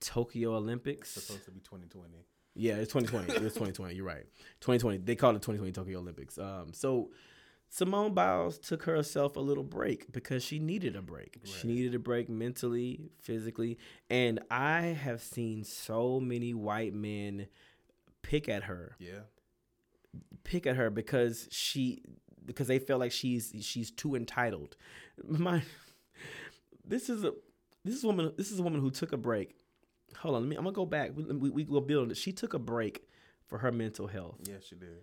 [0.00, 1.10] Tokyo Olympics.
[1.10, 2.24] supposed to be 2020.
[2.54, 3.44] Yeah, it's 2020.
[3.44, 3.94] it's 2020.
[3.94, 4.24] You're right.
[4.60, 4.98] 2020.
[4.98, 6.38] They called it 2020 Tokyo Olympics.
[6.38, 7.10] Um, so
[7.68, 11.38] Simone Biles took herself a little break because she needed a break.
[11.44, 13.78] She needed a break mentally, physically,
[14.08, 17.46] and I have seen so many white men
[18.22, 19.20] pick at her Yeah.
[20.44, 22.02] pick at her because she
[22.44, 24.76] because they feel like she's she's too entitled.
[25.26, 25.62] My
[26.84, 27.32] this is a
[27.84, 29.56] this is a woman this is a woman who took a break.
[30.18, 31.12] Hold on, let me I'm gonna go back.
[31.14, 32.16] We we, we will build it.
[32.16, 33.04] She took a break
[33.46, 34.36] for her mental health.
[34.46, 34.98] Yeah, she did.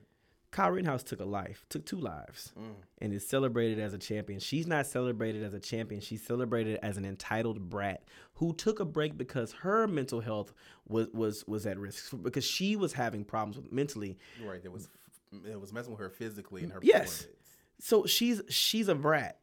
[0.52, 2.74] Kyle Rittenhouse took a life, took two lives, mm.
[3.00, 4.40] and is celebrated as a champion.
[4.40, 6.00] She's not celebrated as a champion.
[6.00, 8.04] She's celebrated as an entitled brat
[8.36, 10.54] who took a break because her mental health
[10.88, 14.18] was was was at risk because she was having problems with mentally.
[14.44, 14.64] Right.
[14.64, 14.88] That was
[15.32, 17.28] it was messing with her physically and her Yes.
[17.80, 19.40] So she's she's a brat,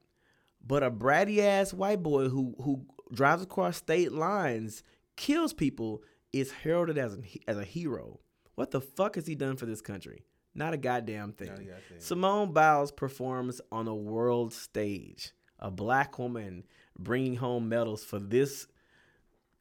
[0.64, 4.82] but a bratty ass white boy who who drives across state lines,
[5.16, 6.02] kills people,
[6.32, 8.20] is heralded as an, as a hero.
[8.56, 10.24] What the fuck has he done for this country?
[10.54, 11.48] Not a goddamn thing.
[11.48, 11.98] A goddamn.
[11.98, 15.32] Simone Biles performs on a world stage.
[15.58, 16.64] A black woman
[16.98, 18.66] bringing home medals for this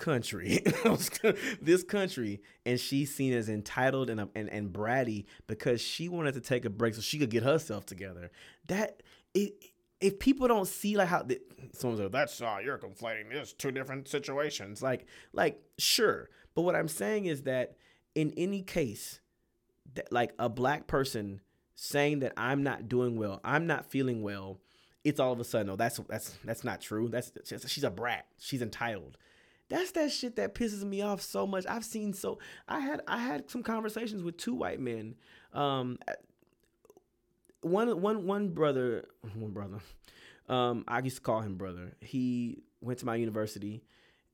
[0.04, 0.62] country,
[1.62, 6.42] this country, and she's seen as entitled and, and and bratty because she wanted to
[6.42, 8.30] take a break so she could get herself together.
[8.68, 9.02] That
[9.34, 9.54] it,
[10.02, 11.40] if people don't see like how the,
[11.72, 14.82] someone's like that's uh, you're conflating this two different situations.
[14.82, 17.78] Like like sure, but what I'm saying is that
[18.14, 19.22] in any case,
[19.94, 21.40] that like a black person
[21.76, 24.60] saying that I'm not doing well, I'm not feeling well,
[25.06, 27.08] it's all of a sudden, oh, that's that's that's not true.
[27.08, 27.32] That's
[27.68, 28.26] she's a brat.
[28.38, 29.18] She's entitled.
[29.74, 31.66] That's that shit that pisses me off so much.
[31.68, 32.38] I've seen so
[32.68, 35.16] I had I had some conversations with two white men.
[35.52, 35.98] Um
[37.62, 39.80] one one one brother one brother.
[40.48, 41.96] Um I used to call him brother.
[42.02, 43.84] He went to my university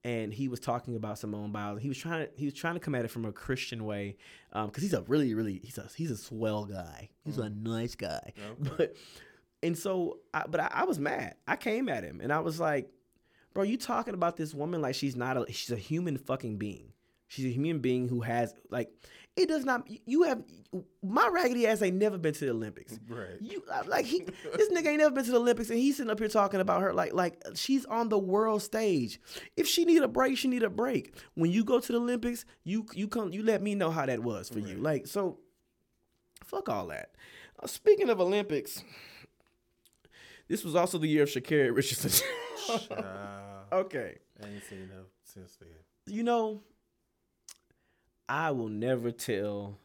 [0.04, 1.82] and he was talking about Simone Biles.
[1.82, 4.18] He was trying to he was trying to come at it from a Christian way,
[4.54, 7.12] because he's a really really he's a he's a swell guy.
[7.24, 8.94] He's a nice guy, but
[9.64, 11.36] and so I, but I, I was mad.
[11.48, 12.90] I came at him and I was like,
[13.54, 16.94] bro, you talking about this woman like she's not a she's a human fucking being.
[17.28, 18.92] She's a human being who has like
[19.36, 20.44] it does not you have
[21.04, 23.00] my raggedy ass ain't never been to the Olympics.
[23.08, 23.38] Right.
[23.40, 26.20] You like he this nigga ain't never been to the Olympics and he's sitting up
[26.20, 29.22] here talking about her like like she's on the world stage.
[29.56, 31.16] If she need a break, she need a break.
[31.36, 34.22] When you go to the Olympics, you you come you let me know how that
[34.22, 34.78] was for you.
[34.78, 35.40] Like so
[36.44, 37.12] fuck all that.
[37.62, 38.84] Uh, speaking of Olympics,
[40.48, 42.28] this was also the year of Sha'Carri Richardson.
[43.72, 44.18] Okay.
[44.44, 45.70] I ain't seen her since then.
[46.08, 46.62] You know,
[48.28, 49.78] I will never tell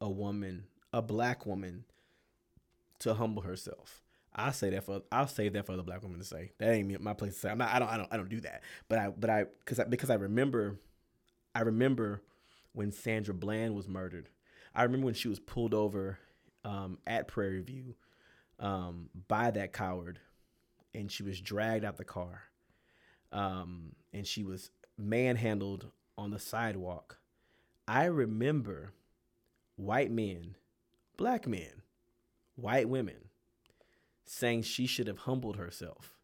[0.00, 1.84] a woman, a black woman,
[3.00, 4.02] to humble herself.
[4.34, 6.52] I say that for I'll say that for the black woman to say.
[6.58, 7.50] That ain't my place to say.
[7.50, 7.70] I'm not.
[7.70, 7.88] I don't.
[7.88, 8.08] I don't.
[8.12, 8.62] I don't do that.
[8.88, 9.08] But I.
[9.10, 9.44] But I.
[9.58, 10.78] Because I, because I remember,
[11.54, 12.22] I remember
[12.72, 14.30] when Sandra Bland was murdered.
[14.74, 16.18] I remember when she was pulled over
[16.64, 17.94] um, at Prairie View
[18.58, 20.18] um, by that coward,
[20.94, 22.42] and she was dragged out the car,
[23.32, 27.18] um, and she was manhandled on the sidewalk.
[27.88, 28.92] I remember
[29.76, 30.56] white men,
[31.16, 31.82] black men,
[32.56, 33.28] white women
[34.24, 36.14] saying she should have humbled herself.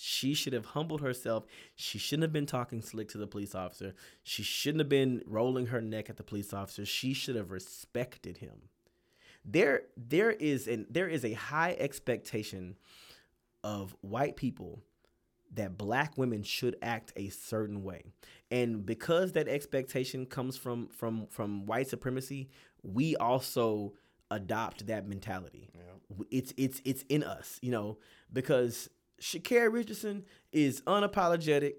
[0.00, 1.44] She should have humbled herself.
[1.74, 3.94] She shouldn't have been talking slick to the police officer.
[4.22, 6.86] She shouldn't have been rolling her neck at the police officer.
[6.86, 8.68] She should have respected him.
[9.44, 12.76] There there is an there is a high expectation
[13.64, 14.82] of white people
[15.54, 18.02] that black women should act a certain way.
[18.50, 22.48] And because that expectation comes from from from white supremacy,
[22.82, 23.94] we also
[24.30, 25.70] adopt that mentality.
[26.10, 27.98] W- It's it's it's in us, you know,
[28.32, 28.90] because
[29.20, 31.74] Sha'Carri Richardson is unapologetic.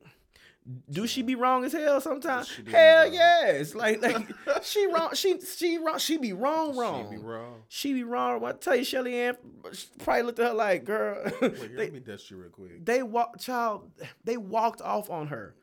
[0.90, 2.48] Do she be wrong as hell sometimes?
[2.48, 3.74] She do be Hell yes.
[3.74, 4.28] Like like
[4.62, 7.08] she wrong she she wrong she be wrong wrong.
[7.10, 7.64] She be wrong.
[7.68, 8.42] She be wrong.
[8.42, 9.38] What tell you, Shelly Ann
[10.00, 11.24] probably looked at her like, girl.
[11.42, 12.86] Wait, they, let me dust you real quick.
[12.86, 13.90] they walked, child.
[14.24, 15.56] They walked off on her.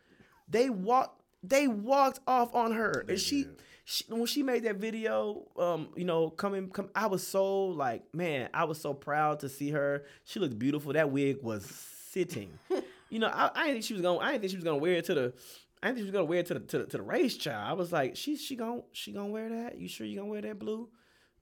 [0.49, 1.23] They walked.
[1.43, 3.47] They walked off on her, and she,
[3.85, 6.89] she, when she made that video, um, you know, coming, come.
[6.93, 10.05] I was so like, man, I was so proud to see her.
[10.25, 10.93] She looked beautiful.
[10.95, 11.65] That wig was
[12.11, 12.59] sitting.
[13.11, 14.19] you know, I, I didn't think she was gonna.
[14.19, 15.35] I didn't think she was gonna wear it to the.
[15.83, 17.37] I didn't think she was gonna wear it to the to the, to the race,
[17.37, 17.69] child.
[17.69, 19.79] I was like, she she gonna she gonna wear that?
[19.79, 20.89] You sure you gonna wear that blue?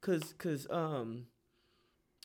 [0.01, 1.27] Cause cause um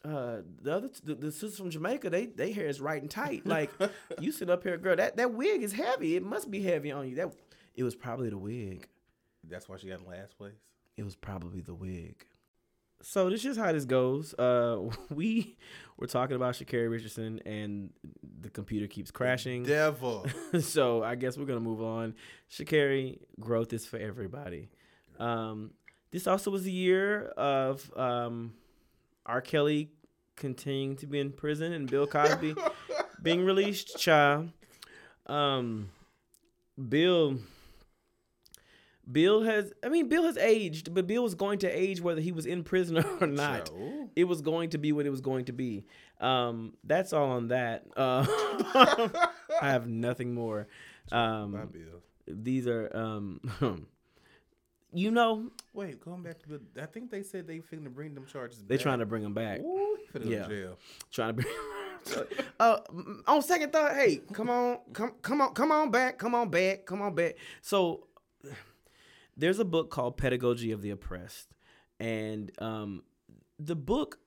[0.03, 3.45] uh the other the, the sisters from Jamaica they they hair is right and tight
[3.45, 3.69] like
[4.21, 7.07] you sit up here girl that that wig is heavy it must be heavy on
[7.09, 7.33] you that
[7.75, 8.87] it was probably the wig
[9.49, 10.55] That's why she got in last place.
[10.95, 12.25] it was probably the wig
[13.01, 14.77] so this is how this goes uh
[15.09, 15.57] we
[15.97, 17.91] were talking about Sha'Carri Richardson and
[18.41, 20.25] the computer keeps crashing Devil.
[20.61, 22.15] so I guess we're gonna move on.
[22.49, 24.69] Sha'Carri, growth is for everybody.
[25.19, 25.71] Um,
[26.11, 28.53] this also was a year of um,
[29.25, 29.41] R.
[29.41, 29.91] Kelly
[30.35, 32.55] continuing to be in prison and Bill Cosby
[33.21, 33.97] being released.
[33.99, 34.49] Child,
[35.27, 35.89] um,
[36.87, 37.37] Bill.
[39.11, 42.31] Bill has, I mean, Bill has aged, but Bill was going to age whether he
[42.31, 44.09] was in prison or not ooh.
[44.15, 45.85] it was going to be what it was going to be.
[46.19, 47.85] Um, that's all on that.
[47.97, 48.25] Uh,
[49.61, 50.67] I have nothing more.
[51.11, 52.01] My Um, bill.
[52.27, 53.39] these are, um,
[54.93, 58.25] you know, Wait, going back to the, I think they said they finna bring them
[58.25, 58.63] charges.
[58.67, 58.83] they back.
[58.83, 59.59] trying to bring them back.
[59.61, 60.47] Ooh, Yeah.
[60.47, 60.77] jail.
[61.11, 61.49] trying to be.
[62.59, 62.77] uh,
[63.27, 66.85] on second thought, hey, come on, come, come on, come on back, come on back,
[66.85, 67.35] come on back.
[67.61, 68.05] So,
[69.39, 71.53] there's a book called Pedagogy of the Oppressed,
[71.99, 73.03] and um,
[73.57, 74.19] the book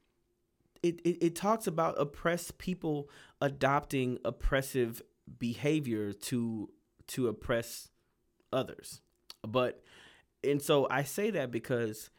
[0.83, 3.09] it, it it talks about oppressed people
[3.41, 5.03] adopting oppressive
[5.39, 6.71] behavior to
[7.09, 7.89] to oppress
[8.53, 9.01] others,
[9.47, 9.83] but
[10.43, 12.11] and so I say that because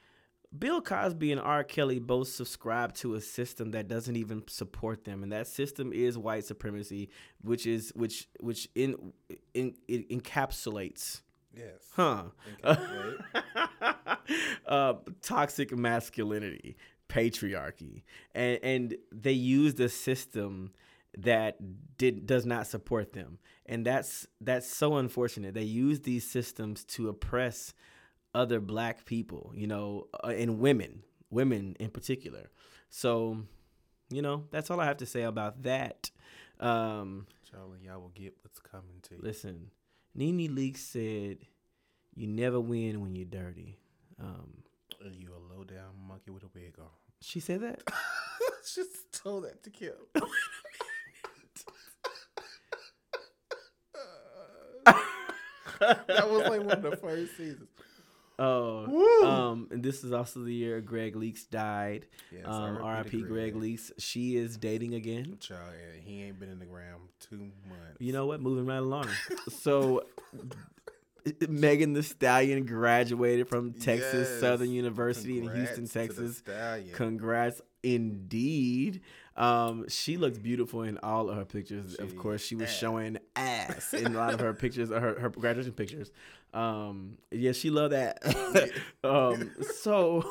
[0.57, 1.63] Bill Cosby and R.
[1.63, 6.17] Kelly both subscribe to a system that doesn't even support them, and that system is
[6.17, 7.09] white supremacy,
[7.41, 9.13] which is which which in,
[9.53, 11.21] in it encapsulates,
[11.55, 11.89] Yes.
[11.95, 12.23] huh?
[14.65, 16.77] Uh, toxic masculinity,
[17.09, 18.03] patriarchy,
[18.33, 20.71] and and they used a system
[21.17, 21.57] that
[21.97, 25.53] did does not support them, and that's that's so unfortunate.
[25.53, 27.73] They use these systems to oppress
[28.33, 32.49] other black people, you know, uh, and women, women in particular.
[32.89, 33.37] So,
[34.09, 36.09] you know, that's all I have to say about that.
[36.59, 39.21] Um, Charlie, y'all will get what's coming to you.
[39.21, 39.69] listen,
[40.15, 41.39] Nene Leakes said,
[42.15, 43.79] "You never win when you're dirty."
[44.19, 44.63] Um,
[45.03, 46.87] And you a low down monkey with a wig on.
[47.21, 47.83] she said that.
[48.75, 49.93] Just told that to Kim.
[55.79, 57.67] that was like one of the first seasons.
[58.39, 59.27] Oh, Woo!
[59.29, 62.07] um, and this is also the year Gregg Leakes died.
[62.31, 63.21] Yes, um, R.I.P.
[63.21, 63.55] Greg Greg.
[63.55, 63.91] Leakes.
[63.99, 65.37] She is dating again.
[65.39, 65.59] Child,
[65.93, 67.99] and he ain't been in the ground two months.
[67.99, 68.41] You know what?
[68.41, 69.07] Moving right along.
[69.49, 70.03] so,
[71.47, 74.39] Megan Thee Stallion graduated from Texas Yes.
[74.39, 76.41] Southern University in Houston, Texas.
[76.93, 79.01] Congrats, indeed.
[79.35, 81.95] Um, she looks beautiful in all of her pictures.
[81.95, 82.77] of course, she was ass.
[82.77, 86.11] showing ass in a lot of her pictures, her her graduation pictures.
[86.53, 88.19] Um, yeah, she love that.
[89.03, 90.23] um, so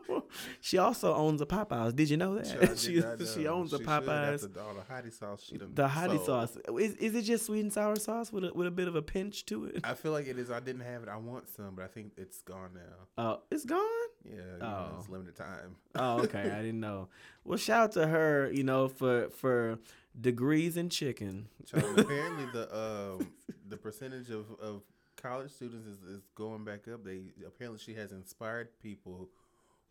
[0.60, 1.96] she also owns a Popeyes.
[1.96, 2.78] Did you know that?
[2.78, 3.54] She not she know.
[3.54, 4.52] owns a Popeyes.
[4.52, 5.42] The, all the hottie sauce.
[5.44, 6.50] She done The hottie sold.
[6.50, 8.94] sauce is, is it just sweet and sour sauce with a, with a bit of
[8.94, 9.80] a pinch to it?
[9.84, 10.50] I feel like it is.
[10.50, 11.08] I didn't have it.
[11.08, 13.22] I want some, but I think it's gone now.
[13.22, 13.80] Oh, it's gone.
[14.24, 14.96] Yeah, you know, Oh.
[15.00, 15.76] it's limited time.
[15.96, 16.50] Oh, okay.
[16.52, 17.08] I didn't know.
[17.44, 18.50] Well, shout out to her.
[18.52, 19.78] You know, for for
[20.20, 21.48] degrees in chicken.
[21.66, 23.28] Child, apparently the um
[23.68, 24.82] the percentage of, of
[25.20, 27.04] college students is, is going back up.
[27.04, 29.28] They apparently she has inspired people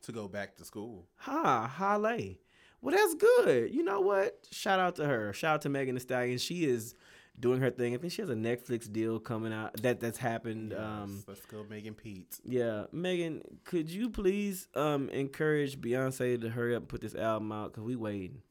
[0.04, 1.06] to go back to school.
[1.18, 2.40] Ha, Halle.
[2.82, 3.74] Well, that's good.
[3.74, 4.48] You know what?
[4.52, 5.34] Shout out to her.
[5.34, 6.38] Shout out to Megan Thee Stallion.
[6.38, 6.94] She is
[7.40, 7.94] doing her thing.
[7.94, 10.74] I think she has a Netflix deal coming out that that's happened.
[10.74, 12.40] Um, let's go, Megan Pete.
[12.44, 17.52] yeah, Megan, could you please um encourage Beyonce to hurry up and put this album
[17.52, 17.74] out?
[17.74, 18.42] Cause we waiting.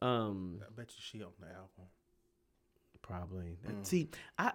[0.00, 1.88] Um, I bet you she on the album.
[3.02, 3.58] probably.
[3.66, 3.84] Mm.
[3.86, 4.52] See, I.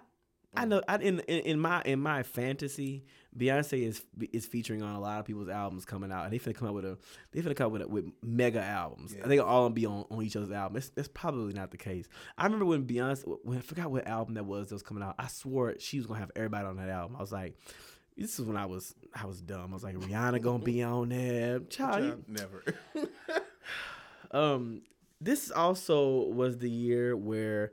[0.54, 0.82] I know.
[0.88, 3.04] I, in, in my in my fantasy,
[3.36, 4.02] Beyonce is
[4.32, 6.74] is featuring on a lot of people's albums coming out, and they finna come out
[6.74, 6.98] with a
[7.30, 9.14] they finna come out with a, with mega albums.
[9.14, 9.24] Yeah.
[9.24, 10.78] I think all be on, on each other's album.
[10.78, 12.06] It's, that's probably not the case.
[12.36, 15.14] I remember when Beyonce when I forgot what album that was that was coming out.
[15.18, 17.16] I swore she was gonna have everybody on that album.
[17.16, 17.56] I was like,
[18.16, 19.70] this is when I was I was dumb.
[19.70, 21.60] I was like, Rihanna gonna be on there.
[21.70, 22.64] Child, Child, never.
[24.32, 24.82] um,
[25.20, 27.72] this also was the year where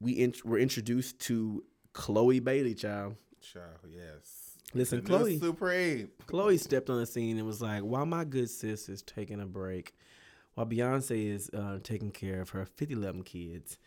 [0.00, 1.62] we were introduced to
[1.96, 3.16] Chloe Bailey, child.
[3.40, 4.58] Child, yes.
[4.74, 5.38] Listen, The Chloe.
[5.38, 6.10] Supreme.
[6.26, 9.46] Chloe stepped on the scene and was like, "While my good sis is taking a
[9.46, 9.94] break,
[10.54, 13.78] while Beyonce is uh, taking care of her 50 11 kids,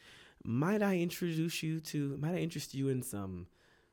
[0.44, 2.18] might I introduce you to?
[2.18, 3.48] Might I interest you in some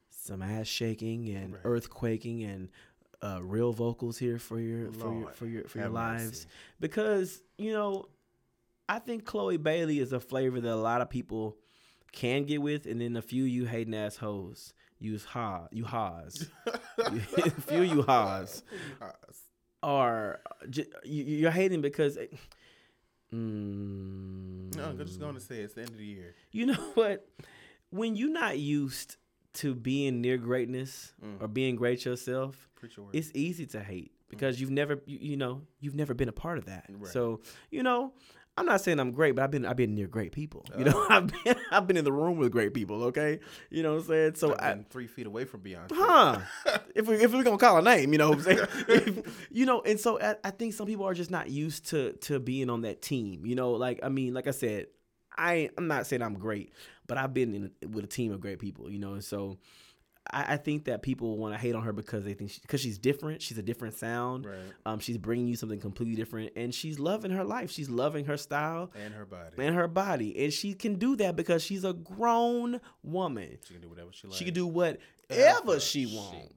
[0.09, 1.63] some ass shaking and Right.
[1.65, 2.69] earthquaking and
[3.23, 6.25] uh, real vocals here for your for your for your for your lives?
[6.25, 6.47] mercy.
[6.81, 8.07] Because you know,
[8.89, 11.57] I think Chloe Bailey is a flavor that a lot of people
[12.17, 16.49] can get with, and then a few you hating ass hoes use ha you ha's.
[16.99, 18.63] a few you ha's
[19.83, 20.41] are
[21.05, 22.17] you- you're hating because
[23.33, 26.35] mm, No, I'm just going to say it's the end of the year.
[26.53, 27.29] you know what
[27.91, 29.17] when you're not used
[29.55, 31.41] to being near greatness Mm.
[31.43, 32.69] or being great yourself
[33.13, 36.59] it's easy to hate because you've never you, you know you've never been a part
[36.59, 37.13] of that Right.
[37.13, 37.41] so
[37.71, 38.13] you know
[38.59, 40.65] I'm not saying I'm great, but I've been I've been near great people.
[40.79, 40.91] You oh.
[40.91, 43.05] know, I've been I've been in the room with great people.
[43.05, 44.35] Okay, you know what I'm saying.
[44.37, 45.93] So I've I, been three feet away from Beyonce.
[45.93, 46.41] huh
[46.95, 48.59] if we if we're gonna call a name you know what i'm saying
[48.89, 52.13] If- you know and so I, I think some people are just not used to
[52.13, 54.87] to being on that team you know like i mean like i said
[55.37, 56.73] i i'm not saying i'm great
[57.07, 59.59] but i've been in with a team of great people you know and so
[60.33, 62.99] I, I think that people want to hate on her because they think because she's
[62.99, 63.43] different.
[63.43, 64.47] She's a different sound.
[64.47, 64.57] Right.
[64.85, 67.71] Um, she's bringing you something completely different, and she's loving her life.
[67.71, 69.55] She's loving her style And her body.
[69.59, 73.59] and her body, and she can do that because she's a grown woman.
[73.67, 74.39] She can do whatever she likes.
[74.39, 76.53] She can do whatever she want.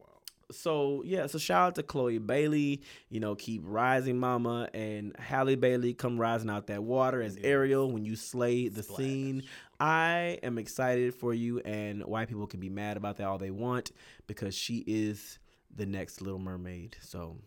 [0.52, 2.82] so yeah, so shout out to Chloe Bailey.
[3.10, 7.92] You know, keep rising, Mama, and Halle Bailey come rising out that water as Ariel
[7.92, 9.44] when you slay the scene.
[9.80, 13.52] I am excited for you, and white people can be mad about that all they
[13.52, 13.92] want
[14.28, 15.40] because she is
[15.76, 16.98] the next Little Mermaid.
[17.02, 17.38] So,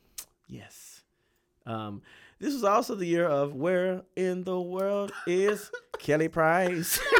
[0.48, 1.02] yes.
[1.66, 2.02] Um,
[2.38, 6.98] this was also the year of where in the world is Kelly Price?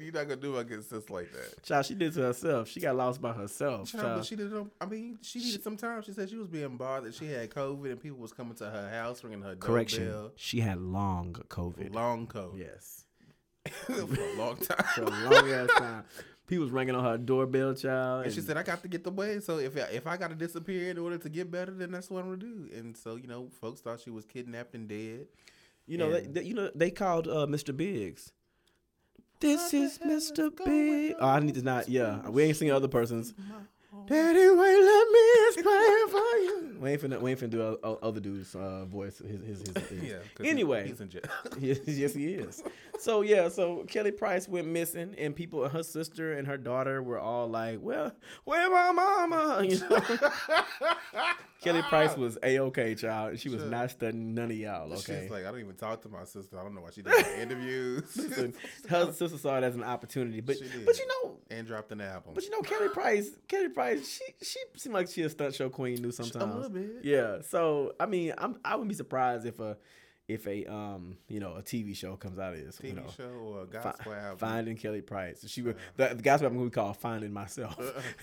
[0.00, 1.62] You're not gonna do my good sis like that.
[1.62, 2.68] Child, she did to herself.
[2.68, 3.92] She got lost by herself.
[3.92, 4.24] Child, but child.
[4.24, 4.50] she did.
[4.50, 6.00] it I mean, she needed some time.
[6.00, 7.14] She said she was being bothered.
[7.14, 10.04] She had COVID, and people was coming to her house ringing her Correction.
[10.04, 10.32] doorbell.
[10.36, 11.94] She had long COVID.
[11.94, 12.58] Long COVID.
[12.58, 13.04] Yes.
[13.86, 14.84] for a long time.
[14.94, 16.04] For a long ass time.
[16.46, 18.24] People was ringing on her doorbell, child.
[18.24, 19.38] And she said, "I got to get the way.
[19.40, 22.08] So if I, if I got to disappear in order to get better, then that's
[22.10, 25.26] what I'm gonna do." And so you know, folks thought she was kidnapped and dead.
[25.86, 27.76] you know, they, they- you know, they called uh, Mr.
[27.76, 28.32] Biggs.
[29.40, 30.50] This is Mr.
[30.64, 31.14] Big.
[31.20, 31.88] Oh, I need to not.
[31.88, 33.34] Yeah, we ain't singing other person's.
[34.06, 36.76] Daddy, wait, let me explain for you.
[36.80, 39.18] We ain't finna, we ain't finna do o- o- other dude's uh, voice.
[39.18, 40.02] His, his, his, his.
[40.02, 40.16] Yeah.
[40.34, 41.22] 'cause he- Anyway, he's in jail.
[41.58, 42.62] yes, yes, he is.
[42.98, 47.18] So yeah, so Kelly Price went missing, and people, her sister and her daughter were
[47.18, 48.12] all like, "Well,
[48.44, 50.00] where my mama?" You know.
[51.60, 53.30] Kelly Price was a okay, child.
[53.30, 54.92] and She was not studying none of y'all.
[54.92, 55.22] Okay.
[55.22, 56.58] She's like, I don't even talk to my sister.
[56.58, 58.54] I don't know why she did my interviews Listen,
[58.88, 60.86] her sister saw it as an opportunity, but She did.
[60.86, 62.32] but you know, and dropped an album.
[62.34, 66.02] but you know, Kelly Price, Kelly She she seemed like she a stunt show queen.
[66.02, 67.04] Knew sometimes, little bit.
[67.04, 67.38] Yeah.
[67.42, 69.76] So I mean, I'm I wouldn't be surprised if a
[70.28, 72.76] if a um you know a TV show comes out of this.
[72.76, 73.06] TV you know.
[73.16, 74.38] show or a Fi- gospel album.
[74.38, 75.44] Finding Kelly Price.
[75.48, 77.78] She would the, the gospel album we call Finding Myself.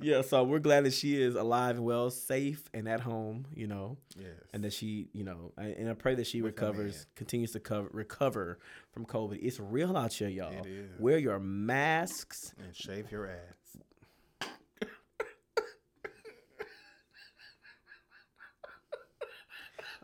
[0.00, 3.66] yeah, so we're glad that she is alive and well, safe and at home, you
[3.66, 3.98] know.
[4.16, 4.28] Yes.
[4.52, 7.88] And that she, you know, and I pray that she With recovers, continues to cover,
[7.92, 8.58] recover
[8.92, 9.38] from COVID.
[9.42, 10.52] It's real out here, y'all.
[10.52, 10.90] It is.
[10.98, 12.54] Wear your masks.
[12.62, 13.76] and shave your ass.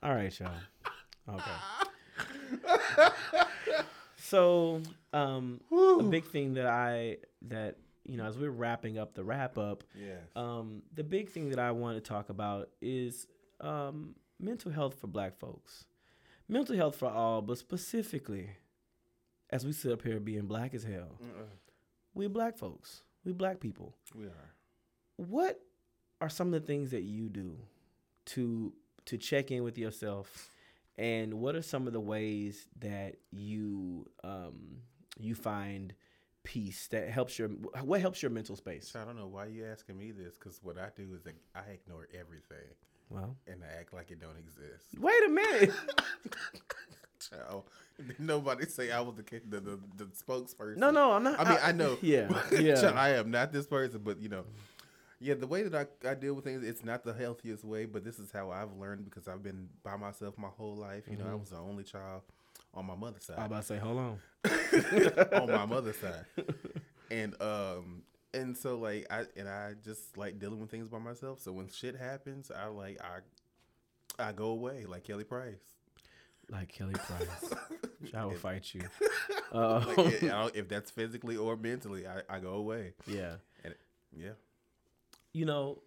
[0.02, 0.50] All right, y'all.
[1.28, 3.08] Okay.
[4.16, 4.80] so,
[5.12, 9.58] um, a big thing that I that you know as we're wrapping up the wrap
[9.58, 10.18] up, Yes.
[10.34, 13.26] um, the big thing that I want to talk about is
[13.60, 15.84] um, mental health for Black folks.
[16.48, 18.50] Mental health for all, but specifically,
[19.50, 21.44] as we sit up here being black as hell, Uh-uh.
[22.14, 23.94] we Black folks, we Black people.
[24.14, 24.50] We are.
[25.16, 25.60] what
[26.20, 27.56] are some of the things that you do
[28.26, 28.72] to
[29.06, 30.48] to check in with yourself
[30.98, 34.78] and what are some of the ways that you um
[35.18, 35.94] you find
[36.44, 37.48] peace that helps your
[37.82, 40.76] what helps your mental space I don't know why you're asking me this because what
[40.78, 41.22] I do is
[41.54, 42.68] I ignore everything
[43.10, 44.84] well and I act like it don't exist.
[44.98, 45.72] wait a minute
[47.30, 47.62] Child,
[48.18, 50.76] nobody say I was the the, the the spokesperson.
[50.78, 51.96] no no i'm not I mean, I know.
[52.02, 54.42] yeah Child, yeah I am not this person, but you know,
[55.22, 58.04] yeah, the way that I, I deal with things, it's not the healthiest way, but
[58.04, 61.04] this is how I've learned because I've been by myself my whole life.
[61.10, 62.22] You know, I was the only child
[62.74, 63.38] on my mother's side.
[63.38, 64.18] about to say hold on
[65.42, 66.24] on my mother's side.
[67.10, 68.02] And um
[68.34, 71.40] and so like I and I just like dealing with things by myself.
[71.40, 73.20] So when shit happens, I like I
[74.28, 75.60] I go away like Kelly Price.
[76.50, 77.54] like kelly price
[78.14, 78.82] i will fight you
[79.52, 82.94] uh, Like, if that's physically or mentally, I, I go away.
[83.06, 83.74] yeah And
[84.14, 84.32] yeah.
[85.32, 85.78] You know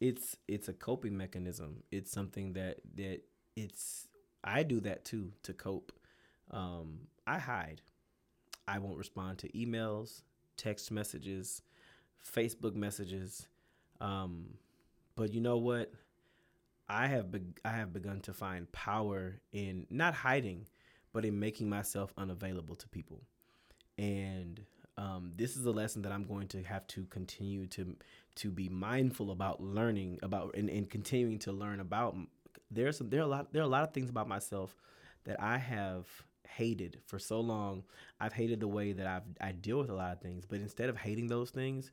[0.00, 1.82] it's it's a coping mechanism.
[1.90, 3.20] It's something that that
[3.56, 4.08] it's
[4.44, 5.92] i do that too to cope.
[6.50, 7.80] Um i hide.
[8.68, 10.22] I won't respond to emails
[10.56, 11.62] text messages
[12.34, 13.46] facebook messages.
[14.00, 14.54] Um
[15.16, 15.92] but you know what?
[16.88, 20.66] I have be- i have begun to find power in not hiding
[21.12, 23.22] but in making myself unavailable to people.
[23.96, 24.60] And
[24.98, 27.96] um, this is a lesson that I'm going to have to continue to
[28.36, 32.16] to be mindful about learning about and, and continuing to learn about.
[32.70, 34.74] There's some there are a lot there are a lot of things about myself
[35.24, 36.06] that I have
[36.48, 37.82] hated for so long.
[38.20, 40.88] I've hated the way that I've I deal with a lot of things, but instead
[40.88, 41.92] of hating those things,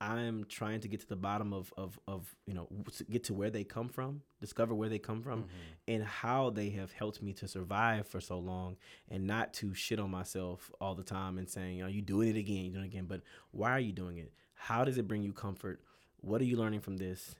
[0.00, 2.68] I'm trying to get to the bottom of of of you know
[3.10, 5.48] get to where they come from, discover where they come from, mm-hmm.
[5.88, 8.76] and how they have helped me to survive for so long,
[9.10, 12.36] and not to shit on myself all the time and saying, "Are you doing it
[12.36, 12.64] again?
[12.64, 14.32] You doing it again?" But why are you doing it?
[14.54, 15.80] How does it bring you comfort?
[16.20, 17.34] What are you learning from this?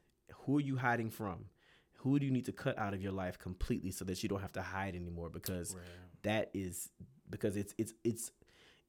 [0.44, 1.46] Who are you hiding from?
[1.98, 4.40] Who do you need to cut out of your life completely so that you don't
[4.40, 5.30] have to hide anymore?
[5.30, 5.76] Because
[6.22, 6.90] that is
[7.30, 8.32] because it's it's it's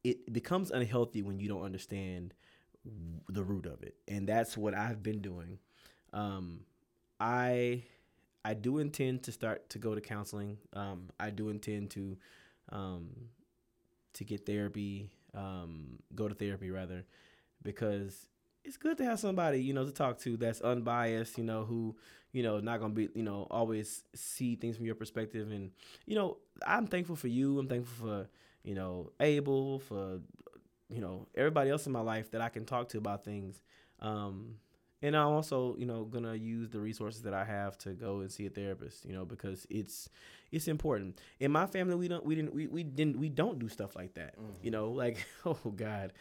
[0.03, 2.33] it becomes unhealthy when you don't understand
[3.29, 5.59] the root of it and that's what i've been doing
[6.13, 6.61] um
[7.19, 7.83] i
[8.45, 12.17] i do intend to start to go to counseling um i do intend to
[12.71, 13.09] um
[14.13, 17.05] to get therapy um go to therapy rather
[17.63, 18.27] because
[18.63, 21.37] it's good to have somebody you know to talk to that's unbiased.
[21.37, 21.95] You know who
[22.33, 25.51] you know not gonna be you know always see things from your perspective.
[25.51, 25.71] And
[26.05, 27.59] you know I'm thankful for you.
[27.59, 28.29] I'm thankful for
[28.63, 30.19] you know Abel for
[30.89, 33.61] you know everybody else in my life that I can talk to about things.
[33.99, 34.55] Um,
[35.01, 38.31] and I'm also, you know, gonna use the resources that I have to go and
[38.31, 40.09] see a therapist, you know, because it's
[40.51, 41.21] it's important.
[41.39, 44.15] In my family, we don't we didn't we, we didn't we don't do stuff like
[44.15, 44.51] that, Mm-hmm.
[44.63, 46.13] you know, like oh god,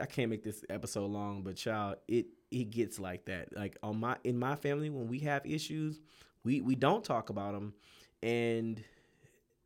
[0.00, 3.56] I can't make this episode long, but child, it it gets like that.
[3.56, 6.00] Like on my in my family, when we have issues,
[6.44, 7.74] we we don't talk about them,
[8.22, 8.82] and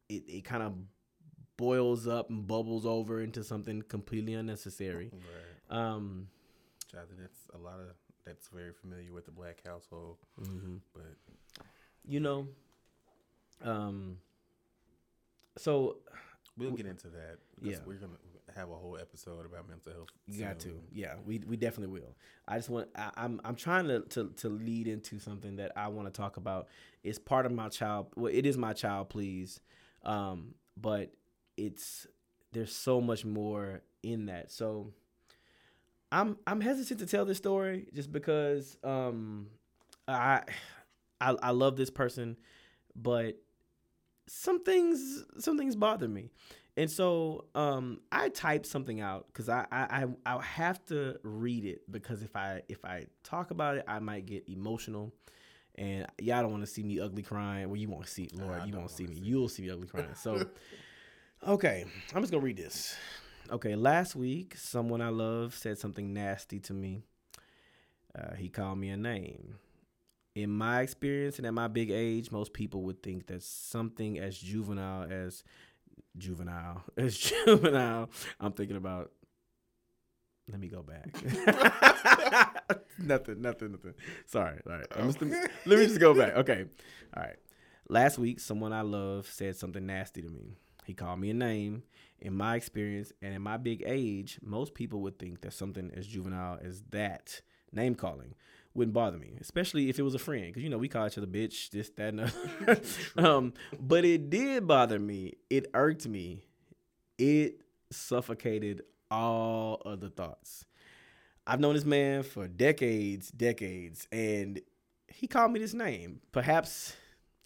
[0.08, 0.74] it it kind of
[1.56, 5.10] boils up and bubbles over into something completely unnecessary.
[5.12, 5.76] Right.
[5.78, 6.28] Um,
[6.92, 7.86] Which I think that's a lot of
[8.24, 10.16] that's very familiar with the black household.
[10.40, 10.80] mhm.
[10.92, 11.64] But
[12.06, 12.46] you know
[13.62, 14.18] um
[15.56, 15.96] so
[16.58, 17.38] we'll get into that.
[17.62, 17.76] Yeah.
[17.86, 18.12] we're gonna
[18.54, 20.08] have a whole episode about mental health.
[20.26, 22.14] you got to yeah we we definitely will
[22.46, 25.88] i just want I, i'm i'm trying to, to to lead into something that i
[25.88, 26.68] want to talk about
[27.02, 29.58] it's part of my child well it is my child please
[30.04, 31.10] um but
[31.56, 32.06] it's
[32.52, 34.92] there's so much more in that so
[36.12, 39.48] i'm i'm hesitant to tell this story just because um
[40.08, 40.40] i
[41.20, 42.36] i, I love this person
[42.94, 43.36] but
[44.26, 46.30] some things some things bother me
[46.76, 51.64] and so um, I typed something out because I, I I I have to read
[51.64, 55.12] it because if I if I talk about it, I might get emotional,
[55.76, 57.68] and y'all don't want to see me ugly crying.
[57.68, 59.14] Well, you won't see, Lord, you won't see me.
[59.14, 60.14] see You'll see me ugly crying.
[60.14, 60.34] So,
[61.46, 61.84] okay,
[62.14, 62.96] I'm just gonna read this.
[63.50, 67.02] Okay, last week someone I love said something nasty to me.
[68.16, 69.56] Uh, he called me a name.
[70.34, 74.38] In my experience and at my big age, most people would think that something as
[74.38, 75.44] juvenile as
[76.16, 78.10] juvenile as juvenile.
[78.40, 79.10] I'm thinking about.
[80.46, 81.06] Let me go back.
[82.98, 83.94] nothing, nothing, nothing.
[84.26, 84.86] Sorry, all right.
[84.98, 86.36] Just- let me just go back.
[86.36, 86.66] Okay,
[87.16, 87.36] all right.
[87.88, 90.58] Last week, someone I love said something nasty to me.
[90.84, 91.82] He called me a name.
[92.20, 96.06] In my experience and in my big age, most people would think that something as
[96.06, 97.40] juvenile as that
[97.72, 98.34] name calling
[98.74, 101.18] wouldn't bother me, especially if it was a friend, because you know we call each
[101.18, 102.80] other bitch, this, that, and other.
[103.16, 105.34] um, but it did bother me.
[105.50, 106.46] It irked me.
[107.18, 110.66] It suffocated all other thoughts.
[111.46, 114.60] I've known this man for decades, decades, and
[115.08, 116.20] he called me this name.
[116.32, 116.96] Perhaps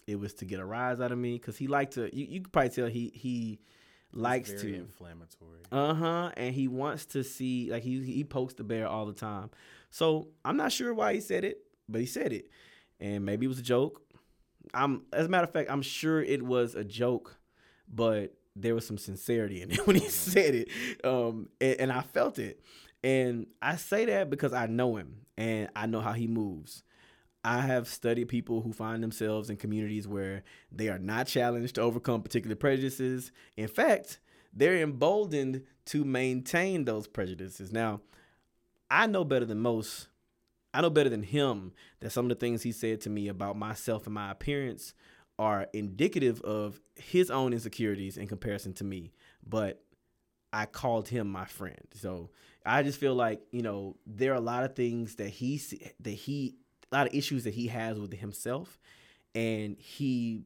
[0.09, 2.15] it was to get a rise out of me because he liked to.
[2.15, 3.59] You, you could probably tell he he
[4.11, 4.73] likes to.
[4.73, 5.59] inflammatory.
[5.71, 6.31] Uh huh.
[6.35, 9.51] And he wants to see like he he pokes the bear all the time.
[9.91, 12.49] So I'm not sure why he said it, but he said it,
[12.99, 14.01] and maybe it was a joke.
[14.73, 17.37] I'm as a matter of fact, I'm sure it was a joke,
[17.87, 20.69] but there was some sincerity in it when he said it,
[21.05, 22.61] um, and, and I felt it.
[23.03, 26.83] And I say that because I know him and I know how he moves.
[27.43, 31.81] I have studied people who find themselves in communities where they are not challenged to
[31.81, 33.31] overcome particular prejudices.
[33.55, 34.19] In fact,
[34.53, 37.71] they're emboldened to maintain those prejudices.
[37.71, 38.01] Now,
[38.91, 40.07] I know better than most.
[40.73, 43.57] I know better than him that some of the things he said to me about
[43.57, 44.93] myself and my appearance
[45.37, 49.13] are indicative of his own insecurities in comparison to me.
[49.47, 49.81] But
[50.51, 51.87] I called him my friend.
[51.93, 52.31] So
[52.65, 55.61] I just feel like, you know, there are a lot of things that he
[56.01, 56.55] that he
[56.91, 58.79] a lot of issues that he has with himself
[59.35, 60.43] and he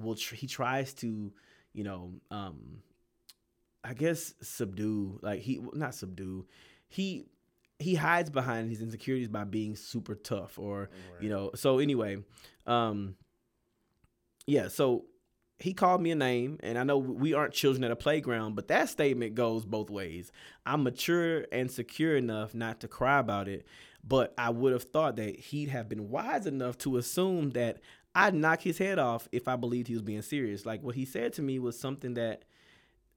[0.00, 1.32] will tr- he tries to,
[1.72, 2.82] you know, um
[3.82, 6.46] I guess subdue, like he not subdue.
[6.88, 7.24] He
[7.78, 10.90] he hides behind his insecurities by being super tough or
[11.20, 11.50] you know.
[11.54, 12.18] So anyway,
[12.66, 13.16] um
[14.46, 15.04] yeah, so
[15.60, 18.68] he called me a name and I know we aren't children at a playground, but
[18.68, 20.32] that statement goes both ways.
[20.64, 23.66] I'm mature and secure enough not to cry about it,
[24.02, 27.80] but I would have thought that he'd have been wise enough to assume that
[28.14, 30.64] I'd knock his head off if I believed he was being serious.
[30.64, 32.44] Like what he said to me was something that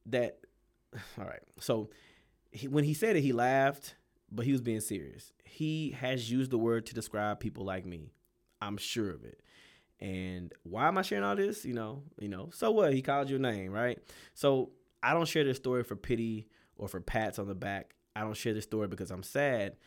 [0.08, 0.40] that
[1.18, 1.44] all right.
[1.60, 1.90] So
[2.52, 3.96] he, when he said it, he laughed,
[4.32, 5.32] but he was being serious.
[5.46, 8.12] He has used the word to describe people like me.
[8.62, 9.42] I'm sure of it.
[10.04, 11.64] And why am I sharing all this?
[11.64, 12.50] You know, you know.
[12.54, 12.94] So what?
[12.94, 13.98] He called you a name, right?
[14.34, 14.72] So
[15.02, 17.96] I don't share this story for pity or for pats on the back.
[18.14, 19.78] I don't share this story because I'm sad.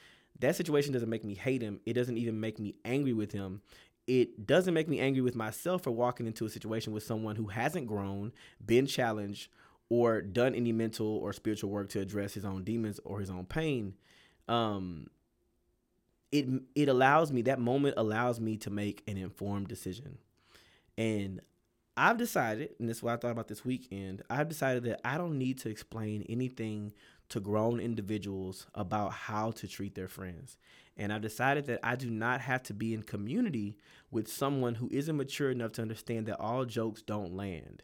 [0.40, 1.80] That situation doesn't make me hate him.
[1.84, 3.60] It doesn't even make me angry with him.
[4.06, 7.48] It doesn't make me angry with myself for walking into a situation with someone who
[7.48, 8.32] hasn't grown,
[8.64, 9.50] been challenged,
[9.90, 13.44] or done any mental or spiritual work to address his own demons or his own
[13.44, 13.94] pain.
[14.48, 15.08] Um,
[16.38, 20.18] it it allows me that moment allows me to make an informed decision,
[20.96, 21.40] and
[21.96, 24.22] I've decided, and this is what I thought about this weekend.
[24.28, 26.92] I've decided that I don't need to explain anything
[27.30, 30.58] to grown individuals about how to treat their friends.
[30.98, 33.76] And I've decided that I do not have to be in community
[34.10, 37.82] with someone who isn't mature enough to understand that all jokes don't land.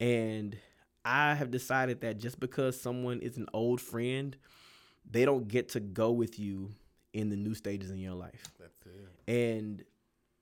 [0.00, 0.56] And
[1.04, 4.36] I have decided that just because someone is an old friend,
[5.08, 6.70] they don't get to go with you
[7.12, 8.42] in the new stages in your life.
[8.58, 9.32] That's it.
[9.32, 9.84] And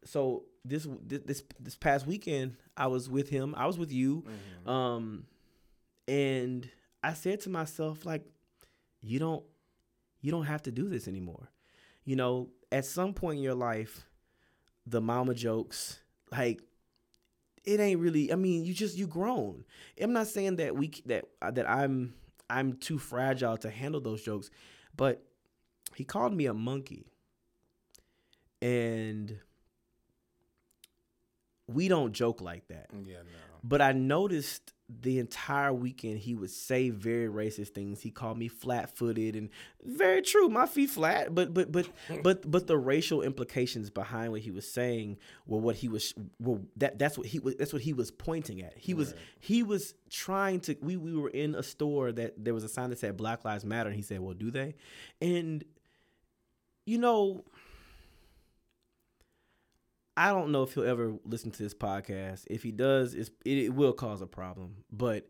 [0.05, 3.55] so this this this past weekend, I was with him.
[3.57, 4.25] I was with you,
[4.67, 5.25] um,
[6.09, 6.69] and
[7.03, 8.25] I said to myself, like,
[9.01, 9.45] you don't
[10.21, 11.49] you don't have to do this anymore.
[12.05, 14.07] You know, at some point in your life,
[14.87, 16.01] the mama jokes,
[16.33, 16.63] like,
[17.65, 18.33] it ain't really.
[18.33, 19.65] I mean, you just you grown.
[20.01, 22.15] I'm not saying that we that that I'm
[22.49, 24.51] I'm too fragile to handle those jokes,
[24.97, 25.23] but
[25.95, 27.07] he called me a monkey,
[28.63, 29.39] and
[31.67, 32.89] we don't joke like that.
[32.93, 33.39] Yeah, no.
[33.63, 34.73] But I noticed
[35.03, 38.01] the entire weekend he would say very racist things.
[38.01, 39.51] He called me flat footed and
[39.85, 41.35] very true, my feet flat.
[41.35, 41.89] But but but
[42.23, 46.63] but but the racial implications behind what he was saying were what he was well
[46.77, 48.77] that that's what he was that's what he was pointing at.
[48.77, 52.65] He was he was trying to we, we were in a store that there was
[52.65, 54.75] a sign that said Black Lives Matter and he said, Well, do they?
[55.21, 55.65] And
[56.91, 57.45] you know,
[60.17, 62.47] I don't know if he'll ever listen to this podcast.
[62.51, 64.79] If he does, it's, it, it will cause a problem.
[64.91, 65.29] But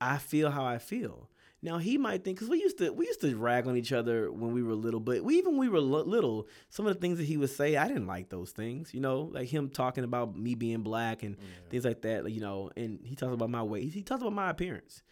[0.00, 1.28] I feel how I feel.
[1.62, 4.32] Now he might think because we used to we used to rag on each other
[4.32, 7.00] when we were little, but we, even when we were li- little, some of the
[7.00, 8.94] things that he would say, I didn't like those things.
[8.94, 11.36] You know, like him talking about me being black and
[11.68, 12.30] things like that.
[12.30, 13.92] You know, and he talks about my weight.
[13.92, 15.02] He talks about my appearance.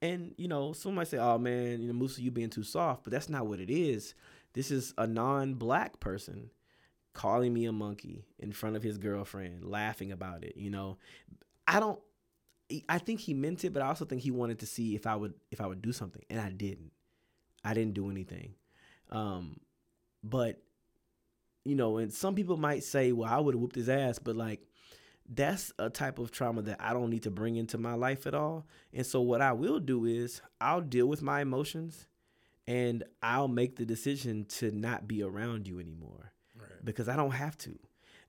[0.00, 3.04] And you know, some might say, "Oh man, you know, Musa, you being too soft,"
[3.04, 4.14] but that's not what it is.
[4.58, 6.50] This is a non-black person
[7.14, 10.56] calling me a monkey in front of his girlfriend, laughing about it.
[10.56, 10.98] You know,
[11.68, 12.00] I don't.
[12.88, 15.14] I think he meant it, but I also think he wanted to see if I
[15.14, 16.90] would if I would do something, and I didn't.
[17.62, 18.54] I didn't do anything.
[19.12, 19.60] Um,
[20.24, 20.60] but
[21.64, 24.34] you know, and some people might say, "Well, I would have whooped his ass," but
[24.34, 24.62] like
[25.28, 28.34] that's a type of trauma that I don't need to bring into my life at
[28.34, 28.66] all.
[28.92, 32.08] And so what I will do is I'll deal with my emotions
[32.68, 36.84] and I'll make the decision to not be around you anymore Right.
[36.84, 37.78] because I don't have to.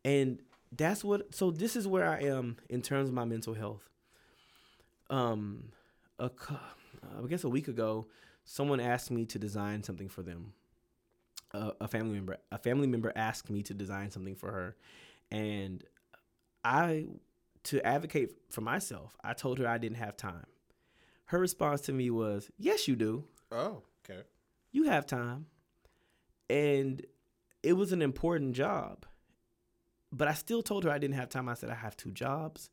[0.05, 0.39] And
[0.71, 3.89] that's what so this is where I am in terms of my mental health.
[5.09, 5.71] Um
[6.19, 6.29] a
[7.23, 8.07] I guess a week ago
[8.45, 10.53] someone asked me to design something for them.
[11.51, 14.75] A, a family member a family member asked me to design something for her
[15.31, 15.83] and
[16.63, 17.07] I
[17.63, 20.45] to advocate for myself, I told her I didn't have time.
[21.25, 24.21] Her response to me was, "Yes, you do." Oh, okay.
[24.71, 25.45] you have time.
[26.49, 27.05] And
[27.61, 29.05] it was an important job
[30.11, 31.49] but i still told her i didn't have time.
[31.49, 32.69] I said i have two jobs.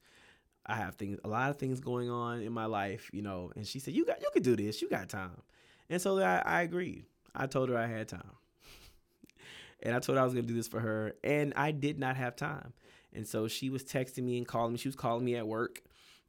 [0.65, 3.53] I have things a lot of things going on in my life you know.
[3.57, 4.83] And she said you got you could do this.
[4.83, 5.43] You got time.
[5.89, 7.07] And so i, I agreed.
[7.35, 8.23] I told her i had time.
[9.83, 12.17] And i told her i was to do this for her and i did not
[12.17, 12.73] have time.
[13.13, 14.79] And so she was texting me and calling me.
[14.79, 15.83] She was calling me at work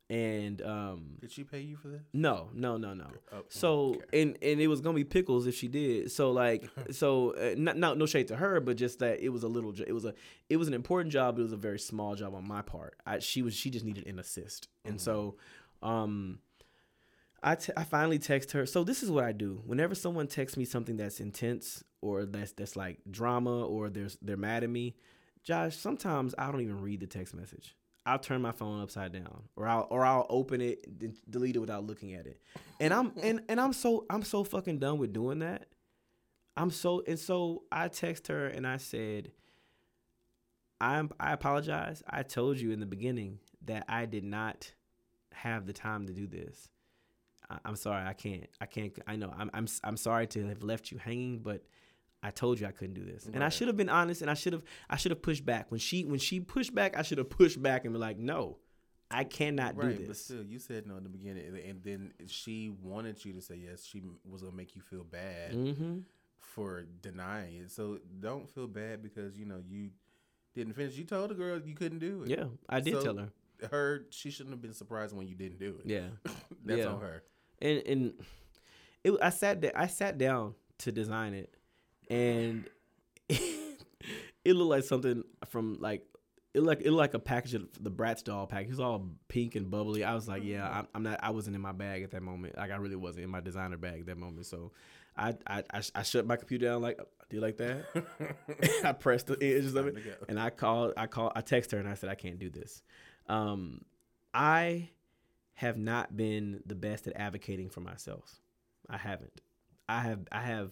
[0.10, 2.02] and um Did she pay you for this?
[2.14, 4.22] no no no no Oh, so okay.
[4.22, 6.12] and and it was gonna be pickles if she did.
[6.12, 9.44] So like so uh, not, not no shade to her, but just that it was
[9.44, 9.74] a little.
[9.86, 10.14] It was a
[10.50, 11.36] it was an important job.
[11.36, 12.96] But it was a very small job on my part.
[13.06, 15.36] I she was she just needed an assist, and so,
[15.84, 16.40] um,
[17.44, 18.66] I te- I finally text her.
[18.66, 19.62] So this is what I do.
[19.66, 24.38] Whenever someone texts me something that's intense or that's that's like drama or there's they're
[24.38, 24.96] mad at me,
[25.44, 25.76] Josh.
[25.76, 27.76] Sometimes I don't even read the text message.
[28.08, 31.60] I'll turn my phone upside down, or I'll or I'll open it, and delete it
[31.60, 32.42] without looking at it.
[32.80, 35.68] And I'm and and I'm so I'm so fucking done with doing that.
[36.56, 39.32] I'm so and so I text her and I said,
[40.80, 42.02] I'm I apologize.
[42.10, 44.72] I told you in the beginning that I did not
[45.34, 46.70] have the time to do this.
[47.50, 48.08] I, I'm sorry.
[48.08, 48.48] I can't.
[48.62, 48.98] I can't.
[49.06, 49.34] I know.
[49.38, 49.50] I'm.
[49.54, 49.68] I'm.
[49.84, 51.64] I'm sorry to have left you hanging, but
[52.24, 54.34] I told you I couldn't do this, and I should have been honest, and I
[54.34, 54.64] should have.
[54.90, 56.98] I should have pushed back when she when she pushed back.
[56.98, 58.58] I should have pushed back and be like, no,
[59.12, 62.14] I cannot right, do this." but still, you said no in the beginning, and- then
[62.28, 63.86] she wanted you to say yes.
[63.86, 66.00] She was gonna make you feel bad Mm-hmm.
[66.40, 67.72] for denying it.
[67.72, 69.92] So don't feel bad because you know you
[70.56, 70.96] didn't finish.
[70.98, 72.30] You told the girl you couldn't do it.
[72.30, 73.30] Yeah, I did So, tell her.
[73.72, 75.90] Her, she shouldn't have been surprised when you didn't do it.
[75.90, 76.08] Yeah.
[76.66, 76.88] that's yeah.
[76.88, 77.24] on her.
[77.62, 78.14] and and
[79.04, 81.56] it, I sat da- I sat down to design it,
[82.10, 82.70] and
[83.30, 86.04] it looked like something from like
[86.54, 88.68] it looked like it looked like a package of the Bratz doll package.
[88.68, 90.04] It was all pink and bubbly.
[90.04, 91.20] I was like, yeah, I'm, I'm not.
[91.22, 92.58] I wasn't in my bag at that moment.
[92.58, 94.46] Like I really wasn't in my designer bag at that moment.
[94.46, 94.72] So
[95.16, 96.98] I I I, I shut my computer down like
[97.30, 97.86] do you like that?
[98.86, 100.16] I pressed the edges of it, Time to go.
[100.30, 100.94] and I called.
[100.96, 101.34] I called.
[101.36, 102.82] I texted her and I said I can't do this.
[103.28, 103.82] Um,
[104.34, 104.90] I
[105.56, 108.40] have not been the best at advocating for myself.
[108.90, 109.42] I haven't.
[109.90, 110.20] I have.
[110.32, 110.72] I have.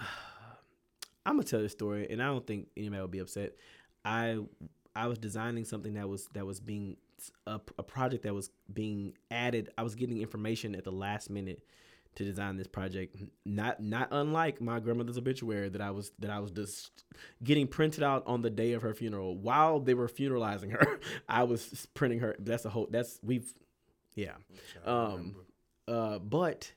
[1.26, 3.52] I'm gonna tell this story, and I don't think anybody will be upset.
[4.04, 4.38] I
[4.94, 6.96] I was designing something that was that was being
[7.46, 9.70] a, a project that was being added.
[9.76, 11.62] I was getting information at the last minute
[12.16, 13.16] to design this project.
[13.44, 17.04] Not not unlike my grandmother's obituary that I was that I was just
[17.44, 21.00] getting printed out on the day of her funeral while they were funeralizing her.
[21.28, 22.36] I was printing her.
[22.38, 22.88] That's a whole.
[22.90, 23.54] That's we've
[24.14, 24.34] yeah.
[24.84, 25.36] Um,
[25.86, 26.72] uh, but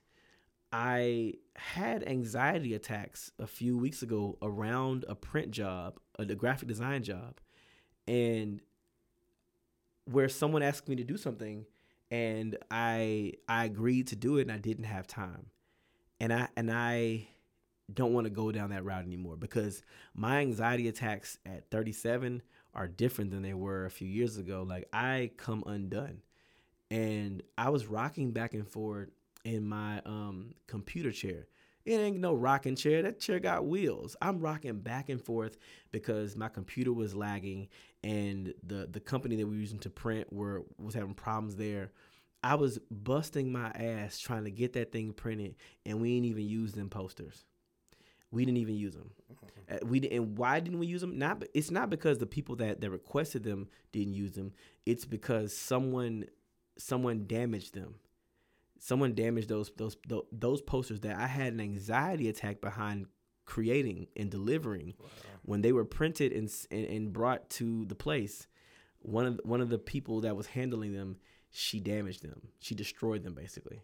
[0.71, 7.03] I had anxiety attacks a few weeks ago around a print job, a, graphic design
[7.03, 7.39] job,
[8.07, 8.61] and
[10.05, 11.65] where someone asked me to do something
[12.11, 15.47] and I I agreed to do it and I didn't have time.
[16.19, 17.27] And I and I
[17.93, 22.41] don't want to go down that route anymore because my anxiety attacks at 37
[22.73, 24.65] are different than they were a few years ago.
[24.67, 26.21] Like I come undone.
[26.91, 29.09] And I was rocking back and forth
[29.43, 31.47] in my um, computer chair.
[31.85, 33.01] It ain't no rocking chair.
[33.01, 34.15] That chair got wheels.
[34.21, 35.57] I'm rocking back and forth
[35.91, 37.67] because my computer was lagging
[38.03, 41.91] and the the company that we were using to print were was having problems there.
[42.43, 45.55] I was busting my ass trying to get that thing printed,
[45.85, 47.45] and we didn't even use them posters.
[48.31, 49.11] We didn't even use them.
[49.71, 51.17] Uh, we and why didn't we use them?
[51.17, 54.53] Not it's not because the people that that requested them didn't use them.
[54.85, 56.25] It's because someone
[56.77, 57.95] someone damaged them
[58.83, 59.95] someone damaged those those
[60.33, 63.05] those posters that I had an anxiety attack behind
[63.45, 65.07] creating and delivering wow.
[65.43, 68.45] when they were printed and, and, and brought to the place
[68.99, 71.15] one of one of the people that was handling them
[71.49, 73.81] she damaged them she destroyed them basically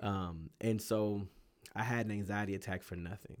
[0.00, 0.08] wow.
[0.08, 1.26] um, and so
[1.74, 3.38] I had an anxiety attack for nothing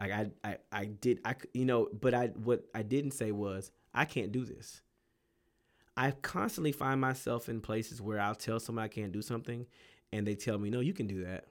[0.00, 3.70] like I, I I did I you know but I what I didn't say was
[3.94, 4.82] I can't do this
[5.96, 9.66] I constantly find myself in places where I'll tell someone I can't do something
[10.12, 11.46] and they tell me, "No, you can do that."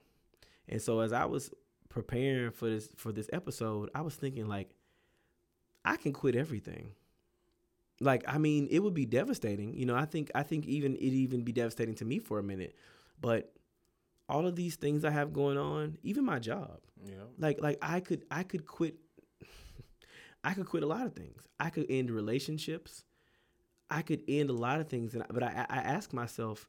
[0.68, 1.50] And so as I was
[1.88, 4.70] preparing for this for this episode, I was thinking like
[5.84, 6.90] I can quit everything.
[8.00, 9.74] Like I mean, it would be devastating.
[9.74, 12.42] You know, I think I think even it even be devastating to me for a
[12.42, 12.74] minute.
[13.20, 13.52] But
[14.28, 16.80] all of these things I have going on, even my job.
[17.04, 17.14] Yeah.
[17.38, 18.96] Like like I could I could quit
[20.44, 21.48] I could quit a lot of things.
[21.58, 23.04] I could end relationships.
[23.88, 26.68] I could end a lot of things and but I I ask myself,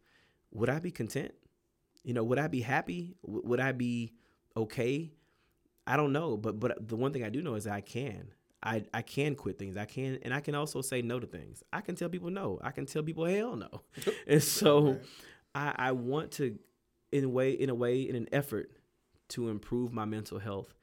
[0.51, 1.34] would I be content?
[2.07, 3.15] You know, would I be happy?
[3.23, 4.13] W- would I be
[4.55, 5.11] okay?
[5.85, 8.29] I don't know, but but the one thing I do know is I can.
[8.63, 9.77] I, I can quit things.
[9.77, 11.63] I can and I can also say no to things.
[11.71, 12.59] I can tell people no.
[12.63, 13.81] I can tell people hell no.
[14.27, 14.97] and so.
[15.57, 16.57] I, I want to
[17.11, 18.71] in a way in a way in an effort
[19.29, 20.73] to improve my mental health,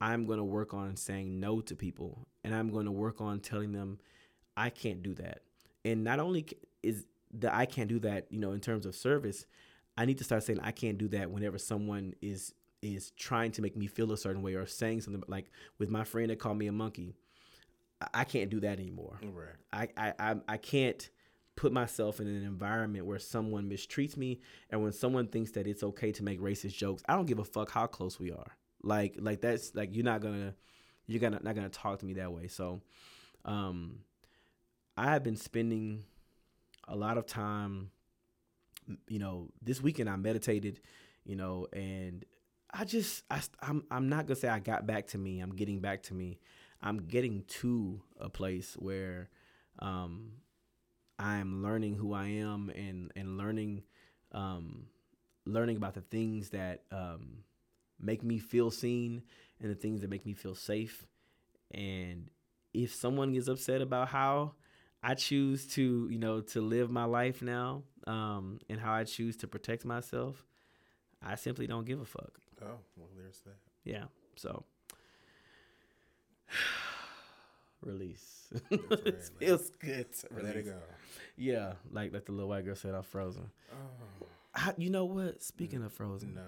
[0.00, 3.40] I'm going to work on saying no to people and I'm going to work on
[3.40, 3.98] telling them
[4.56, 5.40] I can't do that.
[5.84, 6.46] And not only
[6.82, 7.06] is
[7.38, 9.46] that I can't do that, you know, in terms of service,
[10.00, 13.60] I need to start saying I can't do that whenever someone is is trying to
[13.60, 16.56] make me feel a certain way or saying something like with my friend that called
[16.56, 17.16] me a monkey.
[18.14, 19.20] I, can't do that anymore.
[19.22, 19.90] Right.
[19.98, 21.10] I, I I can't
[21.54, 24.40] put myself in an environment where someone mistreats me
[24.70, 27.02] and when someone thinks that it's okay to make racist jokes.
[27.06, 28.56] I don't give a fuck how close we are.
[28.82, 30.54] Like like that's like you're not gonna
[31.08, 32.48] you're gonna not gonna talk to me that way.
[32.48, 32.80] So
[33.44, 33.98] um
[34.96, 36.04] I have been spending
[36.88, 37.90] a lot of time
[39.08, 40.80] you know, this weekend I meditated,
[41.24, 42.24] you know, and
[42.72, 45.40] I just I I'm I'm not gonna say I got back to me.
[45.40, 46.38] I'm getting back to me.
[46.82, 49.28] I'm getting to a place where
[49.80, 50.32] um,
[51.18, 53.82] I'm learning who I am and and learning
[54.32, 54.86] um,
[55.46, 57.44] learning about the things that um,
[58.00, 59.22] make me feel seen
[59.60, 61.06] and the things that make me feel safe.
[61.72, 62.30] And
[62.72, 64.54] if someone gets upset about how
[65.02, 69.36] I choose to, you know, to live my life now, um, and how I choose
[69.38, 70.44] to protect myself,
[71.22, 72.40] I simply don't give a fuck.
[72.62, 73.56] Oh, well, there's that.
[73.84, 74.04] Yeah.
[74.36, 74.64] So,
[77.82, 78.48] release.
[78.70, 80.06] it feels good.
[80.42, 80.76] Let it go.
[81.36, 83.50] Yeah, like like the little white girl said, I'm frozen.
[83.72, 84.26] Oh.
[84.54, 85.42] I, you know what?
[85.42, 86.42] Speaking of Frozen, no,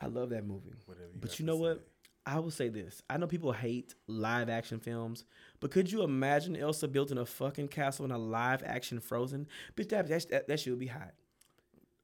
[0.00, 0.70] I love that movie.
[0.70, 1.86] You but you know what?
[2.28, 3.02] I will say this.
[3.08, 5.24] I know people hate live action films,
[5.60, 9.48] but could you imagine Elsa building a fucking castle in a live action Frozen?
[9.74, 11.14] Bitch, that, that, that shit would be hot.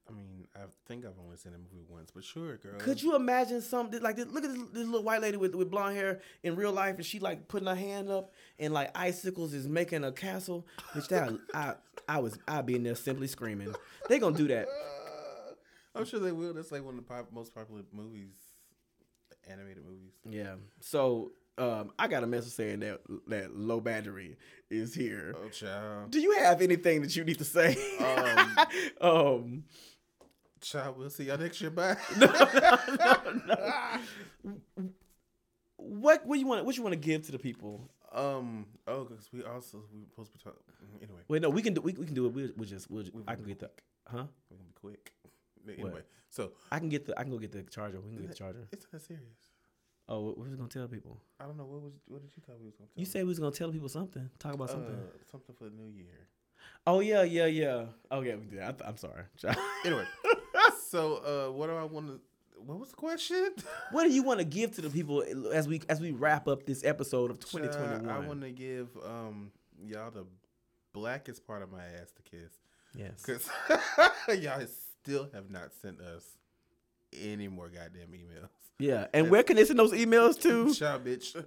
[0.09, 2.79] I mean, I think I've only seen the movie once, but sure, girl.
[2.79, 4.25] Could you imagine something like this?
[4.25, 7.05] Look at this, this, little white lady with, with blonde hair in real life, and
[7.05, 10.65] she like putting her hand up, and like icicles is making a castle.
[10.93, 11.75] Which that I
[12.09, 13.75] I was I'd be in there simply screaming.
[14.09, 14.67] They gonna do that.
[15.95, 16.53] I'm sure they will.
[16.53, 18.44] That's like one of the pop, most popular movies
[19.49, 20.13] animated movies.
[20.29, 20.55] Yeah.
[20.79, 24.37] So um, I got a message saying that that low battery
[24.69, 25.33] is here.
[25.37, 26.11] Oh, child.
[26.11, 27.77] Do you have anything that you need to say?
[27.99, 28.57] Um,
[29.01, 29.63] um
[30.61, 31.69] Child, we'll see y'all next year.
[31.69, 31.95] Bye.
[32.17, 33.99] No, no, no.
[35.77, 36.65] What what you want?
[36.65, 37.89] What you want to give to the people?
[38.11, 38.65] um.
[38.87, 40.59] Oh, because we also we were supposed to be talking.
[41.01, 42.33] Anyway, Wait, no, we can do we, we can do it.
[42.33, 43.69] We we'll just we'll, just- I can get the
[44.07, 44.23] huh?
[44.49, 45.11] we're gonna be quick.
[45.67, 47.99] Anyway, so I can get the I can go get the charger.
[47.99, 48.67] We can get the charger.
[48.71, 49.23] it's not serious.
[50.07, 51.19] Oh, what, what was gonna tell people?
[51.39, 52.99] I don't know what was what did you thought we was gonna tell?
[52.99, 54.29] You said we was gonna tell people something.
[54.37, 54.97] Talk about uh, something.
[55.31, 56.27] something for the new year.
[56.85, 57.85] Oh yeah, yeah, yeah.
[58.11, 58.59] Oh yeah, we did.
[58.59, 59.23] I, I'm sorry.
[59.85, 60.05] Anyway,
[60.89, 62.19] so uh, what do I want to?
[62.57, 63.51] What was the question?
[63.91, 65.23] what do you want to give to the people
[65.53, 68.09] as we as we wrap up this episode of 2021?
[68.09, 69.51] I want to give um
[69.87, 70.25] y'all the
[70.93, 72.51] blackest part of my ass to kiss
[72.95, 73.21] yes.
[73.25, 73.49] because
[74.41, 74.65] y'all
[75.05, 76.23] still have not sent us
[77.21, 78.49] any more goddamn emails.
[78.79, 80.73] Yeah, and where can they send those emails to?
[80.79, 81.45] Child, bitch.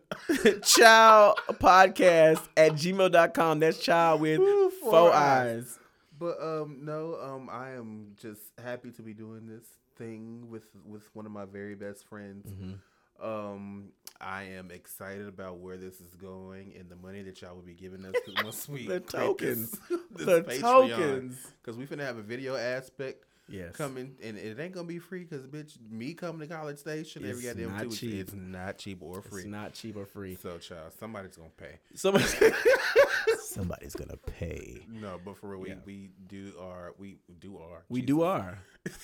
[0.76, 3.60] child podcast at gmail.com.
[3.60, 5.78] That's child with Woo, four, four eyes.
[6.18, 9.64] But um no, um I am just happy to be doing this
[9.96, 12.48] thing with with one of my very best friends.
[12.50, 13.24] Mm-hmm.
[13.24, 13.88] Um
[14.20, 17.74] I am excited about where this is going and the money that y'all will be
[17.74, 19.78] giving us once we The tokens.
[20.10, 21.36] this, The tokens.
[21.62, 23.74] because we finna have a video aspect Yes.
[23.74, 27.44] coming and it ain't gonna be free because bitch me coming to College Station every
[27.44, 28.14] It's goddamn not two weeks, cheap.
[28.20, 29.42] it's not cheap or free.
[29.42, 30.34] It's not cheap or free.
[30.34, 31.78] so child, somebody's gonna pay.
[31.94, 32.24] Somebody,
[33.40, 34.82] somebody's gonna pay.
[34.88, 35.74] No, but for real, we, Yeah.
[35.84, 38.06] we do our we do our We Jesus.
[38.08, 38.58] do our.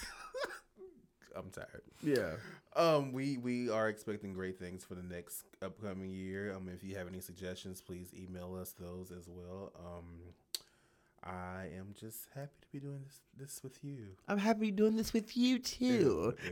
[1.37, 1.83] I'm tired.
[2.03, 2.35] Yeah.
[2.77, 6.55] Um, we we are expecting great things for the next upcoming year.
[6.55, 9.73] Um, if you have any suggestions, please email us those as well.
[9.77, 10.05] Um,
[11.25, 14.09] I am just happy to be doing this this with you.
[14.29, 16.35] I'm happy doing this with you too.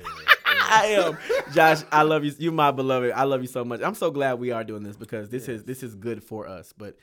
[0.54, 1.18] Yeah, I am,
[1.54, 1.82] Josh.
[1.90, 2.32] I love you.
[2.38, 3.10] You're my beloved.
[3.12, 3.80] I love you so much.
[3.80, 6.74] I'm so glad we are doing this because this is this is good for us.
[6.76, 6.96] But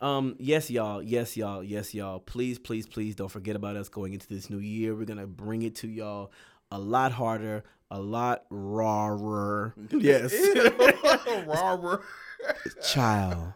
[0.00, 1.02] um, yes, y'all.
[1.02, 1.62] Yes, y'all.
[1.62, 2.18] Yes, y'all.
[2.20, 4.94] Please, please, please don't forget about us going into this new year.
[4.94, 6.32] We're gonna bring it to y'all
[6.70, 9.74] a lot harder, a lot rawer.
[9.90, 10.34] Yes,
[11.46, 12.02] Robert.
[12.82, 13.52] child,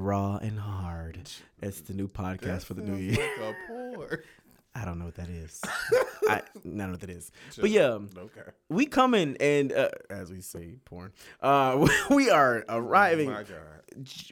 [0.00, 1.28] raw and hard.
[1.60, 3.16] That's the new podcast for the new year.
[3.40, 4.22] Like a pour.
[4.74, 5.60] I don't know what that is.
[6.28, 7.32] I, I don't know what that is.
[7.60, 8.42] But yeah, Okay.
[8.68, 11.12] we coming and uh, as we say, porn.
[11.40, 13.30] Uh, we are arriving.
[13.30, 13.42] Oh.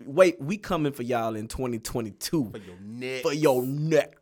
[0.06, 3.22] Wait, we coming for y'all in 2022 For your neck.
[3.22, 4.16] for your neck.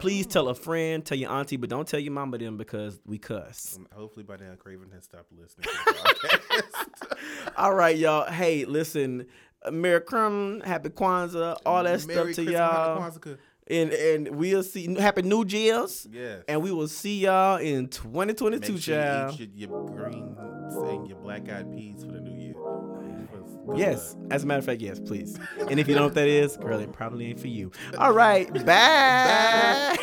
[0.00, 3.18] Please tell a friend, tell your auntie, but don't tell your mama them because we
[3.18, 3.76] cuss.
[3.76, 5.64] Um, Hopefully by now Craven has stopped listening.
[5.64, 7.52] To the podcast.
[7.56, 8.30] All right, y'all.
[8.30, 9.26] Hey, listen,
[9.70, 13.00] Merry Christmas, Happy Kwanzaa, all that Merry stuff to Christmas, y'all.
[13.10, 13.38] Hanukkah.
[13.70, 14.94] And and we'll see.
[14.98, 16.06] Happy New Year's.
[16.10, 16.42] Yes.
[16.48, 19.38] And we will see y'all in 2022, Make sure child.
[19.38, 22.54] you eat your, your green and your black eyed peas for the new year.
[23.76, 25.38] Yes, as a matter of fact, yes, please.
[25.68, 27.70] And if you know what that is, girl, it probably ain't for you.
[27.98, 29.98] All right, bye.